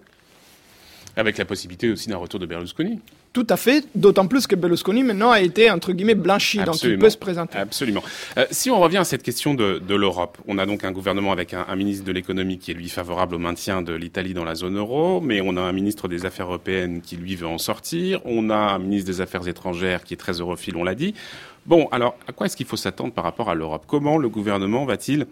Avec 1.16 1.38
la 1.38 1.46
possibilité 1.46 1.90
aussi 1.90 2.10
d'un 2.10 2.18
retour 2.18 2.38
de 2.38 2.44
Berlusconi. 2.44 3.00
Tout 3.36 3.46
à 3.50 3.58
fait, 3.58 3.84
d'autant 3.94 4.26
plus 4.26 4.46
que 4.46 4.56
Berlusconi 4.56 5.02
maintenant 5.02 5.30
a 5.30 5.42
été 5.42 5.70
entre 5.70 5.92
guillemets 5.92 6.14
blanchi, 6.14 6.56
donc 6.64 6.82
il 6.82 6.98
peut 6.98 7.10
se 7.10 7.18
présenter. 7.18 7.58
Absolument. 7.58 8.02
Euh, 8.38 8.46
si 8.50 8.70
on 8.70 8.80
revient 8.80 8.96
à 8.96 9.04
cette 9.04 9.22
question 9.22 9.52
de, 9.52 9.78
de 9.78 9.94
l'Europe, 9.94 10.38
on 10.48 10.56
a 10.56 10.64
donc 10.64 10.84
un 10.84 10.90
gouvernement 10.90 11.32
avec 11.32 11.52
un, 11.52 11.66
un 11.68 11.76
ministre 11.76 12.06
de 12.06 12.12
l'économie 12.12 12.56
qui 12.58 12.70
est 12.70 12.74
lui 12.74 12.88
favorable 12.88 13.34
au 13.34 13.38
maintien 13.38 13.82
de 13.82 13.92
l'Italie 13.92 14.32
dans 14.32 14.44
la 14.44 14.54
zone 14.54 14.78
euro, 14.78 15.20
mais 15.20 15.42
on 15.42 15.58
a 15.58 15.60
un 15.60 15.72
ministre 15.72 16.08
des 16.08 16.24
Affaires 16.24 16.46
européennes 16.46 17.02
qui 17.02 17.16
lui 17.16 17.36
veut 17.36 17.46
en 17.46 17.58
sortir, 17.58 18.22
on 18.24 18.48
a 18.48 18.56
un 18.56 18.78
ministre 18.78 19.10
des 19.10 19.20
Affaires 19.20 19.46
étrangères 19.46 20.02
qui 20.02 20.14
est 20.14 20.16
très 20.16 20.32
europhile, 20.32 20.76
on 20.78 20.84
l'a 20.84 20.94
dit. 20.94 21.12
Bon, 21.66 21.88
alors 21.92 22.16
à 22.26 22.32
quoi 22.32 22.46
est-ce 22.46 22.56
qu'il 22.56 22.64
faut 22.64 22.78
s'attendre 22.78 23.12
par 23.12 23.24
rapport 23.24 23.50
à 23.50 23.54
l'Europe? 23.54 23.84
Comment 23.86 24.16
le 24.16 24.30
gouvernement 24.30 24.86
va-t-il 24.86 25.26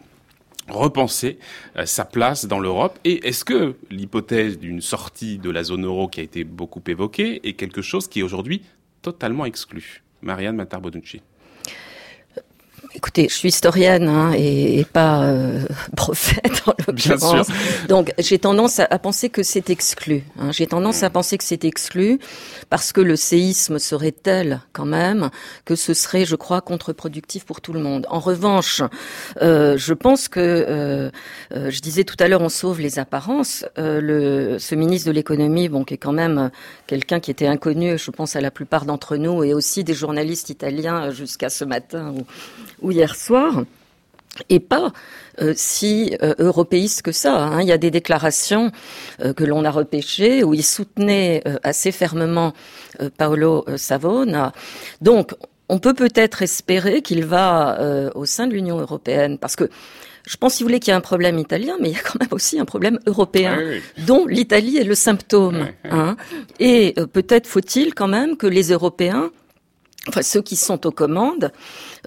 repenser 0.69 1.39
euh, 1.77 1.87
sa 1.87 2.05
place 2.05 2.47
dans 2.47 2.59
l'Europe. 2.59 2.99
Et 3.05 3.27
est-ce 3.27 3.45
que 3.45 3.77
l'hypothèse 3.91 4.59
d'une 4.59 4.81
sortie 4.81 5.39
de 5.39 5.51
la 5.51 5.63
zone 5.63 5.85
euro 5.85 6.09
qui 6.09 6.21
a 6.21 6.23
été 6.23 6.45
beaucoup 6.45 6.83
évoquée 6.87 7.47
est 7.47 7.55
quelque 7.55 7.83
chose 7.83 8.09
qui 8.09 8.21
est 8.21 8.23
aujourd'hui 8.23 8.63
totalement 9.03 9.45
exclu? 9.45 10.03
Marianne 10.23 10.57
Matar-Bonucci 10.57 11.21
Écoutez, 12.97 13.29
je 13.29 13.35
suis 13.35 13.49
historienne 13.49 14.09
hein, 14.09 14.33
et, 14.37 14.85
pas 14.85 15.25
euh, 15.25 15.65
prophète 15.97 16.63
en 16.67 16.75
l'occurrence. 16.87 17.49
Donc 17.89 18.13
j'ai 18.19 18.39
tendance 18.39 18.79
à, 18.79 18.87
penser 19.01 19.31
que 19.31 19.43
c'est 19.43 19.69
exclu. 19.69 20.23
Hein. 20.39 20.53
J'ai 20.53 20.69
tendance 20.69 21.03
à 21.03 21.11
penser 21.11 21.37
que 21.37 21.43
c'est 21.43 21.65
exclu 21.65 22.21
parce 22.71 22.93
que 22.93 23.01
le 23.01 23.17
séisme 23.17 23.81
serait 23.81 24.13
tel 24.13 24.61
quand 24.73 24.85
même 24.85 25.31
que 25.65 25.75
ce 25.75 25.93
serait, 25.93 26.25
je 26.25 26.37
crois, 26.37 26.61
contre-productif 26.61 27.45
pour 27.45 27.61
tout 27.61 27.73
le 27.73 27.81
monde. 27.81 28.07
En 28.11 28.21
revanche, 28.21 28.83
euh, 29.43 29.77
je 29.77 29.93
pense 29.93 30.29
que, 30.29 30.41
euh, 30.41 31.11
euh 31.53 31.71
je 31.71 31.81
disais 31.81 32.05
tout 32.05 32.17
à 32.21 32.29
l'heure, 32.29 32.43
on 32.43 32.49
sauve 32.49 32.81
les 32.81 33.01
apparences. 33.01 33.65
Euh, 33.77 34.01
le, 34.01 34.59
ce 34.61 34.77
ministre 34.77 35.09
de 35.09 35.13
l'économie, 35.13 35.69
bon, 35.69 35.83
qui 35.83 35.95
est 35.95 35.99
quand 35.99 36.13
même 36.13 36.51
quelqu'un 36.87 37.19
qui 37.19 37.33
était 37.33 37.49
inconnu, 37.49 37.99
je 37.99 38.11
pense 38.13 38.37
à 38.37 38.41
la 38.41 38.53
plupart 38.53 38.85
d'entre 38.85 39.17
nous, 39.17 39.43
et 39.43 39.53
aussi 39.53 39.83
des 39.83 39.95
journalistes 39.95 40.51
italiens 40.51 41.11
jusqu'à 41.11 41.51
ce 41.51 41.65
matin 41.65 42.15
ou 42.85 42.93
hier 42.93 43.17
soir 43.17 43.65
et 44.49 44.61
pas 44.61 44.93
euh, 45.41 45.53
si 45.57 46.17
euh, 46.23 46.35
européiste 46.39 47.03
que 47.03 47.13
ça. 47.13 47.37
Hein. 47.37 47.63
Il 47.63 47.69
y 47.69 47.73
a 47.73 47.79
des 47.79 47.91
déclarations 47.91 48.71
euh, 49.21 49.33
que 49.33 49.45
l'on 49.45 49.65
a 49.65 49.71
repêchées 49.71 50.45
où 50.45 50.55
il 50.55 50.65
soutenait 50.65 51.43
assez 51.63 51.93
fermement 51.93 52.53
Paolo 53.17 53.65
Savona. 53.77 54.53
Donc, 55.01 55.35
on 55.69 55.79
peut 55.79 55.95
peut-être 55.95 56.43
espérer 56.43 57.03
qu'il 57.03 57.25
va 57.25 58.11
au 58.15 58.27
sein 58.27 58.47
de 58.47 58.53
l'Union 58.53 58.79
européenne, 58.79 59.39
parce 59.39 59.57
que 59.57 59.71
je 60.27 60.37
pense, 60.37 60.55
si 60.55 60.63
vous 60.63 60.69
voulez, 60.69 60.79
qu'il 60.79 60.91
y 60.91 60.95
a 60.95 60.97
un 60.97 61.01
problème 61.01 61.39
italien, 61.39 61.77
mais 61.81 61.91
il 61.91 61.95
y 61.95 61.99
a 61.99 62.03
quand 62.03 62.21
même 62.21 62.33
aussi 62.33 62.59
un 62.61 62.65
problème 62.65 62.99
européen, 63.07 63.59
dont 64.07 64.27
l'Italie 64.27 64.77
est 64.77 64.85
le 64.85 64.95
symptôme. 64.95 65.69
Hein. 65.85 66.17
Et 66.61 66.95
peut-être 67.13 67.47
faut-il 67.47 67.95
quand 67.95 68.09
même 68.09 68.37
que 68.37 68.47
les 68.47 68.71
Européens, 68.71 69.31
enfin 70.09 70.23
ceux 70.23 70.43
qui 70.43 70.57
sont 70.57 70.87
aux 70.87 70.93
commandes, 70.93 71.51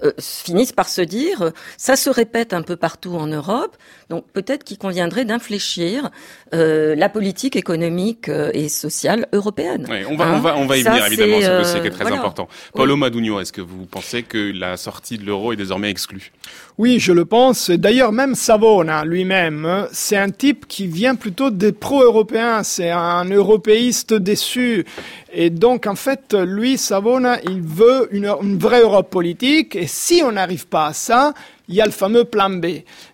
euh, 0.04 0.12
finissent 0.20 0.72
par 0.72 0.88
se 0.88 1.00
dire, 1.00 1.42
euh, 1.42 1.50
ça 1.76 1.96
se 1.96 2.10
répète 2.10 2.52
un 2.52 2.62
peu 2.62 2.76
partout 2.76 3.14
en 3.14 3.26
Europe, 3.26 3.76
donc 4.10 4.24
peut-être 4.32 4.64
qu'il 4.64 4.78
conviendrait 4.78 5.24
d'infléchir 5.24 6.10
euh, 6.54 6.94
la 6.94 7.08
politique 7.08 7.56
économique 7.56 8.28
et 8.28 8.68
sociale 8.68 9.26
européenne. 9.32 9.86
On, 10.08 10.16
va, 10.16 10.32
on, 10.32 10.40
va, 10.40 10.56
on 10.56 10.66
va 10.66 10.76
y 10.76 10.82
venir 10.82 11.04
évidemment, 11.06 11.40
ce 11.40 11.58
dossier 11.58 11.80
qui 11.80 11.86
est 11.88 11.90
très 11.90 12.12
important. 12.12 12.48
Paulo 12.74 12.96
Madugno, 12.96 13.40
est-ce 13.40 13.52
que 13.52 13.60
vous 13.60 13.86
pensez 13.86 14.22
que 14.22 14.52
la 14.52 14.76
sortie 14.76 15.18
de 15.18 15.24
l'euro 15.24 15.52
est 15.52 15.56
désormais 15.56 15.90
exclue? 15.90 16.32
Oui, 16.78 17.00
je 17.00 17.10
le 17.10 17.24
pense. 17.24 17.70
D'ailleurs, 17.70 18.12
même 18.12 18.36
Savona 18.36 19.04
lui-même, 19.04 19.88
c'est 19.90 20.16
un 20.16 20.30
type 20.30 20.68
qui 20.68 20.86
vient 20.86 21.16
plutôt 21.16 21.50
des 21.50 21.72
pro-européens, 21.72 22.62
c'est 22.62 22.92
un 22.92 23.24
européiste 23.24 24.14
déçu. 24.14 24.86
Et 25.32 25.50
donc, 25.50 25.88
en 25.88 25.96
fait, 25.96 26.34
lui, 26.34 26.78
Savona, 26.78 27.40
il 27.42 27.62
veut 27.62 28.06
une, 28.12 28.32
vraie 28.60 28.82
Europe 28.82 29.10
politique 29.10 29.74
et 29.74 29.88
si 29.88 30.22
on 30.24 30.30
n'arrive 30.30 30.68
pas 30.68 30.86
à 30.86 30.92
ça, 30.92 31.34
il 31.68 31.74
y 31.74 31.80
a 31.80 31.84
le 31.84 31.90
fameux 31.90 32.24
plan 32.24 32.48
B. 32.48 32.66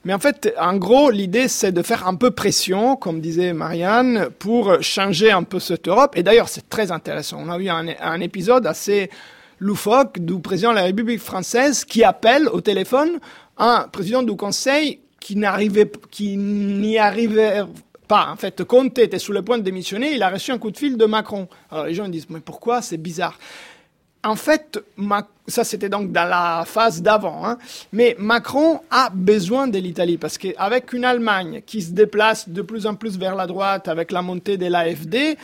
Mais 0.04 0.12
en 0.12 0.18
fait, 0.18 0.52
en 0.60 0.76
gros, 0.76 1.10
l'idée, 1.10 1.48
c'est 1.48 1.72
de 1.72 1.80
faire 1.80 2.06
un 2.06 2.16
peu 2.16 2.32
pression, 2.32 2.96
comme 2.96 3.22
disait 3.22 3.54
Marianne, 3.54 4.28
pour 4.38 4.82
changer 4.82 5.30
un 5.30 5.42
peu 5.42 5.58
cette 5.58 5.88
Europe. 5.88 6.18
Et 6.18 6.22
d'ailleurs, 6.22 6.50
c'est 6.50 6.68
très 6.68 6.92
intéressant. 6.92 7.38
On 7.40 7.48
a 7.48 7.58
eu 7.58 7.70
un, 7.70 8.20
épisode 8.20 8.66
assez 8.66 9.08
loufoque 9.58 10.18
du 10.18 10.38
président 10.40 10.72
de 10.72 10.76
la 10.76 10.82
République 10.82 11.20
française 11.20 11.86
qui 11.86 12.04
appelle 12.04 12.48
au 12.48 12.60
téléphone 12.60 13.20
un 13.56 13.88
président 13.88 14.22
du 14.22 14.34
Conseil 14.36 15.00
qui 15.20 15.36
n'y 15.36 15.46
arrivait 16.98 17.62
pas. 18.06 18.28
En 18.30 18.36
fait, 18.36 18.62
Comte 18.64 18.98
était 18.98 19.18
sous 19.18 19.32
le 19.32 19.42
point 19.42 19.58
de 19.58 19.62
démissionner, 19.62 20.12
il 20.14 20.22
a 20.22 20.30
reçu 20.30 20.52
un 20.52 20.58
coup 20.58 20.70
de 20.70 20.76
fil 20.76 20.96
de 20.96 21.04
Macron. 21.06 21.48
Alors 21.70 21.86
les 21.86 21.94
gens 21.94 22.08
disent, 22.08 22.28
mais 22.28 22.40
pourquoi? 22.40 22.82
C'est 22.82 22.98
bizarre 22.98 23.38
en 24.24 24.36
fait, 24.36 24.82
ça 25.46 25.64
c'était 25.64 25.88
donc 25.88 26.10
dans 26.10 26.28
la 26.28 26.64
phase 26.66 27.02
d'avant, 27.02 27.46
hein. 27.46 27.58
mais 27.92 28.16
Macron 28.18 28.80
a 28.90 29.10
besoin 29.10 29.68
de 29.68 29.78
l'Italie 29.78 30.16
parce 30.16 30.38
qu'avec 30.38 30.92
une 30.92 31.04
Allemagne 31.04 31.62
qui 31.64 31.82
se 31.82 31.92
déplace 31.92 32.48
de 32.48 32.62
plus 32.62 32.86
en 32.86 32.94
plus 32.94 33.18
vers 33.18 33.34
la 33.34 33.46
droite 33.46 33.86
avec 33.86 34.10
la 34.10 34.22
montée 34.22 34.56
de 34.56 34.66
l'AFD, 34.66 35.36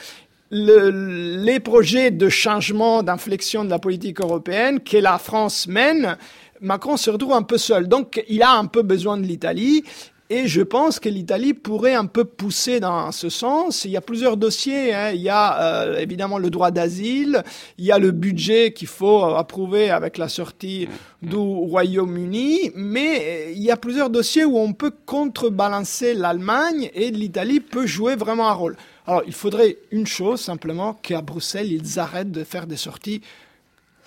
les 0.51 1.61
projets 1.61 2.11
de 2.11 2.29
changement, 2.29 3.03
d'inflexion 3.03 3.65
de 3.65 3.71
la 3.71 3.79
politique 3.79 4.21
européenne 4.21 4.81
que 4.81 4.97
la 4.97 5.19
France 5.19 5.69
mène, 5.69 6.17
Macron 6.61 6.97
se 6.97 7.11
retrouve 7.11 7.33
un 7.33 7.43
peu 7.43 7.59
seul. 7.59 7.89
Donc, 7.89 8.23
il 8.29 8.43
a 8.43 8.53
un 8.53 8.67
peu 8.67 8.83
besoin 8.83 9.17
de 9.17 9.25
l'Italie. 9.25 9.85
Et 10.33 10.47
je 10.47 10.63
pense 10.63 11.01
que 11.01 11.09
l'Italie 11.09 11.55
pourrait 11.55 11.95
un 11.95 12.07
peu 12.07 12.25
pousser 12.25 12.79
dans 12.79 13.11
ce 13.11 13.29
sens. 13.29 13.85
Il 13.85 13.91
y 13.91 13.97
a 13.97 14.01
plusieurs 14.01 14.37
dossiers. 14.37 14.95
Hein. 14.95 15.11
Il 15.11 15.21
y 15.23 15.29
a 15.29 15.61
euh, 15.61 15.99
évidemment 15.99 16.39
le 16.39 16.51
droit 16.51 16.71
d'asile. 16.71 17.43
Il 17.79 17.85
y 17.85 17.91
a 17.91 17.99
le 17.99 18.13
budget 18.13 18.73
qu'il 18.73 18.87
faut 18.87 19.25
approuver 19.25 19.91
avec 19.91 20.19
la 20.19 20.29
sortie 20.29 20.87
du 21.21 21.35
Royaume-Uni. 21.35 22.71
Mais 22.77 23.53
il 23.57 23.61
y 23.61 23.73
a 23.73 23.77
plusieurs 23.77 24.09
dossiers 24.09 24.45
où 24.45 24.57
on 24.57 24.73
peut 24.73 24.93
contrebalancer 25.05 26.15
l'Allemagne 26.15 26.91
et 26.95 27.11
l'Italie 27.11 27.59
peut 27.59 27.87
jouer 27.87 28.15
vraiment 28.15 28.49
un 28.49 28.55
rôle. 28.55 28.77
Alors 29.09 29.25
il 29.27 29.33
faudrait 29.33 29.79
une 29.91 30.07
chose 30.07 30.41
simplement 30.41 30.95
qu'à 31.03 31.23
Bruxelles 31.23 31.73
ils 31.73 31.99
arrêtent 31.99 32.31
de 32.31 32.45
faire 32.45 32.69
des 32.69 32.77
sorties 32.77 33.21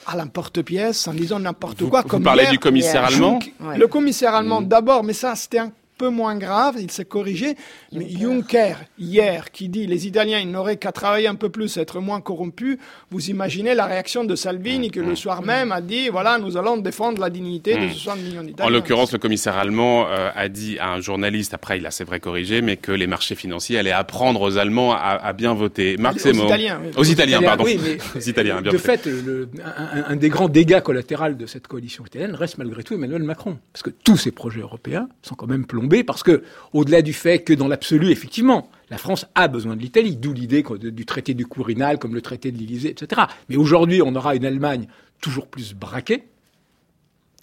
à 0.05 0.15
l'emporte-pièce 0.15 1.07
en 1.07 1.13
disant 1.13 1.39
n'importe 1.39 1.83
quoi. 1.89 2.01
Vous 2.01 2.07
comme 2.07 2.23
parlez 2.23 2.47
du 2.47 2.59
commissaire 2.59 3.05
allemand 3.05 3.39
Le 3.77 3.87
commissaire 3.87 4.33
allemand 4.35 4.61
mm. 4.61 4.67
d'abord, 4.67 5.03
mais 5.03 5.13
ça 5.13 5.35
c'était 5.35 5.59
un 5.59 5.71
peu 5.97 6.09
moins 6.09 6.35
grave, 6.35 6.75
il 6.79 6.91
s'est 6.91 7.05
corrigé. 7.05 7.55
Mais 7.91 8.07
Juncker, 8.09 8.75
hier, 8.97 9.51
qui 9.51 9.69
dit 9.69 9.87
les 9.87 10.07
Italiens, 10.07 10.39
ils 10.39 10.49
n'auraient 10.51 10.77
qu'à 10.77 10.91
travailler 10.91 11.27
un 11.27 11.35
peu 11.35 11.49
plus, 11.49 11.77
être 11.77 11.99
moins 11.99 12.21
corrompus, 12.21 12.77
vous 13.11 13.29
imaginez 13.29 13.75
la 13.75 13.85
réaction 13.85 14.23
de 14.23 14.35
Salvini, 14.35 14.91
qui 14.91 14.99
le 14.99 15.15
soir 15.15 15.41
même 15.41 15.71
a 15.71 15.81
dit, 15.81 16.09
voilà, 16.09 16.37
nous 16.37 16.57
allons 16.57 16.77
défendre 16.77 17.21
la 17.21 17.29
dignité 17.29 17.77
de 17.77 17.89
60 17.89 18.17
hmm. 18.17 18.23
millions 18.23 18.43
d'Italiens. 18.43 18.69
En 18.69 18.73
l'occurrence, 18.73 19.11
le 19.11 19.19
commissaire 19.19 19.57
allemand 19.57 20.07
euh, 20.07 20.29
a 20.35 20.49
dit 20.49 20.77
à 20.79 20.91
un 20.91 20.99
journaliste, 20.99 21.53
après 21.53 21.77
il 21.77 21.85
a 21.85 21.91
c'est 21.91 22.03
vrai 22.03 22.19
corrigé, 22.19 22.61
mais 22.61 22.77
que 22.77 22.91
les 22.91 23.07
marchés 23.07 23.35
financiers 23.35 23.77
allaient 23.77 23.91
apprendre 23.91 24.41
aux 24.41 24.57
Allemands 24.57 24.93
à, 24.93 25.33
bien 25.33 25.53
voter. 25.53 25.97
Marc 25.97 26.17
Aux 26.25 26.29
Italiens. 26.29 26.81
Aux 26.97 27.03
Italiens, 27.03 27.41
pardon. 27.41 27.63
Oui, 27.63 27.79
mais 27.83 27.97
aux 28.19 28.23
Italiens, 28.23 28.61
bien 28.61 28.71
De 28.71 28.77
fait, 28.77 29.07
un, 29.07 30.03
un 30.07 30.15
des 30.15 30.29
grands 30.29 30.49
dégâts 30.49 30.81
collatéraux 30.81 31.13
de 31.31 31.45
cette 31.45 31.67
coalition 31.67 32.05
italienne 32.05 32.35
reste 32.35 32.57
malgré 32.57 32.83
tout 32.83 32.93
Emmanuel 32.93 33.23
Macron. 33.23 33.57
Parce 33.71 33.83
que 33.83 33.89
tous 33.89 34.17
ces 34.17 34.31
projets 34.31 34.61
européens 34.61 35.07
sont 35.21 35.35
quand 35.35 35.47
même 35.47 35.65
plombés 35.65 35.82
parce 36.03 36.23
que, 36.23 36.43
au-delà 36.73 37.01
du 37.01 37.13
fait 37.13 37.39
que 37.39 37.53
dans 37.53 37.67
l'absolu, 37.67 38.11
effectivement, 38.11 38.69
la 38.89 38.97
France 38.97 39.25
a 39.35 39.47
besoin 39.47 39.75
de 39.75 39.81
l'Italie, 39.81 40.15
d'où 40.15 40.33
l'idée 40.33 40.63
du 40.79 41.05
traité 41.05 41.33
du 41.33 41.45
Quirinal, 41.45 41.97
comme 41.97 42.13
le 42.13 42.21
traité 42.21 42.51
de 42.51 42.57
l'Élysée, 42.57 42.89
etc. 42.89 43.23
Mais 43.49 43.55
aujourd'hui, 43.55 44.01
on 44.01 44.15
aura 44.15 44.35
une 44.35 44.45
Allemagne 44.45 44.87
toujours 45.19 45.47
plus 45.47 45.73
braquée, 45.73 46.23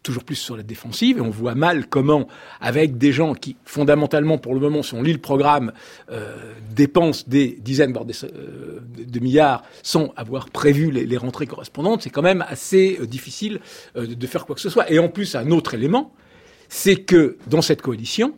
toujours 0.02 0.24
plus 0.24 0.36
sur 0.36 0.56
la 0.56 0.62
défensive, 0.62 1.18
et 1.18 1.20
on 1.20 1.30
voit 1.30 1.54
mal 1.54 1.86
comment, 1.86 2.26
avec 2.60 2.98
des 2.98 3.12
gens 3.12 3.34
qui, 3.34 3.56
fondamentalement, 3.64 4.38
pour 4.38 4.54
le 4.54 4.60
moment, 4.60 4.82
si 4.82 4.94
on 4.94 5.02
lit 5.02 5.12
le 5.12 5.18
programme, 5.18 5.72
euh, 6.10 6.36
dépensent 6.74 7.24
des 7.26 7.58
dizaines, 7.60 7.94
euh, 7.96 8.80
de 8.98 9.20
milliards, 9.20 9.62
sans 9.82 10.12
avoir 10.16 10.50
prévu 10.50 10.90
les, 10.90 11.16
rentrées 11.16 11.46
correspondantes, 11.46 12.02
c'est 12.02 12.10
quand 12.10 12.22
même 12.22 12.44
assez 12.48 12.98
euh, 13.00 13.06
difficile 13.06 13.60
de 13.94 14.26
faire 14.26 14.46
quoi 14.46 14.54
que 14.54 14.60
ce 14.60 14.70
soit. 14.70 14.90
Et 14.90 14.98
en 14.98 15.08
plus, 15.08 15.34
un 15.34 15.50
autre 15.50 15.74
élément, 15.74 16.12
c'est 16.70 16.96
que 16.96 17.36
dans 17.48 17.60
cette 17.60 17.82
coalition, 17.82 18.32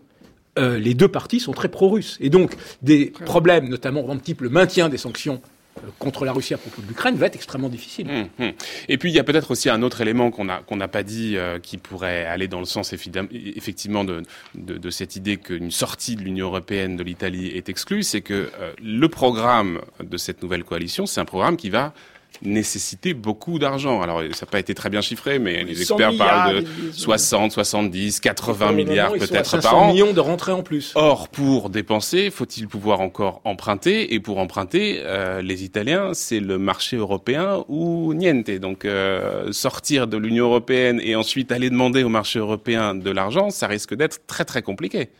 euh, 0.58 0.78
les 0.78 0.94
deux 0.94 1.08
parties 1.08 1.38
sont 1.38 1.52
très 1.52 1.68
pro-russes. 1.68 2.16
Et 2.20 2.30
donc, 2.30 2.54
des 2.82 3.12
problèmes, 3.24 3.68
notamment 3.68 4.08
en 4.08 4.18
type 4.18 4.40
le 4.40 4.48
maintien 4.48 4.88
des 4.88 4.98
sanctions 4.98 5.40
euh, 5.78 5.80
contre 5.98 6.24
la 6.24 6.32
Russie 6.32 6.54
à 6.54 6.58
propos 6.58 6.82
de 6.82 6.88
l'Ukraine 6.88 7.14
va 7.16 7.26
être 7.26 7.36
extrêmement 7.36 7.68
difficile. 7.68 8.08
Hum, 8.10 8.28
hum. 8.38 8.52
Et 8.88 8.98
puis 8.98 9.10
il 9.10 9.14
y 9.14 9.18
a 9.18 9.24
peut-être 9.24 9.50
aussi 9.50 9.70
un 9.70 9.82
autre 9.82 10.00
élément 10.00 10.30
qu'on 10.30 10.46
n'a 10.46 10.58
qu'on 10.66 10.78
pas 10.78 11.02
dit 11.02 11.36
euh, 11.36 11.58
qui 11.58 11.76
pourrait 11.76 12.24
aller 12.24 12.48
dans 12.48 12.58
le 12.58 12.66
sens 12.66 12.92
effectivement 12.92 14.04
de, 14.04 14.22
de, 14.54 14.76
de 14.76 14.90
cette 14.90 15.16
idée 15.16 15.36
qu'une 15.36 15.70
sortie 15.70 16.16
de 16.16 16.22
l'Union 16.22 16.46
européenne 16.46 16.96
de 16.96 17.02
l'Italie 17.02 17.48
est 17.48 17.68
exclue, 17.68 18.02
c'est 18.02 18.22
que 18.22 18.50
le 18.82 19.08
programme 19.08 19.80
de 20.02 20.16
cette 20.18 20.42
nouvelle 20.42 20.64
coalition, 20.64 21.06
c'est 21.06 21.20
un 21.20 21.24
programme 21.24 21.56
qui 21.56 21.70
va 21.70 21.94
nécessiter 22.43 23.14
beaucoup 23.14 23.59
d'argent. 23.59 24.01
Alors, 24.03 24.22
ça 24.32 24.47
n'a 24.47 24.51
pas 24.51 24.59
été 24.59 24.74
très 24.74 24.90
bien 24.90 25.01
chiffré, 25.01 25.38
mais 25.38 25.64
les 25.64 25.80
experts 25.80 26.16
parlent 26.16 26.62
de 26.62 26.66
60, 26.93 27.53
70, 27.53 28.20
80 28.20 28.72
milliards 28.72 29.12
peut-être 29.12 29.61
par 29.61 29.76
an. 29.76 29.93
millions 29.93 30.12
de 30.12 30.20
rentrées 30.20 30.53
en 30.53 30.62
plus. 30.62 30.93
Or, 30.95 31.28
pour 31.28 31.70
dépenser, 31.70 32.30
faut-il 32.30 32.68
pouvoir 32.68 33.01
encore 33.01 33.40
emprunter? 33.45 34.14
Et 34.14 34.20
pour 34.20 34.38
emprunter, 34.38 35.01
euh, 35.05 35.43
les 35.43 35.64
Italiens, 35.64 36.11
c'est 36.14 36.40
le 36.40 36.59
marché 36.59 36.97
européen 36.97 37.64
ou 37.68 38.14
niente. 38.14 38.51
Donc, 38.51 38.84
euh, 38.84 39.53
sortir 39.53 40.07
de 40.07 40.16
l'Union 40.16 40.47
européenne 40.47 41.01
et 41.03 41.16
ensuite 41.16 41.53
aller 41.53 41.70
demander 41.70 42.03
au 42.03 42.09
marché 42.09 42.38
européen 42.38 42.95
de 42.95 43.11
l'argent, 43.11 43.51
ça 43.51 43.66
risque 43.66 43.95
d'être 43.95 44.26
très 44.26 44.45
très 44.45 44.62
compliqué. 44.62 45.11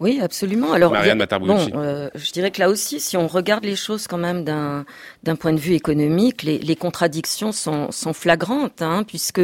Oui, 0.00 0.18
absolument. 0.20 0.72
Alors, 0.72 0.92
Marianne 0.92 1.24
bon, 1.40 1.68
euh, 1.74 2.08
je 2.14 2.32
dirais 2.32 2.50
que 2.50 2.58
là 2.58 2.68
aussi, 2.68 2.98
si 2.98 3.16
on 3.16 3.28
regarde 3.28 3.64
les 3.64 3.76
choses 3.76 4.06
quand 4.06 4.18
même 4.18 4.42
d'un 4.44 4.84
d'un 5.22 5.36
point 5.36 5.52
de 5.52 5.60
vue 5.60 5.74
économique, 5.74 6.42
les, 6.42 6.58
les 6.58 6.74
contradictions 6.74 7.52
sont, 7.52 7.92
sont 7.92 8.12
flagrantes, 8.12 8.82
hein, 8.82 9.04
puisque 9.06 9.40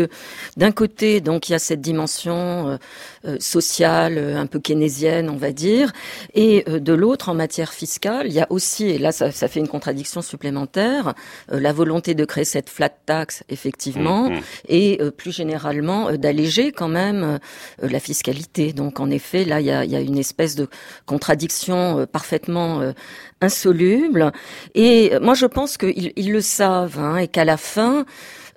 d'un 0.57 0.73
côté, 0.73 1.21
donc 1.21 1.49
il 1.49 1.53
y 1.53 1.55
a 1.55 1.61
cette 1.61 1.81
dimension 1.81 2.71
euh, 2.71 2.77
euh 3.25 3.37
sociale, 3.39 4.19
un 4.19 4.47
peu 4.47 4.59
keynésienne, 4.59 5.31
on 5.31 5.37
va 5.37 5.53
dire, 5.53 5.93
et 6.35 6.65
euh, 6.69 6.81
de 6.81 6.93
l'autre, 6.93 7.29
en 7.29 7.35
matière 7.35 7.73
fiscale, 7.73 8.27
il 8.27 8.33
y 8.33 8.41
a 8.41 8.47
aussi, 8.51 8.87
et 8.87 8.99
là 8.99 9.13
ça, 9.13 9.31
ça 9.31 9.47
fait 9.47 9.61
une 9.61 9.69
contradiction 9.69 10.21
supplémentaire, 10.21 11.15
la 11.49 11.73
volonté 11.73 12.15
de 12.15 12.25
créer 12.25 12.45
cette 12.45 12.69
flat 12.69 12.89
tax, 12.89 13.45
effectivement, 13.49 14.31
mmh. 14.31 14.41
et 14.69 14.99
plus 15.17 15.31
généralement 15.31 16.13
d'alléger 16.13 16.73
quand 16.73 16.89
même 16.89 17.39
la 17.81 18.01
fiscalité. 18.01 18.73
Donc 18.73 18.99
en 18.99 19.11
effet, 19.11 19.45
là 19.45 19.61
il 19.61 19.67
y 19.67 19.71
a, 19.71 19.85
il 19.85 19.91
y 19.93 19.97
a 19.97 20.01
une 20.01 20.19
espèce 20.19 20.38
de 20.39 20.69
contradiction 21.07 22.01
euh, 22.01 22.07
parfaitement 22.07 22.81
euh, 22.81 22.93
insoluble. 23.41 24.33
Et 24.75 25.13
moi, 25.21 25.35
je 25.35 25.47
pense 25.47 25.77
qu'ils 25.77 26.33
le 26.33 26.41
savent 26.41 26.99
hein, 26.99 27.17
et 27.17 27.29
qu'à 27.29 27.45
la 27.45 27.57
fin, 27.57 28.05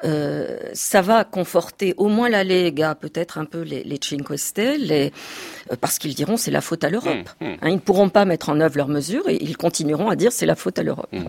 euh, 0.03 0.57
ça 0.73 1.01
va 1.01 1.23
conforter 1.23 1.93
au 1.97 2.07
moins 2.07 2.29
la 2.29 2.43
Lega, 2.43 2.95
peut-être 2.95 3.37
un 3.37 3.45
peu 3.45 3.61
les, 3.61 3.83
les 3.83 3.99
Cinque 4.01 4.37
Stelle, 4.37 4.91
euh, 4.91 5.75
parce 5.79 5.99
qu'ils 5.99 6.15
diront 6.15 6.37
c'est 6.37 6.51
la 6.51 6.61
faute 6.61 6.83
à 6.83 6.89
l'Europe. 6.89 7.29
Mmh, 7.39 7.45
mmh. 7.45 7.57
Hein, 7.61 7.69
ils 7.69 7.75
ne 7.75 7.79
pourront 7.79 8.09
pas 8.09 8.25
mettre 8.25 8.49
en 8.49 8.59
œuvre 8.59 8.77
leurs 8.77 8.87
mesures 8.87 9.27
et 9.29 9.37
ils 9.41 9.57
continueront 9.57 10.09
à 10.09 10.15
dire 10.15 10.31
c'est 10.31 10.45
la 10.45 10.55
faute 10.55 10.79
à 10.79 10.83
l'Europe. 10.83 11.09
Mmh. 11.11 11.25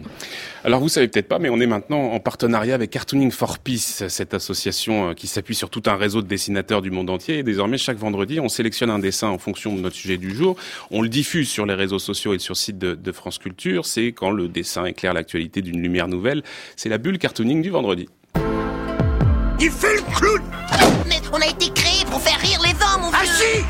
Alors 0.64 0.80
vous 0.80 0.88
savez 0.88 1.08
peut-être 1.08 1.28
pas, 1.28 1.38
mais 1.38 1.50
on 1.50 1.60
est 1.60 1.66
maintenant 1.66 2.12
en 2.12 2.20
partenariat 2.20 2.74
avec 2.74 2.90
Cartooning 2.90 3.30
for 3.30 3.58
Peace, 3.58 4.04
cette 4.08 4.34
association 4.34 5.10
euh, 5.10 5.14
qui 5.14 5.26
s'appuie 5.26 5.54
sur 5.54 5.70
tout 5.70 5.82
un 5.86 5.96
réseau 5.96 6.22
de 6.22 6.28
dessinateurs 6.28 6.82
du 6.82 6.90
monde 6.90 7.10
entier. 7.10 7.38
Et 7.38 7.42
désormais, 7.42 7.78
chaque 7.78 7.98
vendredi, 7.98 8.40
on 8.40 8.48
sélectionne 8.48 8.90
un 8.90 8.98
dessin 8.98 9.28
en 9.28 9.38
fonction 9.38 9.74
de 9.74 9.80
notre 9.80 9.96
sujet 9.96 10.16
du 10.16 10.34
jour. 10.34 10.56
On 10.90 11.02
le 11.02 11.08
diffuse 11.08 11.48
sur 11.48 11.66
les 11.66 11.74
réseaux 11.74 11.98
sociaux 11.98 12.34
et 12.34 12.38
sur 12.38 12.52
le 12.52 12.58
site 12.58 12.78
de, 12.78 12.94
de 12.94 13.12
France 13.12 13.38
Culture. 13.38 13.86
C'est 13.86 14.12
quand 14.12 14.30
le 14.30 14.48
dessin 14.48 14.84
éclaire 14.84 15.14
l'actualité 15.14 15.62
d'une 15.62 15.80
lumière 15.80 16.08
nouvelle. 16.08 16.42
C'est 16.76 16.88
la 16.88 16.98
bulle 16.98 17.18
cartooning 17.18 17.62
du 17.62 17.70
vendredi. 17.70 18.08
Il 19.64 19.70
fait 19.70 19.94
le 19.94 20.02
clown. 20.16 20.42
Mais 21.06 21.20
on 21.32 21.40
a 21.40 21.46
été 21.46 21.70
créé 21.72 22.04
pour 22.10 22.20
faire 22.20 22.36
rire 22.40 22.58
les 22.64 22.70
hommes, 22.70 23.02
mon 23.02 23.10
Ah 23.12 23.24
si 23.24 23.62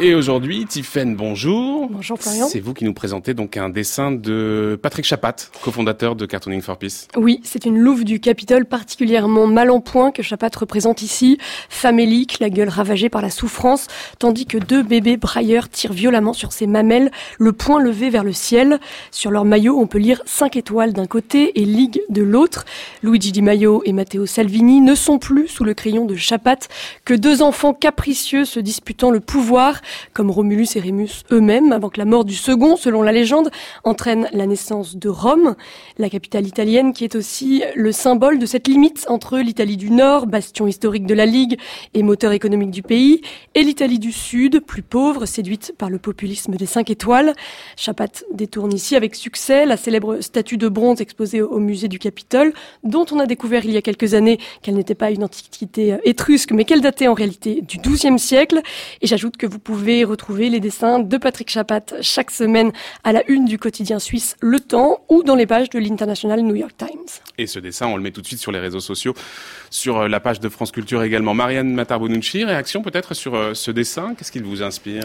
et 0.00 0.14
aujourd'hui, 0.14 0.66
Tiffaine, 0.66 1.14
bonjour. 1.14 1.88
Bonjour 1.88 2.18
Florian. 2.18 2.48
C'est 2.48 2.58
vous 2.58 2.74
qui 2.74 2.84
nous 2.84 2.94
présentez 2.94 3.32
donc 3.32 3.56
un 3.56 3.68
dessin 3.68 4.10
de 4.10 4.78
Patrick 4.82 5.04
Chapat, 5.04 5.36
cofondateur 5.62 6.16
de 6.16 6.26
Cartooning 6.26 6.62
for 6.62 6.76
Peace. 6.78 7.06
Oui, 7.16 7.40
c'est 7.44 7.64
une 7.64 7.78
louve 7.78 8.04
du 8.04 8.18
Capitole 8.18 8.66
particulièrement 8.66 9.46
mal 9.46 9.70
en 9.70 9.80
point 9.80 10.10
que 10.10 10.22
Chapat 10.22 10.50
représente 10.56 11.02
ici, 11.02 11.38
famélique, 11.68 12.38
la 12.40 12.50
gueule 12.50 12.68
ravagée 12.68 13.08
par 13.08 13.22
la 13.22 13.30
souffrance, 13.30 13.86
tandis 14.18 14.46
que 14.46 14.58
deux 14.58 14.82
bébés 14.82 15.16
brailleurs 15.16 15.68
tirent 15.68 15.92
violemment 15.92 16.32
sur 16.32 16.52
ses 16.52 16.66
mamelles, 16.66 17.12
le 17.38 17.52
poing 17.52 17.80
levé 17.80 18.10
vers 18.10 18.24
le 18.24 18.32
ciel. 18.32 18.80
Sur 19.12 19.30
leur 19.30 19.44
maillot, 19.44 19.78
on 19.78 19.86
peut 19.86 19.98
lire 19.98 20.22
5 20.26 20.56
étoiles 20.56 20.92
d'un 20.92 21.06
côté 21.06 21.60
et 21.60 21.64
Ligue 21.64 22.02
de 22.08 22.22
l'autre. 22.22 22.64
Luigi 23.02 23.30
Di 23.30 23.42
Maio 23.42 23.82
et 23.84 23.92
Matteo 23.92 24.26
Salvini 24.26 24.80
ne 24.80 24.96
sont 24.96 25.18
plus 25.18 25.46
sous 25.46 25.62
le 25.62 25.74
crayon 25.74 26.04
de 26.04 26.16
Chapat 26.16 26.68
que 27.04 27.14
deux 27.14 27.42
enfants 27.42 27.74
capricieux 27.74 28.44
se 28.44 28.58
disputant 28.58 29.10
le 29.10 29.20
pouvoir 29.20 29.80
comme 30.12 30.30
Romulus 30.30 30.76
et 30.76 30.80
Rémus 30.80 31.22
eux-mêmes, 31.30 31.72
avant 31.72 31.88
que 31.88 31.98
la 31.98 32.04
mort 32.04 32.24
du 32.24 32.34
second, 32.34 32.76
selon 32.76 33.02
la 33.02 33.12
légende, 33.12 33.50
entraîne 33.84 34.28
la 34.32 34.46
naissance 34.46 34.96
de 34.96 35.08
Rome, 35.08 35.54
la 35.98 36.10
capitale 36.10 36.46
italienne 36.46 36.92
qui 36.92 37.04
est 37.04 37.14
aussi 37.14 37.62
le 37.74 37.92
symbole 37.92 38.38
de 38.38 38.46
cette 38.46 38.68
limite 38.68 39.06
entre 39.08 39.38
l'Italie 39.38 39.76
du 39.76 39.90
Nord, 39.90 40.26
bastion 40.26 40.66
historique 40.66 41.06
de 41.06 41.14
la 41.14 41.26
Ligue 41.26 41.58
et 41.94 42.02
moteur 42.02 42.32
économique 42.32 42.70
du 42.70 42.82
pays, 42.82 43.20
et 43.54 43.62
l'Italie 43.62 43.98
du 43.98 44.12
Sud, 44.12 44.60
plus 44.60 44.82
pauvre, 44.82 45.26
séduite 45.26 45.74
par 45.76 45.90
le 45.90 45.98
populisme 45.98 46.54
des 46.56 46.66
cinq 46.66 46.90
étoiles. 46.90 47.34
Chapat 47.76 48.24
détourne 48.32 48.72
ici 48.72 48.96
avec 48.96 49.14
succès 49.14 49.66
la 49.66 49.76
célèbre 49.76 50.20
statue 50.20 50.56
de 50.56 50.68
bronze 50.68 51.00
exposée 51.00 51.42
au 51.42 51.58
musée 51.58 51.88
du 51.88 51.98
Capitole, 51.98 52.52
dont 52.82 53.06
on 53.10 53.18
a 53.18 53.26
découvert 53.26 53.64
il 53.64 53.72
y 53.72 53.76
a 53.76 53.82
quelques 53.82 54.14
années 54.14 54.38
qu'elle 54.62 54.74
n'était 54.76 54.94
pas 54.94 55.10
une 55.10 55.24
antiquité 55.24 55.96
étrusque, 56.04 56.52
mais 56.52 56.64
qu'elle 56.64 56.80
datait 56.80 57.08
en 57.08 57.14
réalité 57.14 57.60
du 57.62 57.78
XIIe 57.78 58.18
siècle. 58.18 58.60
Et 59.00 59.06
j'ajoute 59.06 59.36
que 59.36 59.46
vous 59.46 59.58
pouvez 59.58 59.73
pouvez 59.74 60.04
retrouver 60.04 60.50
les 60.50 60.60
dessins 60.60 61.00
de 61.00 61.16
Patrick 61.16 61.50
Chapat 61.50 62.00
chaque 62.00 62.30
semaine 62.30 62.70
à 63.02 63.12
la 63.12 63.28
une 63.28 63.44
du 63.44 63.58
quotidien 63.58 63.98
suisse 63.98 64.36
Le 64.40 64.60
Temps 64.60 65.00
ou 65.08 65.24
dans 65.24 65.34
les 65.34 65.46
pages 65.46 65.68
de 65.68 65.80
l'International 65.80 66.42
New 66.42 66.54
York 66.54 66.76
Times. 66.76 66.88
Et 67.38 67.48
ce 67.48 67.58
dessin, 67.58 67.88
on 67.88 67.96
le 67.96 68.02
met 68.02 68.12
tout 68.12 68.20
de 68.20 68.26
suite 68.26 68.38
sur 68.38 68.52
les 68.52 68.60
réseaux 68.60 68.78
sociaux, 68.78 69.14
sur 69.70 69.98
euh, 69.98 70.08
la 70.08 70.20
page 70.20 70.38
de 70.38 70.48
France 70.48 70.70
Culture 70.70 71.02
également. 71.02 71.34
Marianne 71.34 71.74
Matarbonucci, 71.74 72.44
réaction 72.44 72.82
peut-être 72.82 73.14
sur 73.14 73.34
euh, 73.34 73.54
ce 73.54 73.72
dessin? 73.72 74.14
Qu'est-ce 74.14 74.30
qu'il 74.30 74.44
vous 74.44 74.62
inspire? 74.62 75.02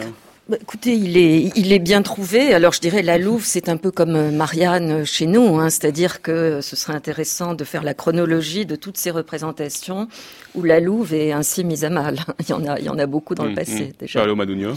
Bah, 0.50 0.56
écoutez, 0.60 0.94
il 0.94 1.16
est, 1.16 1.52
il 1.54 1.72
est 1.72 1.78
bien 1.78 2.02
trouvé. 2.02 2.52
Alors 2.52 2.72
je 2.72 2.80
dirais 2.80 3.02
la 3.02 3.18
Louve, 3.18 3.44
c'est 3.44 3.68
un 3.68 3.76
peu 3.76 3.92
comme 3.92 4.16
euh, 4.16 4.30
Marianne 4.32 5.04
chez 5.04 5.26
nous, 5.26 5.58
hein, 5.58 5.70
c'est-à-dire 5.70 6.22
que 6.22 6.60
ce 6.60 6.74
serait 6.74 6.94
intéressant 6.94 7.54
de 7.54 7.62
faire 7.62 7.84
la 7.84 7.94
chronologie 7.94 8.66
de 8.66 8.74
toutes 8.74 8.96
ces 8.96 9.12
représentations 9.12 10.08
où 10.56 10.64
la 10.64 10.80
Louve 10.80 11.14
est 11.14 11.30
ainsi 11.30 11.62
mise 11.62 11.84
à 11.84 11.90
mal. 11.90 12.18
il 12.40 12.48
y 12.48 12.52
en 12.52 12.66
a, 12.66 12.80
il 12.80 12.84
y 12.84 12.88
en 12.88 12.98
a 12.98 13.06
beaucoup 13.06 13.36
dans 13.36 13.44
le 13.44 13.52
mmh, 13.52 13.54
passé 13.54 13.84
mmh. 13.84 13.92
déjà. 14.00 14.34
Madugno. 14.34 14.72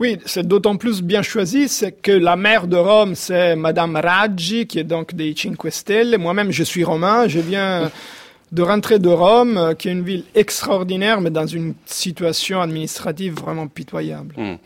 Oui, 0.00 0.18
c'est 0.26 0.46
d'autant 0.46 0.76
plus 0.76 1.02
bien 1.02 1.22
choisi, 1.22 1.68
c'est 1.68 1.92
que 1.92 2.10
la 2.10 2.34
mère 2.34 2.66
de 2.66 2.76
Rome, 2.76 3.14
c'est 3.14 3.54
Madame 3.54 3.94
Raggi, 3.94 4.66
qui 4.66 4.80
est 4.80 4.84
donc 4.84 5.14
des 5.14 5.34
Cinque 5.36 5.70
Stelle. 5.70 6.18
Moi-même, 6.18 6.50
je 6.50 6.64
suis 6.64 6.82
romain, 6.82 7.28
je 7.28 7.38
viens 7.38 7.92
de 8.52 8.62
rentrer 8.62 8.98
de 8.98 9.08
Rome, 9.08 9.56
euh, 9.56 9.74
qui 9.74 9.88
est 9.88 9.92
une 9.92 10.04
ville 10.04 10.24
extraordinaire, 10.34 11.20
mais 11.20 11.30
dans 11.30 11.46
une 11.46 11.74
situation 11.86 12.60
administrative 12.60 13.34
vraiment 13.34 13.66
pitoyable. 13.66 14.34
Hmm. 14.36 14.56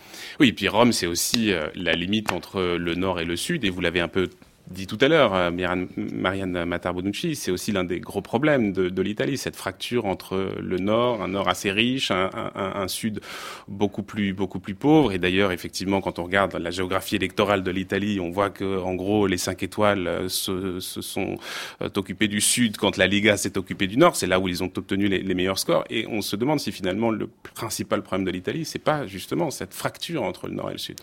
Oui, 0.40 0.52
puis 0.52 0.68
Rome, 0.68 0.92
c'est 0.92 1.06
aussi 1.06 1.52
euh, 1.52 1.68
la 1.76 1.92
limite 1.92 2.32
entre 2.32 2.60
le 2.60 2.94
nord 2.96 3.20
et 3.20 3.24
le 3.24 3.36
sud, 3.36 3.64
et 3.64 3.70
vous 3.70 3.80
l'avez 3.80 4.00
un 4.00 4.08
peu 4.08 4.28
dit 4.70 4.86
tout 4.86 4.98
à 5.00 5.08
l'heure, 5.08 5.34
euh, 5.34 5.50
Marianne 5.96 6.64
Matarbonucci, 6.64 7.36
c'est 7.36 7.50
aussi 7.50 7.72
l'un 7.72 7.84
des 7.84 8.00
gros 8.00 8.20
problèmes 8.20 8.72
de, 8.72 9.02
l'Italie, 9.02 9.38
cette 9.38 9.56
fracture 9.56 10.06
entre 10.06 10.52
le 10.60 10.78
Nord, 10.78 11.22
un 11.22 11.28
Nord 11.28 11.48
assez 11.48 11.70
riche, 11.70 12.10
un, 12.10 12.88
Sud 12.88 13.20
beaucoup 13.68 14.02
plus 14.02 14.32
beaucoup 14.32 14.58
plus 14.58 14.74
pauvre. 14.74 15.12
Et 15.12 15.18
d'ailleurs, 15.18 15.52
effectivement, 15.52 16.00
quand 16.00 16.18
on 16.18 16.24
regarde 16.24 16.54
la 16.56 16.70
géographie 16.70 17.16
électorale 17.16 17.62
de 17.62 17.70
l'Italie, 17.70 18.20
on 18.20 18.30
voit 18.30 18.50
que, 18.50 18.80
en 18.80 18.94
gros, 18.94 19.26
les 19.26 19.38
cinq 19.38 19.62
étoiles 19.62 20.06
euh, 20.06 20.28
se, 20.28 20.80
sont 20.80 21.36
euh, 21.82 21.88
occupés 21.96 22.28
du 22.28 22.40
Sud 22.40 22.76
quand 22.76 22.96
la 22.96 23.06
Liga 23.06 23.36
s'est 23.36 23.58
occupée 23.58 23.86
du 23.86 23.96
Nord. 23.96 24.16
C'est 24.16 24.26
là 24.26 24.40
où 24.40 24.48
ils 24.48 24.62
ont 24.62 24.70
obtenu 24.76 25.08
les, 25.08 25.22
les, 25.22 25.34
meilleurs 25.34 25.58
scores. 25.58 25.84
Et 25.90 26.06
on 26.08 26.22
se 26.22 26.36
demande 26.36 26.60
si 26.60 26.72
finalement 26.72 27.10
le 27.10 27.28
principal 27.54 28.02
problème 28.02 28.26
de 28.26 28.30
l'Italie, 28.30 28.64
c'est 28.64 28.78
pas 28.78 29.06
justement 29.06 29.50
cette 29.50 29.74
fracture 29.74 30.22
entre 30.22 30.48
le 30.48 30.54
Nord 30.54 30.70
et 30.70 30.74
le 30.74 30.78
Sud. 30.78 30.96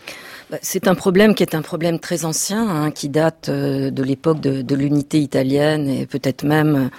Bah, 0.49 0.57
c'est 0.61 0.87
un 0.87 0.95
problème 0.95 1.35
qui 1.35 1.43
est 1.43 1.55
un 1.55 1.61
problème 1.61 1.99
très 1.99 2.25
ancien, 2.25 2.67
hein, 2.67 2.91
qui 2.91 3.09
date 3.09 3.49
de 3.53 4.03
l'époque 4.03 4.39
de, 4.39 4.75
l'unité 4.75 5.19
italienne 5.19 5.87
et 5.87 6.05
peut-être 6.05 6.43
même 6.43 6.89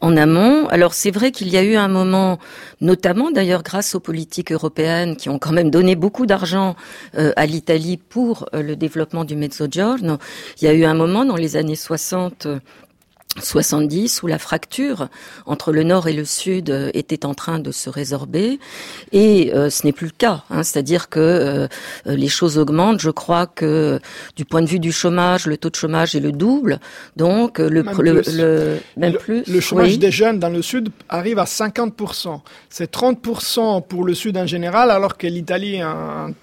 en 0.00 0.16
amont. 0.16 0.66
Alors 0.68 0.94
c'est 0.94 1.10
vrai 1.10 1.30
qu'il 1.30 1.48
y 1.48 1.56
a 1.56 1.62
eu 1.62 1.76
un 1.76 1.88
moment, 1.88 2.38
notamment 2.80 3.30
d'ailleurs 3.30 3.62
grâce 3.62 3.94
aux 3.94 4.00
politiques 4.00 4.52
européennes 4.52 5.16
qui 5.16 5.28
ont 5.28 5.38
quand 5.38 5.52
même 5.52 5.70
donné 5.70 5.96
beaucoup 5.96 6.26
d'argent 6.26 6.76
euh, 7.16 7.32
à 7.36 7.46
l'Italie 7.46 7.96
pour 7.96 8.46
euh, 8.54 8.62
le 8.62 8.76
développement 8.76 9.24
du 9.24 9.36
Mezzogiorno. 9.36 10.18
Il 10.60 10.64
y 10.64 10.68
a 10.68 10.74
eu 10.74 10.84
un 10.84 10.94
moment 10.94 11.24
dans 11.24 11.36
les 11.36 11.56
années 11.56 11.76
60 11.76 12.46
70 13.40 14.22
où 14.22 14.26
la 14.26 14.38
fracture 14.38 15.08
entre 15.46 15.72
le 15.72 15.84
nord 15.84 16.06
et 16.08 16.12
le 16.12 16.24
sud 16.24 16.70
euh, 16.70 16.90
était 16.92 17.24
en 17.24 17.32
train 17.34 17.58
de 17.58 17.72
se 17.72 17.88
résorber. 17.88 18.58
Et 19.12 19.52
euh, 19.54 19.70
ce 19.70 19.86
n'est 19.86 19.92
plus 19.92 20.06
le 20.06 20.12
cas 20.12 20.44
hein, 20.50 20.62
c'est-à-dire 20.62 21.08
que 21.08 21.18
euh, 21.20 21.68
les 22.04 22.28
choses 22.28 22.58
augmentent. 22.58 23.00
Je 23.00 23.10
crois 23.10 23.46
que 23.46 24.00
du 24.36 24.44
point 24.44 24.60
de 24.60 24.66
vue 24.66 24.80
du 24.80 24.92
chômage 24.92 25.46
le 25.46 25.56
taux 25.56 25.70
de 25.70 25.76
chômage 25.76 26.14
est 26.14 26.20
le 26.20 26.32
double. 26.32 26.78
Donc 27.16 27.58
le 27.58 27.82
même 27.82 28.00
le, 28.00 28.20
plus. 28.22 28.36
le, 28.36 28.78
même 28.96 29.14
plus 29.14 29.44
le 29.46 29.60
chômage 29.60 29.88
oui. 29.88 29.98
des 29.98 30.10
jeunes 30.10 30.38
dans 30.38 30.50
le 30.50 30.60
sud 30.60 30.90
arrive 31.08 31.38
à 31.38 31.44
50% 31.44 32.40
c'est 32.68 32.92
30% 32.92 33.86
pour 33.86 34.04
le 34.04 34.14
sud 34.14 34.36
en 34.36 34.46
général 34.46 34.90
alors 34.90 35.16
que 35.16 35.26
l'Italie 35.26 35.80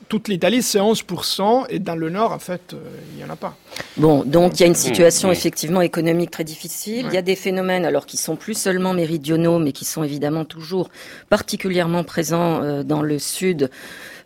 toute 0.07 0.27
l'Italie 0.27 0.63
c'est 0.63 0.79
11% 0.79 1.65
et 1.69 1.79
dans 1.79 1.95
le 1.95 2.09
nord 2.09 2.31
en 2.31 2.39
fait 2.39 2.75
il 3.13 3.21
y 3.21 3.23
en 3.23 3.29
a 3.29 3.35
pas. 3.35 3.55
Bon 3.97 4.23
donc 4.23 4.59
il 4.59 4.61
y 4.61 4.63
a 4.63 4.67
une 4.67 4.75
situation 4.75 5.31
effectivement 5.31 5.81
économique 5.81 6.31
très 6.31 6.43
difficile 6.43 6.78
Ouais. 6.87 7.03
Il 7.05 7.13
y 7.13 7.17
a 7.17 7.21
des 7.21 7.35
phénomènes 7.35 7.85
alors 7.85 8.05
qui 8.05 8.17
sont 8.17 8.35
plus 8.35 8.53
seulement 8.57 8.93
méridionaux, 8.93 9.59
mais 9.59 9.71
qui 9.71 9.85
sont 9.85 10.03
évidemment 10.03 10.45
toujours 10.45 10.89
particulièrement 11.29 12.03
présents 12.03 12.61
euh, 12.61 12.83
dans 12.83 13.01
le 13.01 13.19
sud. 13.19 13.69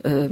Euh, 0.06 0.28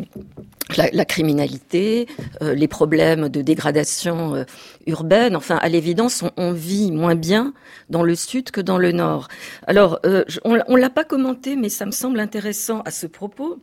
la, 0.75 0.89
la, 0.91 1.05
criminalité, 1.05 2.07
euh, 2.41 2.53
les 2.53 2.67
problèmes 2.67 3.29
de 3.29 3.41
dégradation 3.41 4.35
euh, 4.35 4.43
urbaine. 4.85 5.35
Enfin, 5.35 5.57
à 5.57 5.69
l'évidence, 5.69 6.23
on, 6.23 6.31
on, 6.37 6.51
vit 6.51 6.91
moins 6.91 7.15
bien 7.15 7.53
dans 7.89 8.03
le 8.03 8.15
sud 8.15 8.51
que 8.51 8.61
dans 8.61 8.77
le 8.77 8.91
nord. 8.91 9.27
Alors, 9.67 9.99
on, 10.43 10.59
on 10.67 10.75
l'a 10.75 10.89
pas 10.89 11.03
commenté, 11.03 11.55
mais 11.55 11.69
ça 11.69 11.85
me 11.85 11.91
semble 11.91 12.19
intéressant 12.19 12.81
à 12.81 12.91
ce 12.91 13.07
propos 13.07 13.59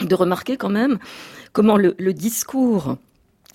de 0.00 0.14
remarquer 0.14 0.56
quand 0.56 0.68
même 0.68 0.98
comment 1.52 1.76
le, 1.76 1.94
le 1.98 2.12
discours 2.12 2.96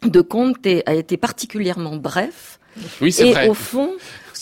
de 0.04 0.22
Comte 0.22 0.66
a 0.86 0.94
été 0.94 1.18
particulièrement 1.18 1.96
bref. 1.96 2.60
Oui, 3.02 3.12
c'est 3.12 3.30
et 3.30 3.34
vrai. 3.34 3.48
au 3.48 3.54
fond, 3.54 3.92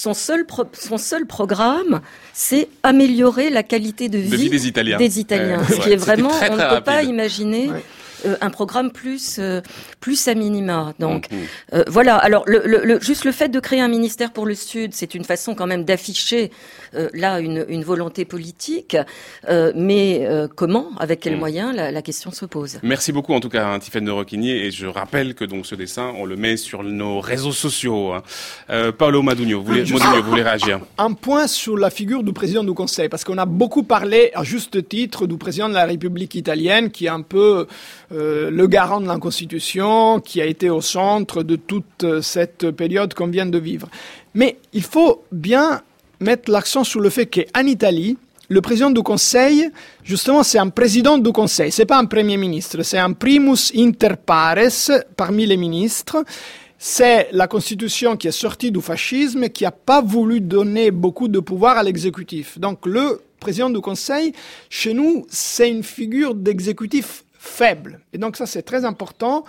son 0.01 0.15
seul, 0.15 0.45
son 0.73 0.97
seul 0.97 1.27
programme, 1.27 2.01
c'est 2.33 2.67
améliorer 2.81 3.51
la 3.51 3.61
qualité 3.61 4.09
de 4.09 4.17
vie, 4.17 4.49
des 4.49 4.67
Italiens. 4.67 4.97
Des 4.97 5.19
Italiens. 5.19 5.63
ce 5.63 5.75
qui 5.75 5.91
est 5.91 5.95
vraiment, 5.95 6.31
on 6.49 6.55
ne 6.55 6.75
peut 6.75 6.83
pas 6.83 7.03
imaginer. 7.03 7.69
Euh, 8.25 8.35
un 8.41 8.49
programme 8.49 8.91
plus 8.91 9.37
euh, 9.39 9.61
plus 9.99 10.27
à 10.27 10.33
minima. 10.33 10.93
Donc 10.99 11.29
mhm. 11.31 11.39
euh, 11.73 11.83
voilà. 11.87 12.15
Alors 12.17 12.43
le, 12.47 12.61
le, 12.65 12.99
juste 12.99 13.25
le 13.25 13.31
fait 13.31 13.49
de 13.49 13.59
créer 13.59 13.81
un 13.81 13.87
ministère 13.87 14.31
pour 14.31 14.45
le 14.45 14.55
Sud, 14.55 14.93
c'est 14.93 15.15
une 15.15 15.23
façon 15.23 15.55
quand 15.55 15.67
même 15.67 15.83
d'afficher 15.85 16.51
là 17.13 17.39
une, 17.39 17.65
une, 17.69 17.83
volonté 17.83 18.25
politique. 18.25 18.97
mais 19.75 20.27
comment, 20.55 20.89
avec 20.99 21.21
quels 21.21 21.33
mhm. 21.33 21.39
moyens, 21.39 21.75
la, 21.75 21.91
la, 21.91 22.01
question 22.01 22.31
se 22.31 22.45
pose. 22.45 22.79
Merci 22.83 23.11
beaucoup 23.11 23.33
en 23.33 23.39
tout 23.39 23.49
cas, 23.49 23.67
hein, 23.67 23.79
Tiffaine 23.79 24.05
de 24.05 24.11
Roquigny. 24.11 24.51
Et 24.51 24.71
je 24.71 24.87
rappelle 24.87 25.35
que 25.35 25.45
donc 25.45 25.65
ce 25.65 25.75
dessin, 25.75 26.11
on 26.17 26.25
le 26.25 26.35
met 26.35 26.57
sur 26.57 26.83
nos 26.83 27.19
réseaux 27.19 27.53
sociaux. 27.53 28.13
Hein. 28.13 28.91
Paolo 28.97 29.21
Madugno, 29.21 29.59
vous 29.59 29.65
voulez, 29.65 29.83
vous 29.83 30.29
voulez 30.29 30.43
réagir? 30.43 30.79
Un 30.97 31.13
point 31.13 31.47
sur 31.47 31.77
la 31.77 31.89
figure 31.89 32.23
du 32.23 32.33
président 32.33 32.63
du 32.63 32.73
Conseil, 32.73 33.09
parce 33.09 33.23
qu'on 33.23 33.37
a 33.37 33.45
beaucoup 33.45 33.83
parlé 33.83 34.31
à 34.33 34.43
juste 34.43 34.87
titre 34.89 35.27
du 35.27 35.37
président 35.37 35.69
de 35.69 35.73
la 35.73 35.85
République 35.85 36.35
italienne, 36.35 36.91
qui 36.91 37.05
est 37.05 37.09
un 37.09 37.21
peu 37.21 37.67
euh, 38.10 38.10
le 38.11 38.67
garant 38.67 38.99
de 38.99 39.07
la 39.07 39.17
Constitution, 39.17 40.19
qui 40.19 40.41
a 40.41 40.45
été 40.45 40.69
au 40.69 40.81
centre 40.81 41.43
de 41.43 41.55
toute 41.55 42.21
cette 42.21 42.71
période 42.71 43.13
qu'on 43.13 43.27
vient 43.27 43.45
de 43.45 43.57
vivre. 43.57 43.87
Mais 44.33 44.57
il 44.73 44.83
faut 44.83 45.23
bien 45.31 45.81
mettre 46.19 46.51
l'accent 46.51 46.83
sur 46.83 46.99
le 46.99 47.09
fait 47.09 47.25
qu'en 47.25 47.65
Italie, 47.65 48.17
le 48.49 48.59
président 48.59 48.91
du 48.91 49.01
Conseil, 49.01 49.69
justement, 50.03 50.43
c'est 50.43 50.59
un 50.59 50.67
président 50.67 51.17
du 51.17 51.31
Conseil, 51.31 51.71
c'est 51.71 51.85
pas 51.85 51.97
un 51.97 52.05
premier 52.05 52.35
ministre, 52.35 52.83
c'est 52.83 52.97
un 52.97 53.13
primus 53.13 53.71
inter 53.75 54.15
pares 54.25 54.91
parmi 55.15 55.45
les 55.45 55.57
ministres. 55.57 56.23
C'est 56.83 57.29
la 57.31 57.47
constitution 57.47 58.17
qui 58.17 58.27
est 58.27 58.31
sortie 58.31 58.71
du 58.71 58.81
fascisme, 58.81 59.49
qui 59.49 59.65
n'a 59.65 59.71
pas 59.71 60.01
voulu 60.01 60.41
donner 60.41 60.89
beaucoup 60.89 61.27
de 61.27 61.39
pouvoir 61.39 61.77
à 61.77 61.83
l'exécutif. 61.83 62.57
Donc 62.57 62.87
le 62.87 63.21
président 63.39 63.69
du 63.69 63.79
Conseil, 63.79 64.33
chez 64.67 64.95
nous, 64.95 65.25
c'est 65.29 65.69
une 65.69 65.83
figure 65.83 66.33
d'exécutif 66.33 67.23
faible. 67.41 67.99
Et 68.13 68.19
donc 68.19 68.37
ça, 68.37 68.45
c'est 68.45 68.61
très 68.61 68.85
important. 68.85 69.43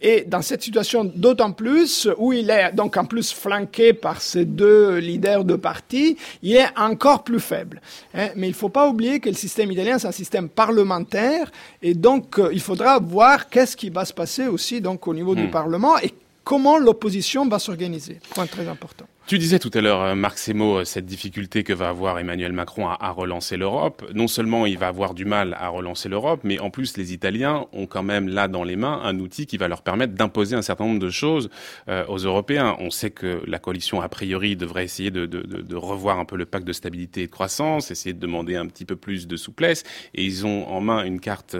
Et 0.00 0.24
dans 0.26 0.42
cette 0.42 0.62
situation 0.62 1.04
d'autant 1.04 1.52
plus, 1.52 2.08
où 2.18 2.32
il 2.32 2.50
est 2.50 2.72
donc 2.72 2.96
en 2.96 3.04
plus 3.04 3.32
flanqué 3.32 3.92
par 3.92 4.20
ces 4.20 4.44
deux 4.44 4.98
leaders 4.98 5.44
de 5.44 5.54
parti, 5.56 6.16
il 6.42 6.56
est 6.56 6.68
encore 6.76 7.24
plus 7.24 7.40
faible. 7.40 7.80
Hein. 8.14 8.28
Mais 8.36 8.48
il 8.48 8.50
ne 8.50 8.56
faut 8.56 8.68
pas 8.68 8.88
oublier 8.88 9.18
que 9.18 9.28
le 9.28 9.34
système 9.34 9.72
italien, 9.72 9.98
c'est 9.98 10.08
un 10.08 10.12
système 10.12 10.48
parlementaire, 10.48 11.50
et 11.82 11.94
donc 11.94 12.38
euh, 12.38 12.50
il 12.52 12.60
faudra 12.60 12.98
voir 13.00 13.48
qu'est-ce 13.48 13.76
qui 13.76 13.90
va 13.90 14.04
se 14.04 14.12
passer 14.12 14.46
aussi 14.46 14.80
donc 14.80 15.06
au 15.08 15.14
niveau 15.14 15.34
du 15.34 15.44
hmm. 15.46 15.50
Parlement 15.50 15.98
et 15.98 16.14
comment 16.44 16.78
l'opposition 16.78 17.48
va 17.48 17.58
s'organiser. 17.58 18.20
Point 18.34 18.46
très 18.46 18.68
important. 18.68 19.06
Tu 19.28 19.36
disais 19.36 19.58
tout 19.58 19.70
à 19.74 19.82
l'heure, 19.82 20.00
euh, 20.00 20.14
Marc 20.14 20.38
Semo, 20.38 20.78
euh, 20.78 20.84
cette 20.86 21.04
difficulté 21.04 21.62
que 21.62 21.74
va 21.74 21.90
avoir 21.90 22.18
Emmanuel 22.18 22.54
Macron 22.54 22.88
à, 22.88 23.10
relancer 23.10 23.58
l'Europe. 23.58 24.02
Non 24.14 24.26
seulement 24.26 24.64
il 24.64 24.78
va 24.78 24.88
avoir 24.88 25.12
du 25.12 25.26
mal 25.26 25.54
à 25.60 25.68
relancer 25.68 26.08
l'Europe, 26.08 26.40
mais 26.44 26.58
en 26.60 26.70
plus 26.70 26.96
les 26.96 27.12
Italiens 27.12 27.66
ont 27.74 27.84
quand 27.84 28.02
même 28.02 28.26
là 28.26 28.48
dans 28.48 28.64
les 28.64 28.76
mains 28.76 29.02
un 29.04 29.18
outil 29.18 29.44
qui 29.44 29.58
va 29.58 29.68
leur 29.68 29.82
permettre 29.82 30.14
d'imposer 30.14 30.56
un 30.56 30.62
certain 30.62 30.86
nombre 30.86 30.98
de 30.98 31.10
choses 31.10 31.50
euh, 31.90 32.06
aux 32.06 32.16
Européens. 32.16 32.74
On 32.78 32.88
sait 32.88 33.10
que 33.10 33.42
la 33.46 33.58
coalition, 33.58 34.00
a 34.00 34.08
priori, 34.08 34.56
devrait 34.56 34.84
essayer 34.84 35.10
de, 35.10 35.76
revoir 35.76 36.18
un 36.18 36.24
peu 36.24 36.36
le 36.36 36.46
pacte 36.46 36.66
de 36.66 36.72
stabilité 36.72 37.24
et 37.24 37.26
de 37.26 37.30
croissance, 37.30 37.90
essayer 37.90 38.14
de 38.14 38.20
demander 38.20 38.56
un 38.56 38.66
petit 38.66 38.86
peu 38.86 38.96
plus 38.96 39.26
de 39.26 39.36
souplesse. 39.36 39.84
Et 40.14 40.24
ils 40.24 40.46
ont 40.46 40.66
en 40.68 40.80
main 40.80 41.04
une 41.04 41.20
carte 41.20 41.54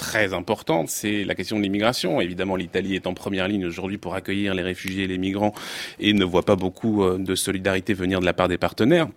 très 0.00 0.32
importante, 0.32 0.88
c'est 0.88 1.24
la 1.24 1.34
question 1.34 1.58
de 1.58 1.62
l'immigration. 1.62 2.22
Évidemment, 2.22 2.56
l'Italie 2.56 2.94
est 2.94 3.06
en 3.06 3.12
première 3.12 3.46
ligne 3.48 3.66
aujourd'hui 3.66 3.98
pour 3.98 4.14
accueillir 4.14 4.54
les 4.54 4.62
réfugiés 4.62 5.04
et 5.04 5.06
les 5.06 5.18
migrants 5.18 5.52
et 5.98 6.14
ne 6.14 6.24
voit 6.24 6.44
pas 6.44 6.56
beaucoup 6.56 7.04
euh, 7.04 7.18
de 7.18 7.34
solidarité 7.34 7.92
venir 7.92 8.18
de 8.18 8.24
la 8.24 8.32
part 8.32 8.48
des 8.48 8.56
partenaires. 8.56 9.08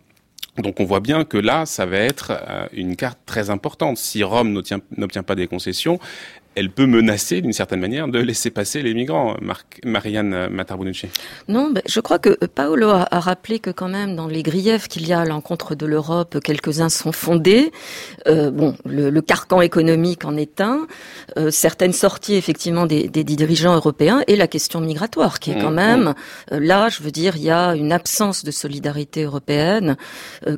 Donc 0.58 0.82
on 0.82 0.84
voit 0.84 1.00
bien 1.00 1.24
que 1.24 1.38
là, 1.38 1.66
ça 1.66 1.86
va 1.86 1.98
être 1.98 2.32
euh, 2.32 2.68
une 2.74 2.98
carte 2.98 3.18
très 3.26 3.50
importante. 3.50 3.98
Si 3.98 4.24
Rome 4.24 4.52
n'obtient 4.52 5.24
pas 5.24 5.36
des 5.36 5.48
concessions, 5.48 6.00
elle 6.56 6.70
peut 6.70 6.86
menacer 6.86 7.41
d'une 7.41 7.54
certaine 7.54 7.80
manière 7.80 8.08
de 8.08 8.20
laisser 8.20 8.51
passer 8.51 8.82
les 8.82 8.93
migrants, 8.93 9.36
Marianne 9.84 10.49
Matarbunucci. 10.49 11.08
Non, 11.47 11.72
ben, 11.72 11.82
je 11.86 11.99
crois 11.99 12.20
que 12.20 12.45
Paolo 12.45 12.89
a, 12.89 13.08
rappelé 13.12 13.60
que 13.60 13.70
quand 13.70 13.88
même 13.88 14.16
dans 14.16 14.28
les 14.28 14.43
griefs 14.43 14.88
qu'il 14.88 15.08
y 15.08 15.14
a 15.14 15.22
à 15.22 15.26
l'encontre 15.26 15.76
de 15.76 15.86
l'Europe, 15.86 16.39
quelques-uns 16.43 16.89
sont 16.89 17.12
fondés. 17.12 17.72
Euh, 18.28 18.51
bon, 18.51 18.76
le, 18.86 19.22
carcan 19.22 19.62
économique 19.62 20.26
en 20.26 20.36
est 20.36 20.60
un, 20.60 20.86
euh, 21.38 21.49
certaines 21.49 21.93
sorties 21.93 22.36
effectivement 22.36 22.86
des, 22.86 23.08
dirigeants 23.08 23.74
européens 23.74 24.22
et 24.28 24.36
la 24.36 24.47
question 24.47 24.82
migratoire 24.82 25.39
qui 25.39 25.51
est 25.51 25.60
quand 25.60 25.72
mmh, 25.72 25.76
même 25.76 26.04
mmh. 26.04 26.14
Euh, 26.51 26.60
là, 26.60 26.89
je 26.89 27.01
veux 27.01 27.12
dire, 27.12 27.38
il 27.38 27.43
y 27.43 27.51
a 27.51 27.74
une 27.76 27.93
absence 27.93 28.43
de 28.43 28.51
solidarité 28.51 29.24
européenne 29.24 29.95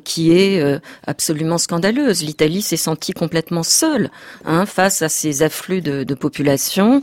qui 0.04 0.32
est 0.32 0.62
absolument 1.06 1.58
scandaleuse. 1.58 2.22
L'Italie 2.22 2.62
s'est 2.62 2.76
sentie 2.76 3.12
complètement 3.12 3.62
seule 3.62 4.10
hein, 4.44 4.66
face 4.66 5.02
à 5.02 5.08
ces 5.08 5.42
afflux 5.42 5.80
de, 5.88 6.14
population. 6.14 7.02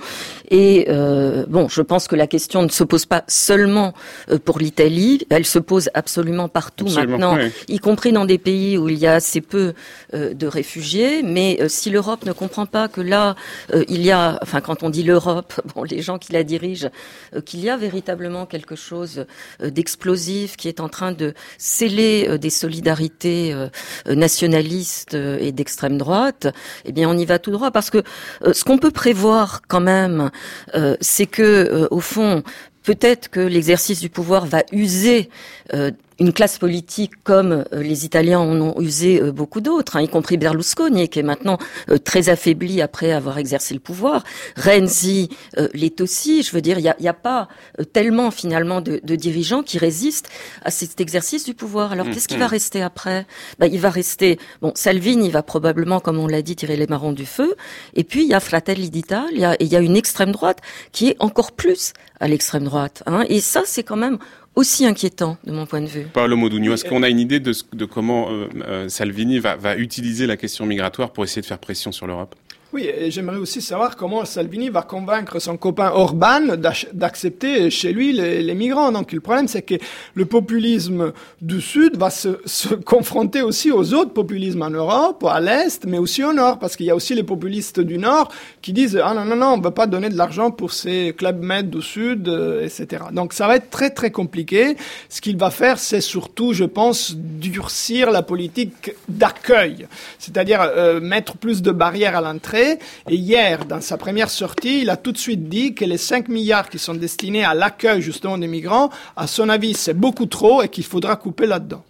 Et 0.50 0.86
euh, 0.90 1.46
bon, 1.48 1.68
je 1.70 1.82
pense 1.82 2.08
que 2.08 2.16
la 2.16 2.28
question 2.28 2.64
ne 2.64 2.70
se 2.70 2.84
pose 2.84 3.06
pas 3.06 3.24
seulement 3.28 3.94
euh, 4.30 4.38
pour 4.38 4.60
l'Italie, 4.60 5.26
elle 5.30 5.46
se 5.46 5.60
pose 5.60 5.90
absolument 5.94 6.50
partout 6.50 6.88
maintenant, 6.90 7.38
y 7.68 7.80
compris 7.80 8.12
dans 8.12 8.26
des 8.26 8.38
pays 8.38 8.78
où 8.78 8.90
il 8.90 8.98
y 8.98 9.08
a 9.08 9.14
assez 9.14 9.42
peu 9.42 9.74
euh, 10.14 10.34
de 10.34 10.48
réfugiés. 10.48 11.24
Mais 11.24 11.60
si 11.70 11.90
l'Europe 11.90 12.26
ne 12.26 12.32
comprend 12.34 12.66
pas 12.66 12.88
que 12.88 13.02
là, 13.02 13.36
il 13.88 14.02
y 14.02 14.12
a, 14.12 14.40
enfin 14.42 14.62
quand 14.62 14.84
on 14.84 14.90
dit 14.90 15.04
l'Europe, 15.04 15.60
bon, 15.76 15.84
les 15.84 16.02
gens 16.02 16.18
qui 16.18 16.34
la 16.34 16.44
dirigent, 16.44 16.90
qu'il 17.46 17.62
y 17.62 17.70
a 17.70 17.78
véritablement 17.78 18.46
quelque 18.46 18.76
chose 18.76 19.26
d'explosif 19.62 20.58
qui 20.58 20.68
est 20.68 20.80
en 20.80 20.90
train 20.90 21.12
de 21.12 21.34
sceller 21.58 22.38
des 22.38 22.50
solidarités 22.50 23.56
nationalistes 24.08 25.14
et 25.14 25.52
d'extrême 25.52 25.98
droite, 25.98 26.48
eh 26.86 26.92
bien 26.92 27.10
on 27.10 27.18
y 27.18 27.26
va 27.26 27.40
tout 27.40 27.52
droit 27.52 27.72
parce 27.72 27.90
que 27.90 28.04
ce 28.52 28.64
qu'on 28.64 28.73
on 28.74 28.80
peut 28.80 28.92
prévoir 28.92 29.62
quand 29.68 29.82
même, 29.82 30.32
euh, 30.74 30.98
c'est 31.00 31.28
que, 31.28 31.44
euh, 31.44 31.88
au 31.92 32.00
fond, 32.00 32.42
peut-être 32.82 33.30
que 33.30 33.40
l'exercice 33.40 34.00
du 34.00 34.10
pouvoir 34.10 34.48
va 34.48 34.64
user 34.72 35.30
euh, 35.76 35.92
une 36.20 36.34
classe 36.34 36.58
politique 36.58 37.12
comme 37.24 37.52
euh, 37.74 37.82
les 37.82 38.06
Italiens 38.06 38.40
en 38.40 38.60
ont 38.60 38.80
usé 38.80 39.22
euh, 39.22 39.32
beaucoup 39.32 39.62
d'autres, 39.62 39.96
hein, 39.96 40.02
y 40.02 40.08
compris 40.08 40.38
Berlusconi, 40.38 41.10
qui 41.10 41.20
est 41.20 41.24
maintenant 41.24 41.58
euh, 41.90 41.98
très 41.98 42.30
affaibli 42.30 42.82
après 42.82 43.12
avoir 43.12 43.38
exercé 43.38 43.74
le 43.74 43.80
pouvoir. 43.80 44.24
Renzi 44.58 45.30
l'est 45.74 46.02
aussi. 46.02 46.44
Je 46.44 46.52
veux 46.52 46.62
dire, 46.62 46.80
il 46.80 46.94
n'y 47.00 47.08
a, 47.08 47.12
a, 47.12 47.14
pas 47.14 47.48
tellement 47.94 48.32
finalement 48.32 48.82
de, 48.82 49.00
de, 49.04 49.16
dirigeants 49.16 49.64
qui 49.64 49.78
résistent 49.78 50.30
à 50.64 50.72
cet 50.72 51.00
exercice 51.00 51.46
du 51.46 51.54
pouvoir. 51.54 51.92
Alors, 51.92 52.10
qu'est-ce 52.10 52.28
qui 52.28 52.38
va 52.38 52.46
mm-hmm. 52.46 52.50
rester 52.50 52.82
après? 52.82 53.26
Ben, 53.60 53.70
Il 53.72 53.80
va 53.80 53.90
rester... 53.90 54.40
Bon, 54.62 54.72
Salvini 54.76 55.30
va 55.30 55.44
probablement, 55.44 56.00
comme 56.00 56.20
on 56.20 56.28
l'a 56.28 56.42
dit, 56.42 56.56
tirer 56.56 56.76
les 56.76 56.88
marrons 56.88 57.12
du 57.12 57.26
feu. 57.26 57.56
Et 57.94 58.04
puis, 58.04 58.24
il 58.24 58.30
y 58.30 58.34
a 58.34 58.40
Fratelli 58.40 58.90
d'Italia, 58.90 59.56
et 59.56 59.66
il 59.66 59.72
y 59.72 59.76
a 59.76 59.80
une 59.80 59.96
extrême 59.96 60.32
droite 60.32 60.60
qui 60.92 61.10
est 61.10 61.16
encore 61.20 61.52
plus 61.52 61.94
à 62.20 62.28
l'extrême 62.28 62.64
droite. 62.64 63.04
Hein, 63.06 63.26
et 63.30 63.42
ça, 63.42 63.64
c'est 63.66 63.84
quand 63.84 63.96
même 63.96 64.18
aussi 64.56 64.86
inquiétant 64.86 65.38
de 65.46 65.52
mon 65.52 65.66
point 65.66 65.82
de 65.82 65.88
vue. 65.88 66.06
Paolo 66.14 66.36
Modugno, 66.38 66.74
est-ce 66.74 66.86
qu'on 66.86 67.04
a 67.04 67.10
une 67.10 67.20
idée 67.20 67.40
de, 67.40 67.54
de 67.74 67.86
comment 67.86 68.32
euh, 68.32 68.48
euh, 68.68 68.90
Salvini 68.90 69.40
va, 69.40 69.56
va 69.56 69.76
utiliser 69.76 70.28
la 70.28 70.38
question 70.38 70.66
migratoire 70.66 71.12
pour 71.12 71.24
essayer 71.24 71.42
de 71.42 71.48
faire 71.48 71.60
pression 71.60 71.92
sur 71.92 72.08
l'Europe? 72.08 72.36
Oui, 72.74 72.90
et 72.92 73.12
j'aimerais 73.12 73.38
aussi 73.38 73.62
savoir 73.62 73.96
comment 73.96 74.26
Salvini 74.26 74.70
va 74.70 74.82
convaincre 74.82 75.38
son 75.38 75.58
copain 75.58 75.92
Orban 75.94 76.58
d'accepter 76.92 77.70
chez 77.70 77.94
lui 77.94 78.14
les, 78.14 78.56
migrants. 78.56 78.92
Donc 78.92 79.12
le 79.12 79.20
problème, 79.20 79.48
c'est 79.48 79.62
que 79.62 79.76
le 80.16 80.26
populisme 80.26 81.14
du 81.40 81.62
Sud 81.62 81.98
va 81.98 82.10
se, 82.10 82.30
confronter 82.84 83.44
aussi 83.44 83.72
aux 83.72 83.94
autres 83.94 84.12
populismes 84.12 84.64
en 84.64 84.72
Europe, 84.72 85.24
à 85.30 85.40
l'Est, 85.40 85.86
mais 85.86 86.00
aussi 86.00 86.24
au 86.24 86.34
Nord, 86.34 86.58
parce 86.58 86.76
qu'il 86.76 86.88
y 86.88 86.90
a 86.90 86.96
aussi 86.96 87.14
les 87.14 87.22
populistes 87.22 87.80
du 87.80 88.00
Nord 88.00 88.32
qui 88.64 88.74
disent 88.74 89.00
«Ah 89.04 89.14
non, 89.14 89.24
non, 89.24 89.36
non, 89.36 89.54
on 89.54 89.58
ne 89.58 89.64
veut 89.64 89.70
pas 89.70 89.86
donner 89.86 90.10
de 90.10 90.18
l'argent 90.18 90.50
pour 90.50 90.74
ces 90.74 91.14
clubs 91.16 91.44
med 91.44 91.70
du 91.70 91.82
Sud, 91.84 92.28
euh, 92.28 92.66
etc.» 92.66 93.04
Donc 93.12 93.34
ça 93.34 93.46
va 93.46 93.58
être 93.58 93.70
très, 93.70 93.92
très 93.92 94.10
compliqué. 94.10 94.78
Ce 95.10 95.22
qu'il 95.22 95.38
va 95.38 95.52
faire, 95.52 95.78
c'est 95.78 96.02
surtout, 96.02 96.54
je 96.54 96.66
pense, 96.66 97.16
durcir 97.16 98.10
la 98.10 98.24
politique 98.24 98.94
d'accueil, 99.08 99.88
c'est-à-dire 100.18 100.62
euh, 100.62 101.00
mettre 101.00 101.38
plus 101.38 101.62
de 101.62 101.72
barrières 101.72 102.16
à 102.16 102.22
l'entrée 102.22 102.63
et 103.10 103.16
hier, 103.16 103.66
dans 103.66 103.82
sa 103.82 103.98
première 103.98 104.30
sortie, 104.30 104.82
il 104.82 104.90
a 104.90 104.98
tout 104.98 105.12
de 105.12 105.18
suite 105.18 105.50
dit 105.50 105.74
que 105.74 105.86
les 105.86 105.98
5 105.98 106.30
milliards 106.30 106.70
qui 106.70 106.80
sont 106.80 106.94
destinés 106.94 107.44
à 107.44 107.54
l'accueil 107.54 108.02
justement 108.02 108.38
des 108.38 108.48
migrants, 108.48 108.90
à 109.16 109.28
son 109.28 109.50
avis, 109.50 109.74
c'est 109.74 109.94
beaucoup 109.94 110.26
trop 110.26 110.62
et 110.62 110.70
qu'il 110.70 110.84
faudra 110.84 111.16
couper 111.16 111.46
là-dedans. 111.46 111.84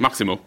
Marc 0.00 0.16
Semo. 0.16 0.38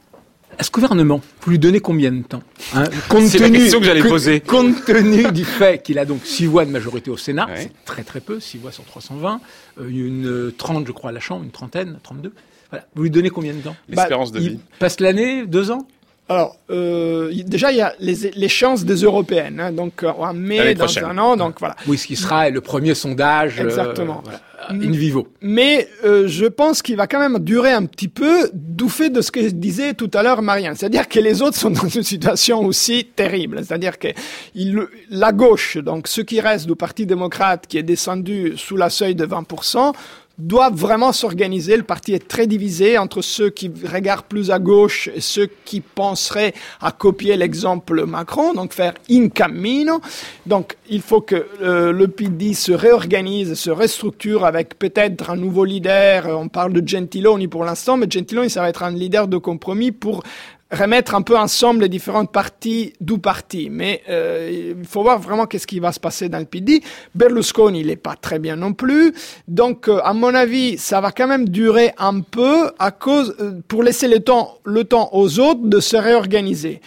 À 0.59 0.63
ce 0.63 0.71
gouvernement, 0.71 1.21
vous 1.41 1.51
lui 1.51 1.59
donnez 1.59 1.79
combien 1.79 2.11
de 2.11 2.23
temps 2.23 2.41
hein 2.73 2.85
C'est 3.27 3.37
la 3.37 3.49
question 3.49 3.79
que 3.79 3.85
j'allais 3.85 4.01
poser. 4.01 4.39
Compte 4.39 4.85
tenu 4.85 5.31
du 5.31 5.45
fait 5.45 5.83
qu'il 5.83 5.99
a 5.99 6.05
donc 6.05 6.25
6 6.25 6.47
voix 6.47 6.65
de 6.65 6.71
majorité 6.71 7.11
au 7.11 7.17
Sénat, 7.17 7.47
c'est 7.55 7.71
très 7.85 8.03
très 8.03 8.21
peu, 8.21 8.39
6 8.39 8.57
voix 8.57 8.71
sur 8.71 8.83
320, 8.83 9.39
euh, 9.79 9.87
une 9.87 10.51
30 10.57 10.87
je 10.87 10.91
crois 10.93 11.11
à 11.11 11.13
la 11.13 11.19
Chambre, 11.19 11.43
une 11.43 11.51
trentaine, 11.51 11.99
32. 12.01 12.33
Voilà. 12.71 12.85
Vous 12.95 13.03
lui 13.03 13.11
donnez 13.11 13.29
combien 13.29 13.53
de 13.53 13.61
temps? 13.61 13.75
L'espérance 13.87 14.31
de 14.31 14.39
bah, 14.39 14.45
vie. 14.45 14.53
Il 14.53 14.77
passe 14.79 14.99
l'année, 14.99 15.45
deux 15.45 15.69
ans? 15.69 15.87
Alors, 16.29 16.57
euh, 16.69 17.31
déjà, 17.45 17.71
il 17.71 17.77
y 17.77 17.81
a 17.81 17.93
les, 17.99 18.31
les 18.35 18.49
chances 18.49 18.83
des 18.83 18.95
européennes, 18.95 19.61
hein, 19.61 19.71
donc 19.71 20.03
en 20.03 20.33
mai, 20.33 20.75
dans 20.75 20.97
un 20.99 21.17
an, 21.17 21.37
donc 21.37 21.55
voilà. 21.59 21.75
Oui, 21.87 21.97
ce 21.97 22.05
qui 22.05 22.17
sera 22.17 22.49
le 22.49 22.59
premier 22.59 22.95
sondage. 22.95 23.61
Exactement. 23.61 24.23
Euh, 24.27 24.37
in 24.69 24.91
vivo. 24.91 25.27
Mais 25.41 25.87
euh, 26.03 26.27
je 26.27 26.45
pense 26.45 26.81
qu'il 26.81 26.97
va 26.97 27.07
quand 27.07 27.19
même 27.19 27.39
durer 27.39 27.71
un 27.71 27.85
petit 27.85 28.09
peu, 28.09 28.49
du 28.53 28.89
fait 28.89 29.09
de 29.09 29.21
ce 29.21 29.31
que 29.31 29.39
disait 29.39 29.93
tout 29.93 30.11
à 30.13 30.23
l'heure 30.23 30.41
Marianne. 30.41 30.75
C'est-à-dire 30.75 31.07
que 31.07 31.19
les 31.19 31.41
autres 31.41 31.57
sont 31.57 31.69
dans 31.69 31.87
une 31.87 32.03
situation 32.03 32.59
aussi 32.65 33.05
terrible. 33.15 33.63
C'est-à-dire 33.63 33.97
que 33.97 34.09
il, 34.55 34.85
la 35.09 35.31
gauche, 35.31 35.77
donc 35.77 36.07
ce 36.07 36.21
qui 36.21 36.41
reste 36.41 36.67
du 36.67 36.75
Parti 36.75 37.05
démocrate, 37.05 37.67
qui 37.67 37.77
est 37.77 37.83
descendu 37.83 38.53
sous 38.57 38.75
la 38.75 38.89
seuil 38.89 39.15
de 39.15 39.25
20%, 39.25 39.93
doivent 40.37 40.75
vraiment 40.75 41.11
s'organiser. 41.11 41.77
Le 41.77 41.83
parti 41.83 42.13
est 42.13 42.27
très 42.27 42.47
divisé 42.47 42.97
entre 42.97 43.21
ceux 43.21 43.49
qui 43.49 43.71
regardent 43.91 44.25
plus 44.25 44.51
à 44.51 44.59
gauche 44.59 45.09
et 45.15 45.21
ceux 45.21 45.49
qui 45.65 45.81
penseraient 45.81 46.53
à 46.79 46.91
copier 46.91 47.35
l'exemple 47.37 48.05
Macron, 48.05 48.53
donc 48.53 48.73
faire 48.73 48.93
in 49.09 49.29
cammino. 49.29 49.99
Donc 50.45 50.77
il 50.89 51.01
faut 51.01 51.21
que 51.21 51.47
euh, 51.61 51.91
le 51.91 52.07
PD 52.07 52.53
se 52.53 52.71
réorganise, 52.71 53.55
se 53.55 53.71
restructure 53.71 54.45
avec 54.45 54.77
peut-être 54.77 55.31
un 55.31 55.37
nouveau 55.37 55.65
leader. 55.65 56.27
On 56.27 56.49
parle 56.49 56.73
de 56.73 56.87
Gentiloni 56.87 57.47
pour 57.47 57.63
l'instant, 57.63 57.97
mais 57.97 58.07
Gentiloni 58.09 58.49
ça 58.49 58.61
va 58.61 58.69
être 58.69 58.83
un 58.83 58.91
leader 58.91 59.27
de 59.27 59.37
compromis 59.37 59.91
pour 59.91 60.23
remettre 60.71 61.15
un 61.15 61.21
peu 61.21 61.37
ensemble 61.37 61.81
les 61.81 61.89
différentes 61.89 62.31
parties 62.31 62.93
du 62.99 63.17
parti. 63.19 63.69
Mais 63.69 64.03
euh, 64.09 64.75
il 64.77 64.85
faut 64.85 65.01
voir 65.01 65.19
vraiment 65.19 65.45
qu'est-ce 65.45 65.67
qui 65.67 65.79
va 65.79 65.91
se 65.91 65.99
passer 65.99 66.29
dans 66.29 66.39
le 66.39 66.45
PD. 66.45 66.81
Berlusconi, 67.15 67.81
il 67.81 67.87
n'est 67.87 67.95
pas 67.95 68.15
très 68.15 68.39
bien 68.39 68.55
non 68.55 68.73
plus. 68.73 69.13
Donc, 69.47 69.87
euh, 69.87 69.99
à 70.03 70.13
mon 70.13 70.33
avis, 70.33 70.77
ça 70.77 71.01
va 71.01 71.11
quand 71.11 71.27
même 71.27 71.47
durer 71.49 71.91
un 71.97 72.19
peu 72.21 72.71
à 72.79 72.91
cause, 72.91 73.35
euh, 73.39 73.59
pour 73.67 73.83
laisser 73.83 74.07
le 74.07 74.19
temps, 74.19 74.57
le 74.65 74.83
temps 74.83 75.09
aux 75.13 75.39
autres 75.39 75.61
de 75.63 75.79
se 75.79 75.95
réorganiser. 75.95 76.81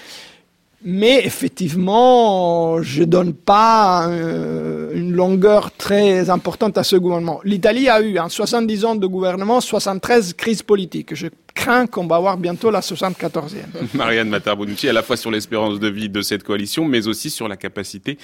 Mais 0.82 1.26
effectivement, 1.26 2.80
je 2.80 3.04
donne 3.04 3.34
pas 3.34 4.08
euh, 4.08 4.92
une 4.94 5.12
longueur 5.12 5.72
très 5.72 6.30
importante 6.30 6.78
à 6.78 6.84
ce 6.84 6.96
gouvernement. 6.96 7.40
L'Italie 7.44 7.90
a 7.90 8.00
eu 8.00 8.18
en 8.18 8.30
70 8.30 8.84
ans 8.86 8.94
de 8.94 9.06
gouvernement 9.06 9.60
73 9.60 10.32
crises 10.32 10.62
politiques. 10.62 11.14
Crains 11.61 11.86
qu'on 11.86 12.06
va 12.06 12.16
avoir 12.16 12.36
bientôt 12.38 12.70
la 12.70 12.80
74e. 12.80 13.64
Marianne 13.94 14.28
Matarbonucci, 14.28 14.88
à 14.88 14.92
la 14.92 15.02
fois 15.02 15.16
sur 15.16 15.30
l'espérance 15.30 15.78
de 15.78 15.88
vie 15.88 16.08
de 16.08 16.22
cette 16.22 16.42
coalition, 16.42 16.84
mais 16.84 17.06
aussi 17.06 17.30
sur 17.30 17.48
la 17.48 17.56
capacité 17.56 18.18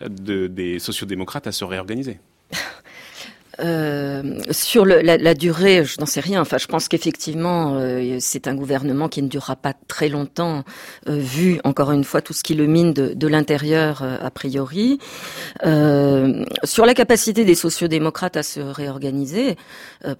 de, 0.00 0.46
des 0.46 0.78
sociodémocrates 0.78 1.46
à 1.46 1.52
se 1.52 1.64
réorganiser. 1.64 2.18
Euh, 3.60 4.38
sur 4.50 4.84
le, 4.84 5.00
la, 5.00 5.16
la, 5.16 5.34
durée, 5.34 5.84
je 5.84 5.98
n'en 5.98 6.06
sais 6.06 6.20
rien. 6.20 6.40
Enfin, 6.40 6.58
je 6.58 6.66
pense 6.66 6.88
qu'effectivement, 6.88 7.74
euh, 7.74 8.18
c'est 8.20 8.46
un 8.46 8.54
gouvernement 8.54 9.08
qui 9.08 9.20
ne 9.22 9.28
durera 9.28 9.56
pas 9.56 9.74
très 9.88 10.08
longtemps, 10.08 10.64
euh, 11.08 11.18
vu 11.18 11.60
encore 11.64 11.90
une 11.90 12.04
fois 12.04 12.20
tout 12.20 12.32
ce 12.32 12.42
qui 12.42 12.54
le 12.54 12.66
mine 12.66 12.92
de, 12.92 13.14
de 13.14 13.26
l'intérieur 13.26 14.02
euh, 14.02 14.16
a 14.20 14.30
priori. 14.30 14.98
Euh, 15.64 16.44
sur 16.62 16.86
la 16.86 16.94
capacité 16.94 17.44
des 17.44 17.56
sociodémocrates 17.56 18.36
à 18.36 18.42
se 18.42 18.60
réorganiser, 18.60 19.56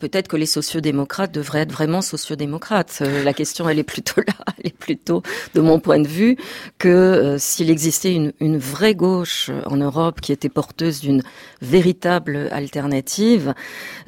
peut-être 0.01 0.29
que 0.29 0.37
les 0.37 0.47
sociodémocrates 0.47 1.33
devraient 1.33 1.61
être 1.61 1.73
vraiment 1.73 2.03
sociodémocrates. 2.03 3.03
la 3.25 3.33
question, 3.33 3.69
elle 3.69 3.79
est 3.79 3.85
plutôt 3.85 4.21
là, 4.27 4.35
elle 4.59 4.69
est 4.69 4.77
plutôt, 4.77 5.23
de 5.55 5.61
mon 5.61 5.79
point 5.79 6.01
de 6.01 6.09
vue, 6.09 6.37
que 6.79 7.37
s'il 7.39 7.71
existait 7.71 8.15
une, 8.15 8.33
une 8.41 8.59
vraie 8.59 8.95
gauche 8.95 9.51
en 9.67 9.77
Europe 9.77 10.21
qui 10.21 10.33
était 10.33 10.49
porteuse 10.49 11.01
d'une 11.01 11.23
véritable 11.61 12.49
alternative 12.51 13.28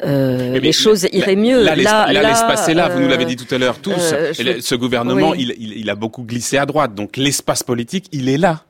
euh, 0.04 0.58
les 0.58 0.72
choses 0.72 1.06
iraient 1.12 1.36
mieux. 1.36 1.62
Là, 1.62 1.76
là, 1.76 2.12
là, 2.12 2.22
l'espace 2.22 2.68
est 2.68 2.74
là. 2.74 2.88
Vous 2.88 3.00
nous 3.00 3.08
l'avez 3.08 3.24
dit 3.24 3.36
tout 3.36 3.52
à 3.54 3.58
l'heure 3.58 3.78
tous. 3.78 4.12
Euh, 4.12 4.32
ce 4.60 4.74
gouvernement, 4.74 5.34
il, 5.34 5.54
il, 5.58 5.78
il, 5.78 5.90
a 5.90 5.94
beaucoup 5.94 6.22
glissé 6.22 6.56
à 6.58 6.66
droite. 6.66 6.94
Donc 6.94 7.16
l'espace 7.16 7.62
politique, 7.62 8.06
il 8.12 8.28
est 8.28 8.38
là. 8.38 8.64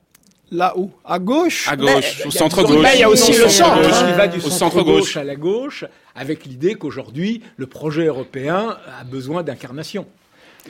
Là 0.52 0.72
où? 0.76 0.90
À 1.04 1.18
gauche? 1.18 1.68
À 1.68 1.76
gauche, 1.76 2.26
au 2.26 2.30
centre 2.30 2.64
gauche. 2.64 2.86
il 2.94 3.00
y 3.00 3.04
a 3.04 3.08
aussi 3.08 3.32
le 3.32 3.48
centre. 3.48 3.78
Il 4.08 4.14
va 4.14 4.26
du 4.26 4.40
centre, 4.40 4.82
gauche 4.82 5.16
à 5.16 5.22
la 5.22 5.36
gauche, 5.36 5.84
avec 6.16 6.44
l'idée 6.44 6.74
qu'aujourd'hui, 6.74 7.42
le 7.56 7.66
projet 7.66 8.06
européen 8.06 8.76
a 9.00 9.04
besoin 9.04 9.44
d'incarnation. 9.44 10.06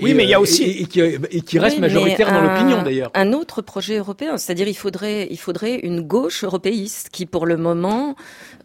Oui, 0.00 0.14
mais 0.14 0.24
il 0.24 0.30
y 0.30 0.34
a 0.34 0.38
euh, 0.38 0.42
aussi 0.42 0.64
et, 0.64 0.86
qui, 0.86 1.00
et 1.00 1.40
qui, 1.42 1.58
reste 1.58 1.78
majoritaire 1.78 2.32
dans 2.32 2.40
l'opinion 2.40 2.82
d'ailleurs. 2.82 3.10
Un 3.14 3.32
autre 3.32 3.62
projet 3.62 3.96
européen, 3.96 4.36
c'est-à-dire 4.36 4.68
il 4.68 4.76
faudrait 4.76 5.28
il 5.30 5.38
faudrait 5.38 5.76
une 5.76 6.00
gauche 6.00 6.44
européiste 6.44 7.08
qui 7.10 7.26
pour 7.26 7.46
le 7.46 7.56
moment 7.56 8.14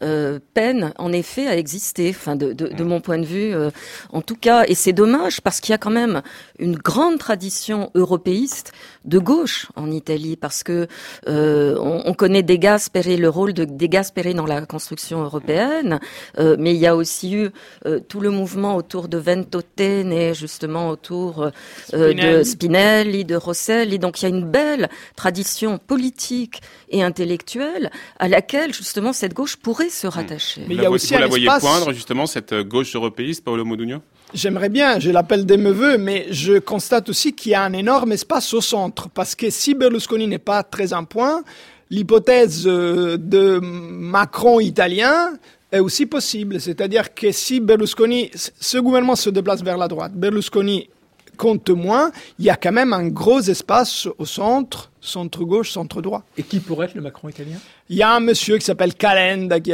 euh, 0.03 0.39
peine 0.53 0.93
en 0.97 1.11
effet 1.11 1.47
à 1.47 1.57
exister. 1.57 2.09
Enfin, 2.09 2.35
de, 2.35 2.53
de, 2.53 2.67
de 2.67 2.83
mon 2.83 3.01
point 3.01 3.17
de 3.17 3.25
vue, 3.25 3.53
euh, 3.53 3.71
en 4.11 4.21
tout 4.21 4.35
cas, 4.35 4.65
et 4.67 4.75
c'est 4.75 4.93
dommage 4.93 5.41
parce 5.41 5.59
qu'il 5.59 5.71
y 5.71 5.75
a 5.75 5.77
quand 5.77 5.91
même 5.91 6.21
une 6.59 6.75
grande 6.75 7.17
tradition 7.17 7.91
européiste 7.95 8.71
de 9.05 9.19
gauche 9.19 9.67
en 9.75 9.91
Italie, 9.91 10.35
parce 10.35 10.63
que 10.63 10.87
euh, 11.27 11.77
on, 11.79 12.03
on, 12.05 12.13
connaît 12.13 12.43
De 12.43 12.55
Gasperi, 12.55 13.17
le 13.17 13.29
rôle 13.29 13.53
de 13.53 13.65
De 13.65 13.85
Gasperi 13.85 14.33
dans 14.33 14.45
la 14.45 14.65
construction 14.65 15.21
européenne, 15.23 15.99
euh, 16.39 16.55
mais 16.59 16.73
il 16.73 16.79
y 16.79 16.87
a 16.87 16.95
aussi 16.95 17.35
eu 17.35 17.49
euh, 17.85 17.99
tout 17.99 18.19
le 18.19 18.31
mouvement 18.31 18.75
autour 18.75 19.07
de 19.07 19.17
Ventotene 19.17 20.11
et 20.11 20.33
justement 20.33 20.89
autour 20.89 21.51
de 21.93 22.43
Spinelli, 22.43 23.25
de 23.25 23.35
Rosselli. 23.35 23.99
Donc 23.99 24.21
il 24.21 24.23
y 24.23 24.25
a 24.25 24.29
une 24.29 24.45
belle 24.45 24.89
tradition 25.15 25.77
politique 25.77 26.61
et 26.89 27.03
intellectuelle 27.03 27.91
à 28.19 28.27
laquelle 28.27 28.73
justement 28.73 29.13
cette 29.13 29.33
gauche 29.33 29.55
pourrait 29.57 29.89
se 29.89 30.07
rattacher. 30.07 30.61
Mais 30.67 30.75
il 30.75 30.81
y 30.81 30.85
a 30.85 30.91
aussi 30.91 31.13
vous 31.13 31.19
la 31.19 31.27
voyez 31.27 31.47
poindre 31.59 31.93
justement 31.93 32.25
cette 32.25 32.53
gauche 32.53 32.95
européiste, 32.95 33.43
Paolo 33.43 33.65
Modugno? 33.65 34.01
J'aimerais 34.33 34.69
bien, 34.69 34.99
je 34.99 35.11
l'appelle 35.11 35.45
des 35.45 35.57
me 35.57 35.97
mais 35.97 36.27
je 36.31 36.59
constate 36.59 37.09
aussi 37.09 37.33
qu'il 37.33 37.51
y 37.51 37.55
a 37.55 37.63
un 37.63 37.73
énorme 37.73 38.11
espace 38.11 38.53
au 38.53 38.61
centre. 38.61 39.09
Parce 39.09 39.35
que 39.35 39.49
si 39.49 39.75
Berlusconi 39.75 40.27
n'est 40.27 40.39
pas 40.39 40.63
très 40.63 40.93
en 40.93 41.05
point, 41.05 41.43
l'hypothèse 41.89 42.63
euh, 42.65 43.17
de 43.17 43.59
Macron 43.61 44.59
italien 44.59 45.33
est 45.71 45.79
aussi 45.79 46.05
possible. 46.05 46.59
C'est-à-dire 46.59 47.13
que 47.13 47.31
si 47.31 47.59
Berlusconi, 47.59 48.31
ce 48.33 48.77
gouvernement 48.77 49.15
se 49.15 49.29
déplace 49.29 49.63
vers 49.63 49.77
la 49.77 49.87
droite, 49.87 50.13
Berlusconi 50.13 50.89
compte 51.35 51.69
moins, 51.69 52.11
il 52.39 52.45
y 52.45 52.49
a 52.49 52.55
quand 52.55 52.71
même 52.71 52.93
un 52.93 53.07
gros 53.07 53.41
espace 53.41 54.07
au 54.17 54.25
centre, 54.25 54.91
centre-gauche, 55.01 55.71
centre-droit. 55.71 56.23
Et 56.37 56.43
qui 56.43 56.59
pourrait 56.59 56.87
être 56.87 56.95
le 56.95 57.01
Macron 57.01 57.29
italien? 57.29 57.57
Il 57.87 57.97
y 57.97 58.01
a 58.01 58.15
un 58.15 58.19
monsieur 58.19 58.57
qui 58.57 58.65
s'appelle 58.65 58.95
Calenda, 58.95 59.59
qui, 59.59 59.71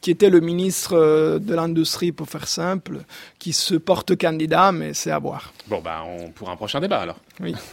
qui, 0.00 0.10
était 0.10 0.30
le 0.30 0.40
ministre 0.40 0.96
euh, 0.96 1.38
de 1.38 1.54
l'Industrie, 1.54 2.10
pour 2.10 2.28
faire 2.28 2.48
simple, 2.48 3.00
qui 3.38 3.52
se 3.52 3.74
porte 3.74 4.16
candidat, 4.16 4.72
mais 4.72 4.94
c'est 4.94 5.10
à 5.10 5.18
voir. 5.18 5.52
Bon, 5.66 5.82
bah, 5.82 6.02
on, 6.06 6.30
pour 6.30 6.48
un 6.48 6.56
prochain 6.56 6.80
débat 6.80 7.00
alors. 7.00 7.18
Oui. 7.40 7.54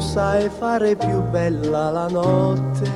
sai 0.00 0.48
fare 0.48 0.96
più 0.96 1.20
bella 1.30 1.90
la 1.90 2.08
notte, 2.08 2.90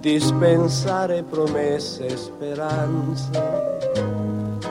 dispensare 0.00 1.24
promesse 1.24 2.06
e 2.06 2.16
speranze. 2.16 4.17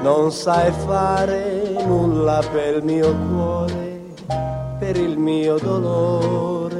Non 0.07 0.31
sai 0.31 0.71
fare 0.71 1.83
nulla 1.85 2.41
per 2.49 2.77
il 2.77 2.83
mio 2.85 3.13
cuore, 3.27 4.13
per 4.79 4.95
il 4.95 5.17
mio 5.17 5.57
dolore. 5.57 6.76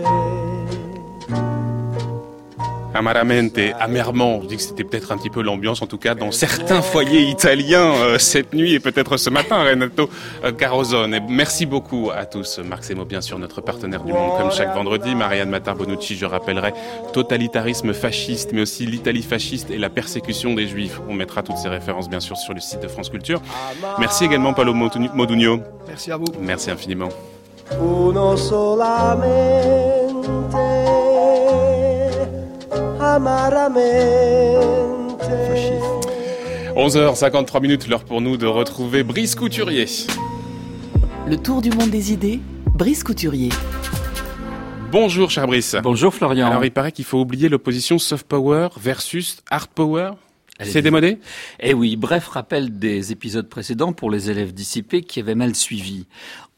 Amaramente, 2.98 3.60
amèrement. 3.80 4.42
Je 4.42 4.48
dis 4.48 4.58
que 4.58 4.62
c'était 4.62 4.84
peut-être 4.84 5.12
un 5.12 5.18
petit 5.18 5.30
peu 5.30 5.42
l'ambiance, 5.42 5.82
en 5.82 5.88
tout 5.88 5.98
cas, 5.98 6.16
dans 6.16 6.32
certains 6.32 6.82
foyers 6.82 7.30
italiens 7.30 7.94
euh, 7.94 8.18
cette 8.18 8.54
nuit 8.54 8.74
et 8.74 8.80
peut-être 8.80 9.18
ce 9.18 9.30
matin, 9.30 9.64
Renato 9.64 10.10
euh, 10.44 10.52
Carozone. 10.52 11.20
merci 11.30 11.66
beaucoup 11.66 12.10
à 12.16 12.26
tous. 12.26 12.60
Marc 12.60 12.84
Semo, 12.84 13.06
bien 13.06 13.22
sûr, 13.22 13.38
notre 13.40 13.62
partenaire 13.62 14.04
du 14.04 14.12
monde, 14.12 14.38
comme 14.38 14.52
chaque 14.52 14.74
vendredi. 14.74 15.16
Marianne 15.16 15.50
Matar-Bonucci, 15.50 16.16
je 16.16 16.26
rappellerai, 16.26 16.74
totalitarisme 17.14 17.94
fasciste, 17.94 18.52
mais 18.54 18.62
aussi 18.62 18.86
l'Italie 18.86 19.24
fasciste 19.24 19.70
et 19.70 19.78
la 19.78 19.90
persécution 19.90 20.54
des 20.54 20.68
Juifs. 20.68 21.00
On 21.08 21.14
mettra 21.14 21.44
toutes 21.44 21.58
ces 21.58 21.70
références, 21.70 22.10
bien 22.10 22.20
sûr, 22.20 22.36
sur 22.38 22.54
le 22.54 22.60
site 22.60 22.82
de 22.82 22.88
France 22.88 23.10
Culture. 23.10 23.42
Merci 24.00 24.26
également, 24.26 24.54
Paolo 24.54 24.74
Modugno. 24.74 25.62
Merci 25.88 26.12
à 26.12 26.18
vous. 26.18 26.26
Merci 26.42 26.72
infiniment. 26.72 27.10
11h53 36.76 37.62
minutes, 37.62 37.88
l'heure 37.88 38.04
pour 38.04 38.20
nous 38.20 38.36
de 38.36 38.46
retrouver 38.46 39.04
Brice 39.04 39.34
Couturier. 39.36 39.86
Le 41.26 41.38
tour 41.38 41.62
du 41.62 41.70
monde 41.70 41.90
des 41.90 42.12
idées, 42.12 42.42
Brice 42.66 43.06
Couturier. 43.06 43.48
Bonjour 44.92 45.32
cher 45.32 45.48
Brice. 45.48 45.78
Bonjour 45.82 46.14
Florian. 46.14 46.48
Alors 46.48 46.66
il 46.66 46.72
paraît 46.72 46.92
qu'il 46.92 47.06
faut 47.06 47.22
oublier 47.22 47.48
l'opposition 47.48 47.98
soft 47.98 48.28
power 48.28 48.68
versus 48.78 49.38
hard 49.50 49.70
power. 49.70 50.12
C'est 50.60 50.82
démodé? 50.82 51.20
Eh 51.60 51.74
oui, 51.74 51.96
bref 51.96 52.28
rappel 52.28 52.78
des 52.78 53.12
épisodes 53.12 53.48
précédents 53.48 53.94
pour 53.94 54.10
les 54.10 54.32
élèves 54.32 54.54
dissipés 54.54 55.02
qui 55.02 55.20
avaient 55.20 55.36
mal 55.36 55.56
suivi. 55.56 56.08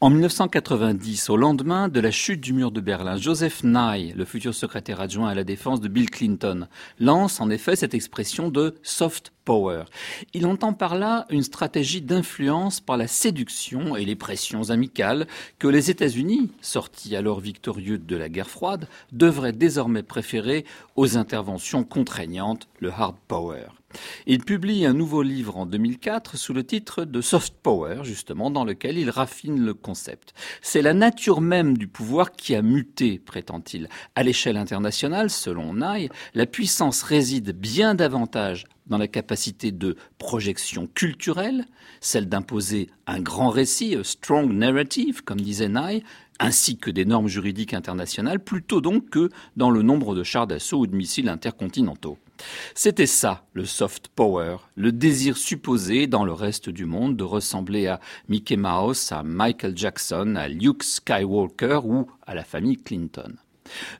En 0.02 0.08
1990, 0.08 1.28
au 1.28 1.36
lendemain 1.36 1.88
de 1.88 2.00
la 2.00 2.10
chute 2.10 2.40
du 2.40 2.54
mur 2.54 2.70
de 2.70 2.80
Berlin, 2.80 3.18
Joseph 3.18 3.62
Nye, 3.64 4.14
le 4.16 4.24
futur 4.24 4.54
secrétaire 4.54 4.98
adjoint 4.98 5.28
à 5.28 5.34
la 5.34 5.44
défense 5.44 5.82
de 5.82 5.88
Bill 5.88 6.08
Clinton, 6.08 6.68
lance 6.98 7.38
en 7.38 7.50
effet 7.50 7.76
cette 7.76 7.92
expression 7.92 8.48
de 8.48 8.76
soft 8.82 9.30
power. 9.44 9.84
Il 10.32 10.46
entend 10.46 10.72
par 10.72 10.96
là 10.96 11.26
une 11.28 11.42
stratégie 11.42 12.00
d'influence 12.00 12.80
par 12.80 12.96
la 12.96 13.08
séduction 13.08 13.94
et 13.94 14.06
les 14.06 14.16
pressions 14.16 14.70
amicales 14.70 15.26
que 15.58 15.68
les 15.68 15.90
États-Unis, 15.90 16.50
sortis 16.62 17.14
alors 17.14 17.40
victorieux 17.40 17.98
de 17.98 18.16
la 18.16 18.30
guerre 18.30 18.48
froide, 18.48 18.88
devraient 19.12 19.52
désormais 19.52 20.02
préférer 20.02 20.64
aux 20.96 21.18
interventions 21.18 21.84
contraignantes, 21.84 22.68
le 22.78 22.90
hard 22.90 23.16
power. 23.28 23.66
Il 24.26 24.44
publie 24.44 24.86
un 24.86 24.92
nouveau 24.92 25.22
livre 25.22 25.56
en 25.56 25.66
2004 25.66 26.36
sous 26.36 26.52
le 26.52 26.64
titre 26.64 27.04
de 27.04 27.20
Soft 27.20 27.54
Power, 27.60 28.04
justement, 28.04 28.52
dans 28.52 28.64
lequel 28.64 28.96
il 28.96 29.10
raffine 29.10 29.58
le. 29.58 29.74
C'est 30.62 30.82
la 30.82 30.94
nature 30.94 31.40
même 31.40 31.76
du 31.76 31.86
pouvoir 31.86 32.32
qui 32.32 32.54
a 32.54 32.62
muté, 32.62 33.18
prétend-il. 33.18 33.88
À 34.14 34.22
l'échelle 34.22 34.56
internationale, 34.56 35.30
selon 35.30 35.74
Nye, 35.74 36.08
la 36.34 36.46
puissance 36.46 37.02
réside 37.02 37.52
bien 37.52 37.94
davantage 37.94 38.66
dans 38.86 38.98
la 38.98 39.08
capacité 39.08 39.72
de 39.72 39.96
projection 40.18 40.86
culturelle, 40.86 41.64
celle 42.00 42.28
d'imposer 42.28 42.90
un 43.06 43.20
grand 43.20 43.50
récit, 43.50 43.94
a 43.94 44.04
strong 44.04 44.52
narrative, 44.52 45.22
comme 45.22 45.40
disait 45.40 45.68
Nye, 45.68 46.02
ainsi 46.40 46.76
que 46.76 46.90
des 46.90 47.04
normes 47.04 47.28
juridiques 47.28 47.74
internationales, 47.74 48.40
plutôt 48.40 48.80
donc 48.80 49.10
que 49.10 49.28
dans 49.56 49.70
le 49.70 49.82
nombre 49.82 50.14
de 50.14 50.24
chars 50.24 50.46
d'assaut 50.46 50.78
ou 50.78 50.86
de 50.86 50.96
missiles 50.96 51.28
intercontinentaux. 51.28 52.18
C'était 52.74 53.06
ça, 53.06 53.44
le 53.52 53.64
soft 53.64 54.08
power, 54.08 54.56
le 54.76 54.92
désir 54.92 55.36
supposé 55.36 56.06
dans 56.06 56.24
le 56.24 56.32
reste 56.32 56.70
du 56.70 56.86
monde 56.86 57.16
de 57.16 57.24
ressembler 57.24 57.86
à 57.86 58.00
Mickey 58.28 58.56
Mouse, 58.56 59.12
à 59.12 59.22
Michael 59.22 59.76
Jackson, 59.76 60.36
à 60.36 60.48
Luke 60.48 60.82
Skywalker 60.82 61.80
ou 61.84 62.10
à 62.26 62.34
la 62.34 62.44
famille 62.44 62.76
Clinton. 62.76 63.34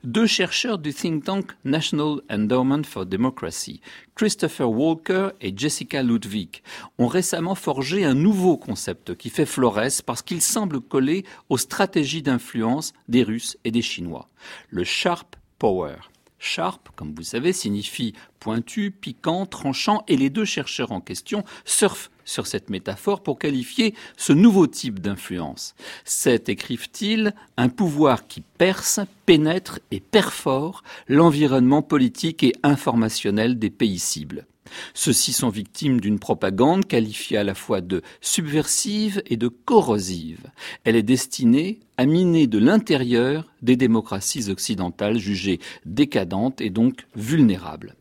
Deux 0.03 0.27
chercheurs 0.27 0.79
du 0.79 0.93
think 0.93 1.23
tank 1.23 1.51
National 1.63 2.21
Endowment 2.29 2.83
for 2.83 3.05
Democracy, 3.05 3.81
Christopher 4.15 4.69
Walker 4.69 5.29
et 5.39 5.53
Jessica 5.55 6.03
Ludwig, 6.03 6.61
ont 6.97 7.07
récemment 7.07 7.55
forgé 7.55 8.03
un 8.03 8.13
nouveau 8.13 8.57
concept 8.57 9.15
qui 9.15 9.29
fait 9.29 9.45
florès 9.45 10.01
parce 10.01 10.21
qu'il 10.21 10.41
semble 10.41 10.81
coller 10.81 11.25
aux 11.49 11.57
stratégies 11.57 12.21
d'influence 12.21 12.93
des 13.07 13.23
Russes 13.23 13.57
et 13.63 13.71
des 13.71 13.81
Chinois, 13.81 14.27
le 14.69 14.83
sharp 14.83 15.35
power. 15.57 15.95
Sharp, 16.41 16.89
comme 16.95 17.13
vous 17.13 17.23
savez, 17.23 17.53
signifie 17.53 18.13
pointu, 18.39 18.89
piquant, 18.89 19.45
tranchant, 19.45 20.03
et 20.07 20.17
les 20.17 20.31
deux 20.31 20.43
chercheurs 20.43 20.91
en 20.91 20.99
question 20.99 21.43
surfent 21.65 22.09
sur 22.25 22.47
cette 22.47 22.71
métaphore 22.71 23.21
pour 23.21 23.37
qualifier 23.37 23.93
ce 24.17 24.33
nouveau 24.33 24.65
type 24.65 24.99
d'influence. 24.99 25.75
C'est, 26.03 26.49
écrivent-ils, 26.49 27.33
un 27.57 27.69
pouvoir 27.69 28.27
qui 28.27 28.41
perce, 28.41 28.99
pénètre 29.27 29.79
et 29.91 29.99
perfore 29.99 30.83
l'environnement 31.07 31.83
politique 31.83 32.43
et 32.43 32.53
informationnel 32.63 33.59
des 33.59 33.69
pays 33.69 33.99
cibles. 33.99 34.47
Ceux-ci 34.93 35.33
sont 35.33 35.49
victimes 35.49 35.99
d'une 35.99 36.19
propagande 36.19 36.85
qualifiée 36.85 37.37
à 37.37 37.43
la 37.43 37.55
fois 37.55 37.81
de 37.81 38.01
subversive 38.21 39.21
et 39.25 39.37
de 39.37 39.47
corrosive. 39.47 40.51
Elle 40.83 40.95
est 40.95 41.03
destinée 41.03 41.79
à 41.97 42.05
miner 42.05 42.47
de 42.47 42.57
l'intérieur 42.57 43.51
des 43.61 43.75
démocraties 43.75 44.49
occidentales 44.49 45.17
jugées 45.19 45.59
décadentes 45.85 46.61
et 46.61 46.69
donc 46.69 47.05
vulnérables. 47.15 47.95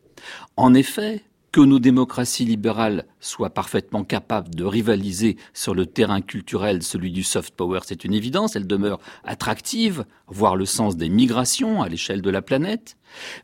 En 0.57 0.75
effet, 0.75 1.23
que 1.53 1.61
nos 1.61 1.81
démocraties 1.81 2.45
libérales 2.45 3.07
soient 3.19 3.51
parfaitement 3.51 4.05
capables 4.05 4.55
de 4.55 4.65
rivaliser 4.65 5.37
sur 5.53 5.75
le 5.75 5.87
terrain 5.87 6.21
culturel, 6.21 6.83
celui 6.83 7.11
du 7.11 7.25
soft 7.25 7.55
power, 7.55 7.81
c'est 7.85 8.05
une 8.05 8.15
évidence, 8.15 8.55
elles 8.55 8.67
demeurent 8.67 9.01
attractives, 9.25 10.05
voire 10.29 10.55
le 10.55 10.65
sens 10.65 10.97
des 10.97 11.09
migrations 11.09 11.83
à 11.83 11.89
l'échelle 11.89 12.23
de 12.23 12.31
la 12.31 12.43
planète. 12.43 12.97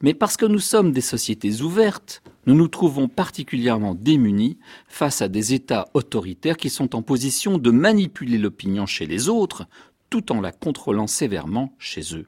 Mais 0.02 0.14
parce 0.14 0.36
que 0.36 0.46
nous 0.46 0.60
sommes 0.60 0.92
des 0.92 1.00
sociétés 1.00 1.62
ouvertes, 1.62 2.22
nous 2.46 2.54
nous 2.54 2.68
trouvons 2.68 3.08
particulièrement 3.08 3.96
démunis 3.96 4.58
face 4.86 5.20
à 5.20 5.28
des 5.28 5.52
États 5.52 5.88
autoritaires 5.94 6.56
qui 6.56 6.70
sont 6.70 6.94
en 6.94 7.02
position 7.02 7.58
de 7.58 7.70
manipuler 7.72 8.38
l'opinion 8.38 8.86
chez 8.86 9.06
les 9.06 9.28
autres, 9.28 9.66
tout 10.10 10.30
en 10.30 10.40
la 10.40 10.52
contrôlant 10.52 11.08
sévèrement 11.08 11.74
chez 11.78 12.14
eux. 12.14 12.26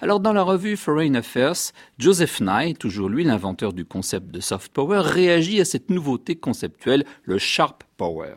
Alors 0.00 0.20
dans 0.20 0.32
la 0.32 0.42
revue 0.42 0.76
Foreign 0.76 1.16
Affairs, 1.16 1.72
Joseph 1.98 2.40
Nye, 2.40 2.74
toujours 2.74 3.08
lui 3.08 3.24
l'inventeur 3.24 3.72
du 3.72 3.84
concept 3.84 4.30
de 4.30 4.40
soft 4.40 4.72
power, 4.72 5.02
réagit 5.04 5.60
à 5.60 5.64
cette 5.64 5.90
nouveauté 5.90 6.36
conceptuelle, 6.36 7.04
le 7.24 7.38
sharp 7.38 7.84
power. 7.96 8.34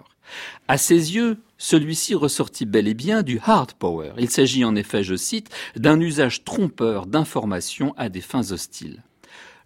À 0.68 0.78
ses 0.78 1.16
yeux, 1.16 1.38
celui-ci 1.58 2.16
ressortit 2.16 2.66
bel 2.66 2.88
et 2.88 2.94
bien 2.94 3.24
du 3.24 3.40
hard 3.44 3.74
power. 3.74 4.12
Il 4.18 4.30
s'agit 4.30 4.66
en 4.66 4.76
effet, 4.76 5.04
je 5.04 5.16
cite, 5.16 5.50
d'un 5.76 6.00
usage 6.00 6.44
trompeur 6.44 7.06
d'informations 7.06 7.94
à 7.98 8.10
des 8.10 8.22
fins 8.22 8.52
hostiles. 8.52 9.04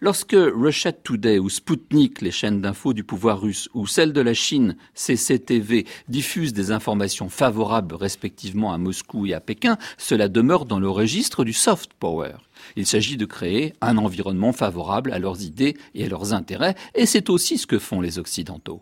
Lorsque 0.01 0.31
Russia 0.33 0.93
Today 0.93 1.39
ou 1.39 1.49
Sputnik, 1.49 2.21
les 2.21 2.31
chaînes 2.31 2.61
d'infos 2.61 2.93
du 2.93 3.03
pouvoir 3.03 3.41
russe, 3.41 3.67
ou 3.73 3.85
celles 3.85 4.13
de 4.13 4.21
la 4.21 4.33
Chine, 4.33 4.77
CCTV, 4.93 5.85
diffusent 6.07 6.53
des 6.53 6.71
informations 6.71 7.27
favorables 7.27 7.95
respectivement 7.95 8.71
à 8.71 8.77
Moscou 8.77 9.25
et 9.25 9.33
à 9.33 9.41
Pékin, 9.41 9.77
cela 9.97 10.29
demeure 10.29 10.63
dans 10.63 10.79
le 10.79 10.89
registre 10.89 11.43
du 11.43 11.51
soft 11.51 11.91
power. 11.99 12.35
Il 12.77 12.85
s'agit 12.85 13.17
de 13.17 13.25
créer 13.25 13.73
un 13.81 13.97
environnement 13.97 14.53
favorable 14.53 15.11
à 15.11 15.19
leurs 15.19 15.41
idées 15.41 15.75
et 15.93 16.05
à 16.05 16.07
leurs 16.07 16.31
intérêts, 16.31 16.75
et 16.95 17.05
c'est 17.05 17.29
aussi 17.29 17.57
ce 17.57 17.67
que 17.67 17.77
font 17.77 17.99
les 17.99 18.19
Occidentaux. 18.19 18.81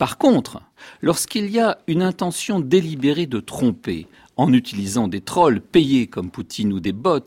Par 0.00 0.18
contre, 0.18 0.60
lorsqu'il 1.00 1.48
y 1.48 1.60
a 1.60 1.78
une 1.86 2.02
intention 2.02 2.58
délibérée 2.58 3.26
de 3.26 3.38
tromper, 3.38 4.08
en 4.36 4.52
utilisant 4.52 5.08
des 5.08 5.20
trolls 5.20 5.60
payés 5.60 6.06
comme 6.06 6.30
Poutine 6.30 6.72
ou 6.72 6.80
des 6.80 6.92
bots 6.92 7.20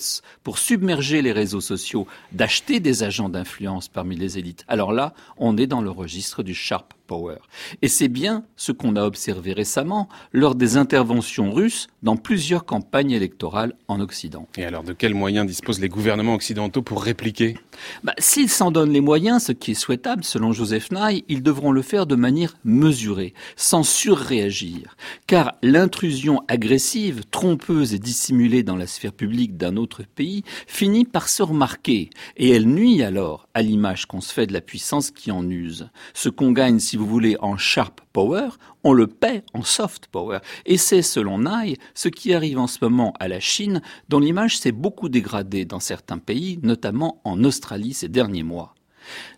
pour 0.43 0.57
submerger 0.57 1.21
les 1.21 1.31
réseaux 1.31 1.61
sociaux, 1.61 2.07
d'acheter 2.31 2.79
des 2.79 3.03
agents 3.03 3.29
d'influence 3.29 3.87
parmi 3.87 4.15
les 4.15 4.37
élites. 4.37 4.65
Alors 4.67 4.93
là, 4.93 5.13
on 5.37 5.57
est 5.57 5.67
dans 5.67 5.81
le 5.81 5.89
registre 5.89 6.43
du 6.43 6.53
sharp 6.53 6.93
power. 7.09 7.37
Et 7.81 7.87
c'est 7.87 8.07
bien 8.07 8.43
ce 8.55 8.71
qu'on 8.71 8.95
a 8.95 9.03
observé 9.03 9.51
récemment 9.51 10.07
lors 10.31 10.53
des 10.53 10.77
interventions 10.77 11.51
russes 11.51 11.87
dans 12.03 12.15
plusieurs 12.15 12.65
campagnes 12.65 13.11
électorales 13.11 13.73
en 13.87 13.99
Occident. 13.99 14.47
Et 14.57 14.63
alors, 14.63 14.83
de 14.83 14.93
quels 14.93 15.15
moyens 15.15 15.47
disposent 15.47 15.81
les 15.81 15.89
gouvernements 15.89 16.35
occidentaux 16.35 16.83
pour 16.83 17.01
répliquer? 17.03 17.57
Bah, 18.03 18.13
S'ils 18.19 18.49
s'en 18.49 18.69
donnent 18.69 18.93
les 18.93 19.01
moyens, 19.01 19.43
ce 19.45 19.51
qui 19.51 19.71
est 19.71 19.73
souhaitable 19.73 20.23
selon 20.23 20.51
Joseph 20.53 20.91
Nye, 20.91 21.25
ils 21.27 21.41
devront 21.41 21.71
le 21.71 21.81
faire 21.81 22.05
de 22.05 22.15
manière 22.15 22.55
mesurée, 22.63 23.33
sans 23.55 23.83
surréagir. 23.83 24.95
Car 25.25 25.55
l'intrusion 25.63 26.43
agressive, 26.47 27.23
trompeuse 27.31 27.95
et 27.95 27.99
dissimulée 27.99 28.61
dans 28.61 28.75
la 28.75 28.85
sphère 28.85 29.13
publique 29.13 29.57
d'un 29.57 29.77
autre 29.77 30.03
pays 30.15 30.43
finit 30.67 31.05
par 31.05 31.27
se 31.27 31.41
remarquer, 31.41 32.11
et 32.37 32.51
elle 32.51 32.67
nuit 32.67 33.01
alors 33.01 33.48
à 33.59 33.61
l'image 33.61 34.05
qu'on 34.05 34.21
se 34.21 34.31
fait 34.31 34.47
de 34.47 34.53
la 34.53 34.61
puissance 34.61 35.11
qui 35.11 35.31
en 35.31 35.49
use. 35.49 35.89
Ce 36.13 36.29
qu'on 36.29 36.53
gagne, 36.53 36.79
si 36.79 36.95
vous 36.95 37.05
voulez, 37.05 37.35
en 37.41 37.57
sharp 37.57 37.99
power, 38.13 38.47
on 38.85 38.93
le 38.93 39.05
paie 39.05 39.43
en 39.53 39.63
soft 39.63 40.07
power. 40.07 40.39
Et 40.65 40.77
c'est, 40.77 41.01
selon 41.01 41.39
Nye, 41.39 41.75
ce 41.93 42.07
qui 42.07 42.33
arrive 42.33 42.57
en 42.57 42.67
ce 42.67 42.77
moment 42.81 43.13
à 43.19 43.27
la 43.27 43.41
Chine, 43.41 43.81
dont 44.07 44.21
l'image 44.21 44.57
s'est 44.57 44.71
beaucoup 44.71 45.09
dégradée 45.09 45.65
dans 45.65 45.81
certains 45.81 46.19
pays, 46.19 46.57
notamment 46.63 47.19
en 47.25 47.43
Australie 47.43 47.93
ces 47.93 48.07
derniers 48.07 48.43
mois. 48.43 48.75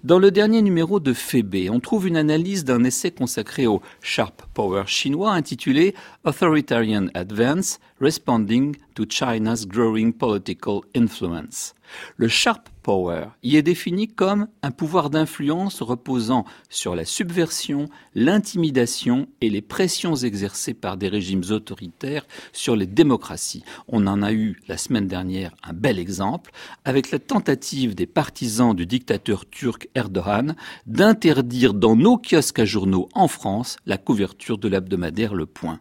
Dans 0.04 0.20
le 0.20 0.30
dernier 0.30 0.62
numéro 0.62 1.00
de 1.00 1.14
Fébé, 1.14 1.72
on 1.72 1.80
trouve 1.80 2.08
une 2.08 2.18
analyse 2.18 2.64
d'un 2.64 2.84
essai 2.84 3.10
consacré 3.10 3.66
au 3.66 3.82
sharp 4.02 4.44
power 4.54 4.84
chinois 4.86 5.32
intitulé 5.32 5.96
Authoritarian 6.26 7.08
Advance 7.16 7.80
Responding 8.02 8.78
to 8.96 9.06
China's 9.08 9.68
Growing 9.68 10.12
Political 10.12 10.82
Influence. 10.96 11.76
Le 12.18 12.28
sharp 12.28 12.68
power 12.82 13.26
y 13.44 13.58
est 13.58 13.62
défini 13.62 14.08
comme 14.08 14.48
un 14.64 14.72
pouvoir 14.72 15.12
d'influence 15.12 15.84
reposant 15.84 16.46
sur 16.72 16.96
la 16.96 17.06
subversion, 17.06 17.90
l'intimidation 18.16 19.28
et 19.40 19.52
les 19.52 19.62
pressions 19.62 20.16
exercées 20.16 20.74
par 20.74 20.98
des 20.98 21.10
régimes 21.10 21.44
autoritaires 21.52 22.26
sur 22.54 22.76
les 22.76 22.88
démocraties. 22.88 23.64
On 23.88 24.08
en 24.08 24.24
a 24.24 24.34
eu 24.34 24.60
la 24.68 24.78
semaine 24.78 25.08
dernière 25.08 25.54
un 25.62 25.74
bel 25.74 26.00
exemple 26.00 26.50
avec 26.86 27.12
la 27.12 27.20
tentative 27.20 27.94
des 27.94 28.08
partisans 28.08 28.76
du 28.76 28.88
dictateur 28.88 29.48
turc 29.48 29.90
Erdogan 29.94 30.56
d'interdire 30.88 31.76
dans 31.76 31.96
nos 31.96 32.18
kiosques 32.18 32.58
à 32.58 32.66
journaux 32.66 33.10
en 33.14 33.28
France 33.28 33.76
la 33.86 34.00
couverture 34.00 34.58
de 34.58 34.70
l'hebdomadaire 34.70 35.36
Le 35.36 35.46
Point. 35.46 35.80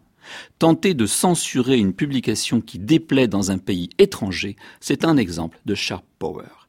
Tenter 0.59 0.95
de 0.95 1.07
censurer 1.07 1.79
une 1.79 1.93
publication 1.93 2.61
qui 2.61 2.79
déplaît 2.79 3.29
dans 3.29 3.51
un 3.51 3.59
pays 3.59 3.91
étranger, 3.99 4.57
c'est 4.81 5.05
un 5.05 5.17
exemple 5.17 5.59
de 5.67 5.75
sharp 5.75 6.05
power. 6.19 6.60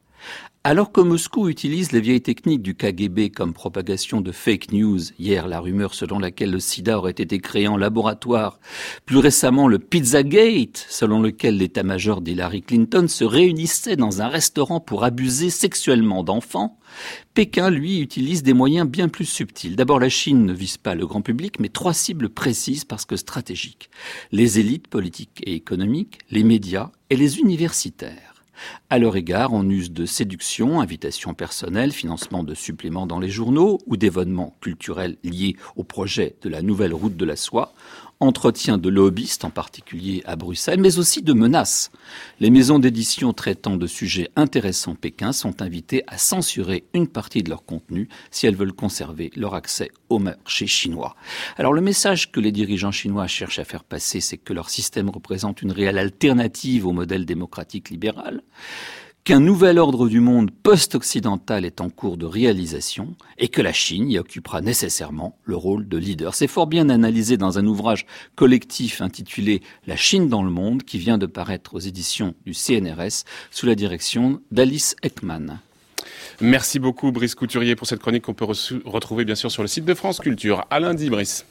Alors 0.64 0.92
que 0.92 1.00
Moscou 1.00 1.48
utilise 1.48 1.90
les 1.90 2.00
vieilles 2.00 2.20
techniques 2.20 2.62
du 2.62 2.76
KGB 2.76 3.30
comme 3.30 3.52
propagation 3.52 4.20
de 4.20 4.30
fake 4.30 4.70
news, 4.70 5.00
hier 5.18 5.48
la 5.48 5.58
rumeur 5.58 5.92
selon 5.92 6.20
laquelle 6.20 6.52
le 6.52 6.60
sida 6.60 6.98
aurait 6.98 7.10
été 7.10 7.40
créé 7.40 7.66
en 7.66 7.76
laboratoire, 7.76 8.60
plus 9.04 9.18
récemment 9.18 9.66
le 9.66 9.80
Pizzagate, 9.80 10.86
selon 10.88 11.20
lequel 11.20 11.56
l'état-major 11.56 12.20
d'Hillary 12.20 12.62
Clinton 12.62 13.08
se 13.08 13.24
réunissait 13.24 13.96
dans 13.96 14.22
un 14.22 14.28
restaurant 14.28 14.78
pour 14.78 15.02
abuser 15.02 15.50
sexuellement 15.50 16.22
d'enfants, 16.22 16.78
Pékin, 17.34 17.68
lui, 17.68 17.98
utilise 17.98 18.44
des 18.44 18.54
moyens 18.54 18.86
bien 18.86 19.08
plus 19.08 19.24
subtils. 19.24 19.74
D'abord, 19.74 19.98
la 19.98 20.10
Chine 20.10 20.46
ne 20.46 20.52
vise 20.52 20.76
pas 20.76 20.94
le 20.94 21.08
grand 21.08 21.22
public, 21.22 21.58
mais 21.58 21.70
trois 21.70 21.94
cibles 21.94 22.28
précises 22.28 22.84
parce 22.84 23.04
que 23.04 23.16
stratégiques. 23.16 23.90
Les 24.30 24.60
élites 24.60 24.86
politiques 24.86 25.42
et 25.44 25.54
économiques, 25.54 26.18
les 26.30 26.44
médias 26.44 26.90
et 27.10 27.16
les 27.16 27.40
universitaires. 27.40 28.31
À 28.90 28.98
leur 28.98 29.16
égard, 29.16 29.52
on 29.52 29.68
use 29.68 29.90
de 29.92 30.06
séduction, 30.06 30.80
invitation 30.80 31.34
personnelle, 31.34 31.92
financement 31.92 32.44
de 32.44 32.54
suppléments 32.54 33.06
dans 33.06 33.20
les 33.20 33.30
journaux 33.30 33.78
ou 33.86 33.96
d'événements 33.96 34.56
culturels 34.60 35.16
liés 35.24 35.56
au 35.76 35.84
projet 35.84 36.36
de 36.42 36.48
la 36.48 36.62
nouvelle 36.62 36.94
route 36.94 37.16
de 37.16 37.24
la 37.24 37.36
soie 37.36 37.72
entretien 38.22 38.78
de 38.78 38.88
lobbyistes, 38.88 39.44
en 39.44 39.50
particulier 39.50 40.22
à 40.24 40.36
Bruxelles, 40.36 40.80
mais 40.80 40.98
aussi 40.98 41.22
de 41.22 41.32
menaces. 41.32 41.90
Les 42.40 42.50
maisons 42.50 42.78
d'édition 42.78 43.32
traitant 43.32 43.76
de 43.76 43.86
sujets 43.86 44.30
intéressants 44.36 44.94
Pékin 44.94 45.32
sont 45.32 45.60
invitées 45.60 46.04
à 46.06 46.18
censurer 46.18 46.84
une 46.94 47.08
partie 47.08 47.42
de 47.42 47.50
leur 47.50 47.64
contenu 47.64 48.08
si 48.30 48.46
elles 48.46 48.56
veulent 48.56 48.72
conserver 48.72 49.32
leur 49.34 49.54
accès 49.54 49.90
au 50.08 50.18
marché 50.18 50.66
chinois. 50.66 51.16
Alors 51.56 51.72
le 51.72 51.80
message 51.80 52.30
que 52.30 52.40
les 52.40 52.52
dirigeants 52.52 52.92
chinois 52.92 53.26
cherchent 53.26 53.58
à 53.58 53.64
faire 53.64 53.84
passer, 53.84 54.20
c'est 54.20 54.38
que 54.38 54.52
leur 54.52 54.70
système 54.70 55.10
représente 55.10 55.62
une 55.62 55.72
réelle 55.72 55.98
alternative 55.98 56.86
au 56.86 56.92
modèle 56.92 57.26
démocratique 57.26 57.90
libéral 57.90 58.42
qu'un 59.24 59.38
nouvel 59.38 59.78
ordre 59.78 60.08
du 60.08 60.18
monde 60.18 60.50
post-occidental 60.50 61.64
est 61.64 61.80
en 61.80 61.90
cours 61.90 62.16
de 62.16 62.26
réalisation 62.26 63.14
et 63.38 63.48
que 63.48 63.62
la 63.62 63.72
Chine 63.72 64.10
y 64.10 64.18
occupera 64.18 64.60
nécessairement 64.60 65.38
le 65.44 65.54
rôle 65.54 65.88
de 65.88 65.96
leader. 65.96 66.34
C'est 66.34 66.48
fort 66.48 66.66
bien 66.66 66.88
analysé 66.88 67.36
dans 67.36 67.56
un 67.58 67.66
ouvrage 67.66 68.04
collectif 68.34 69.00
intitulé 69.00 69.62
La 69.86 69.96
Chine 69.96 70.28
dans 70.28 70.42
le 70.42 70.50
monde 70.50 70.82
qui 70.82 70.98
vient 70.98 71.18
de 71.18 71.26
paraître 71.26 71.74
aux 71.74 71.78
éditions 71.78 72.34
du 72.46 72.52
CNRS 72.52 73.24
sous 73.52 73.66
la 73.66 73.76
direction 73.76 74.40
d'Alice 74.50 74.96
Ekman. 75.02 75.60
Merci 76.40 76.80
beaucoup 76.80 77.12
Brice 77.12 77.36
Couturier 77.36 77.76
pour 77.76 77.86
cette 77.86 78.00
chronique 78.00 78.24
qu'on 78.24 78.34
peut 78.34 78.46
retrouver 78.84 79.24
bien 79.24 79.36
sûr 79.36 79.52
sur 79.52 79.62
le 79.62 79.68
site 79.68 79.84
de 79.84 79.94
France 79.94 80.18
Culture. 80.18 80.66
À 80.68 80.80
lundi 80.80 81.08
Brice. 81.10 81.46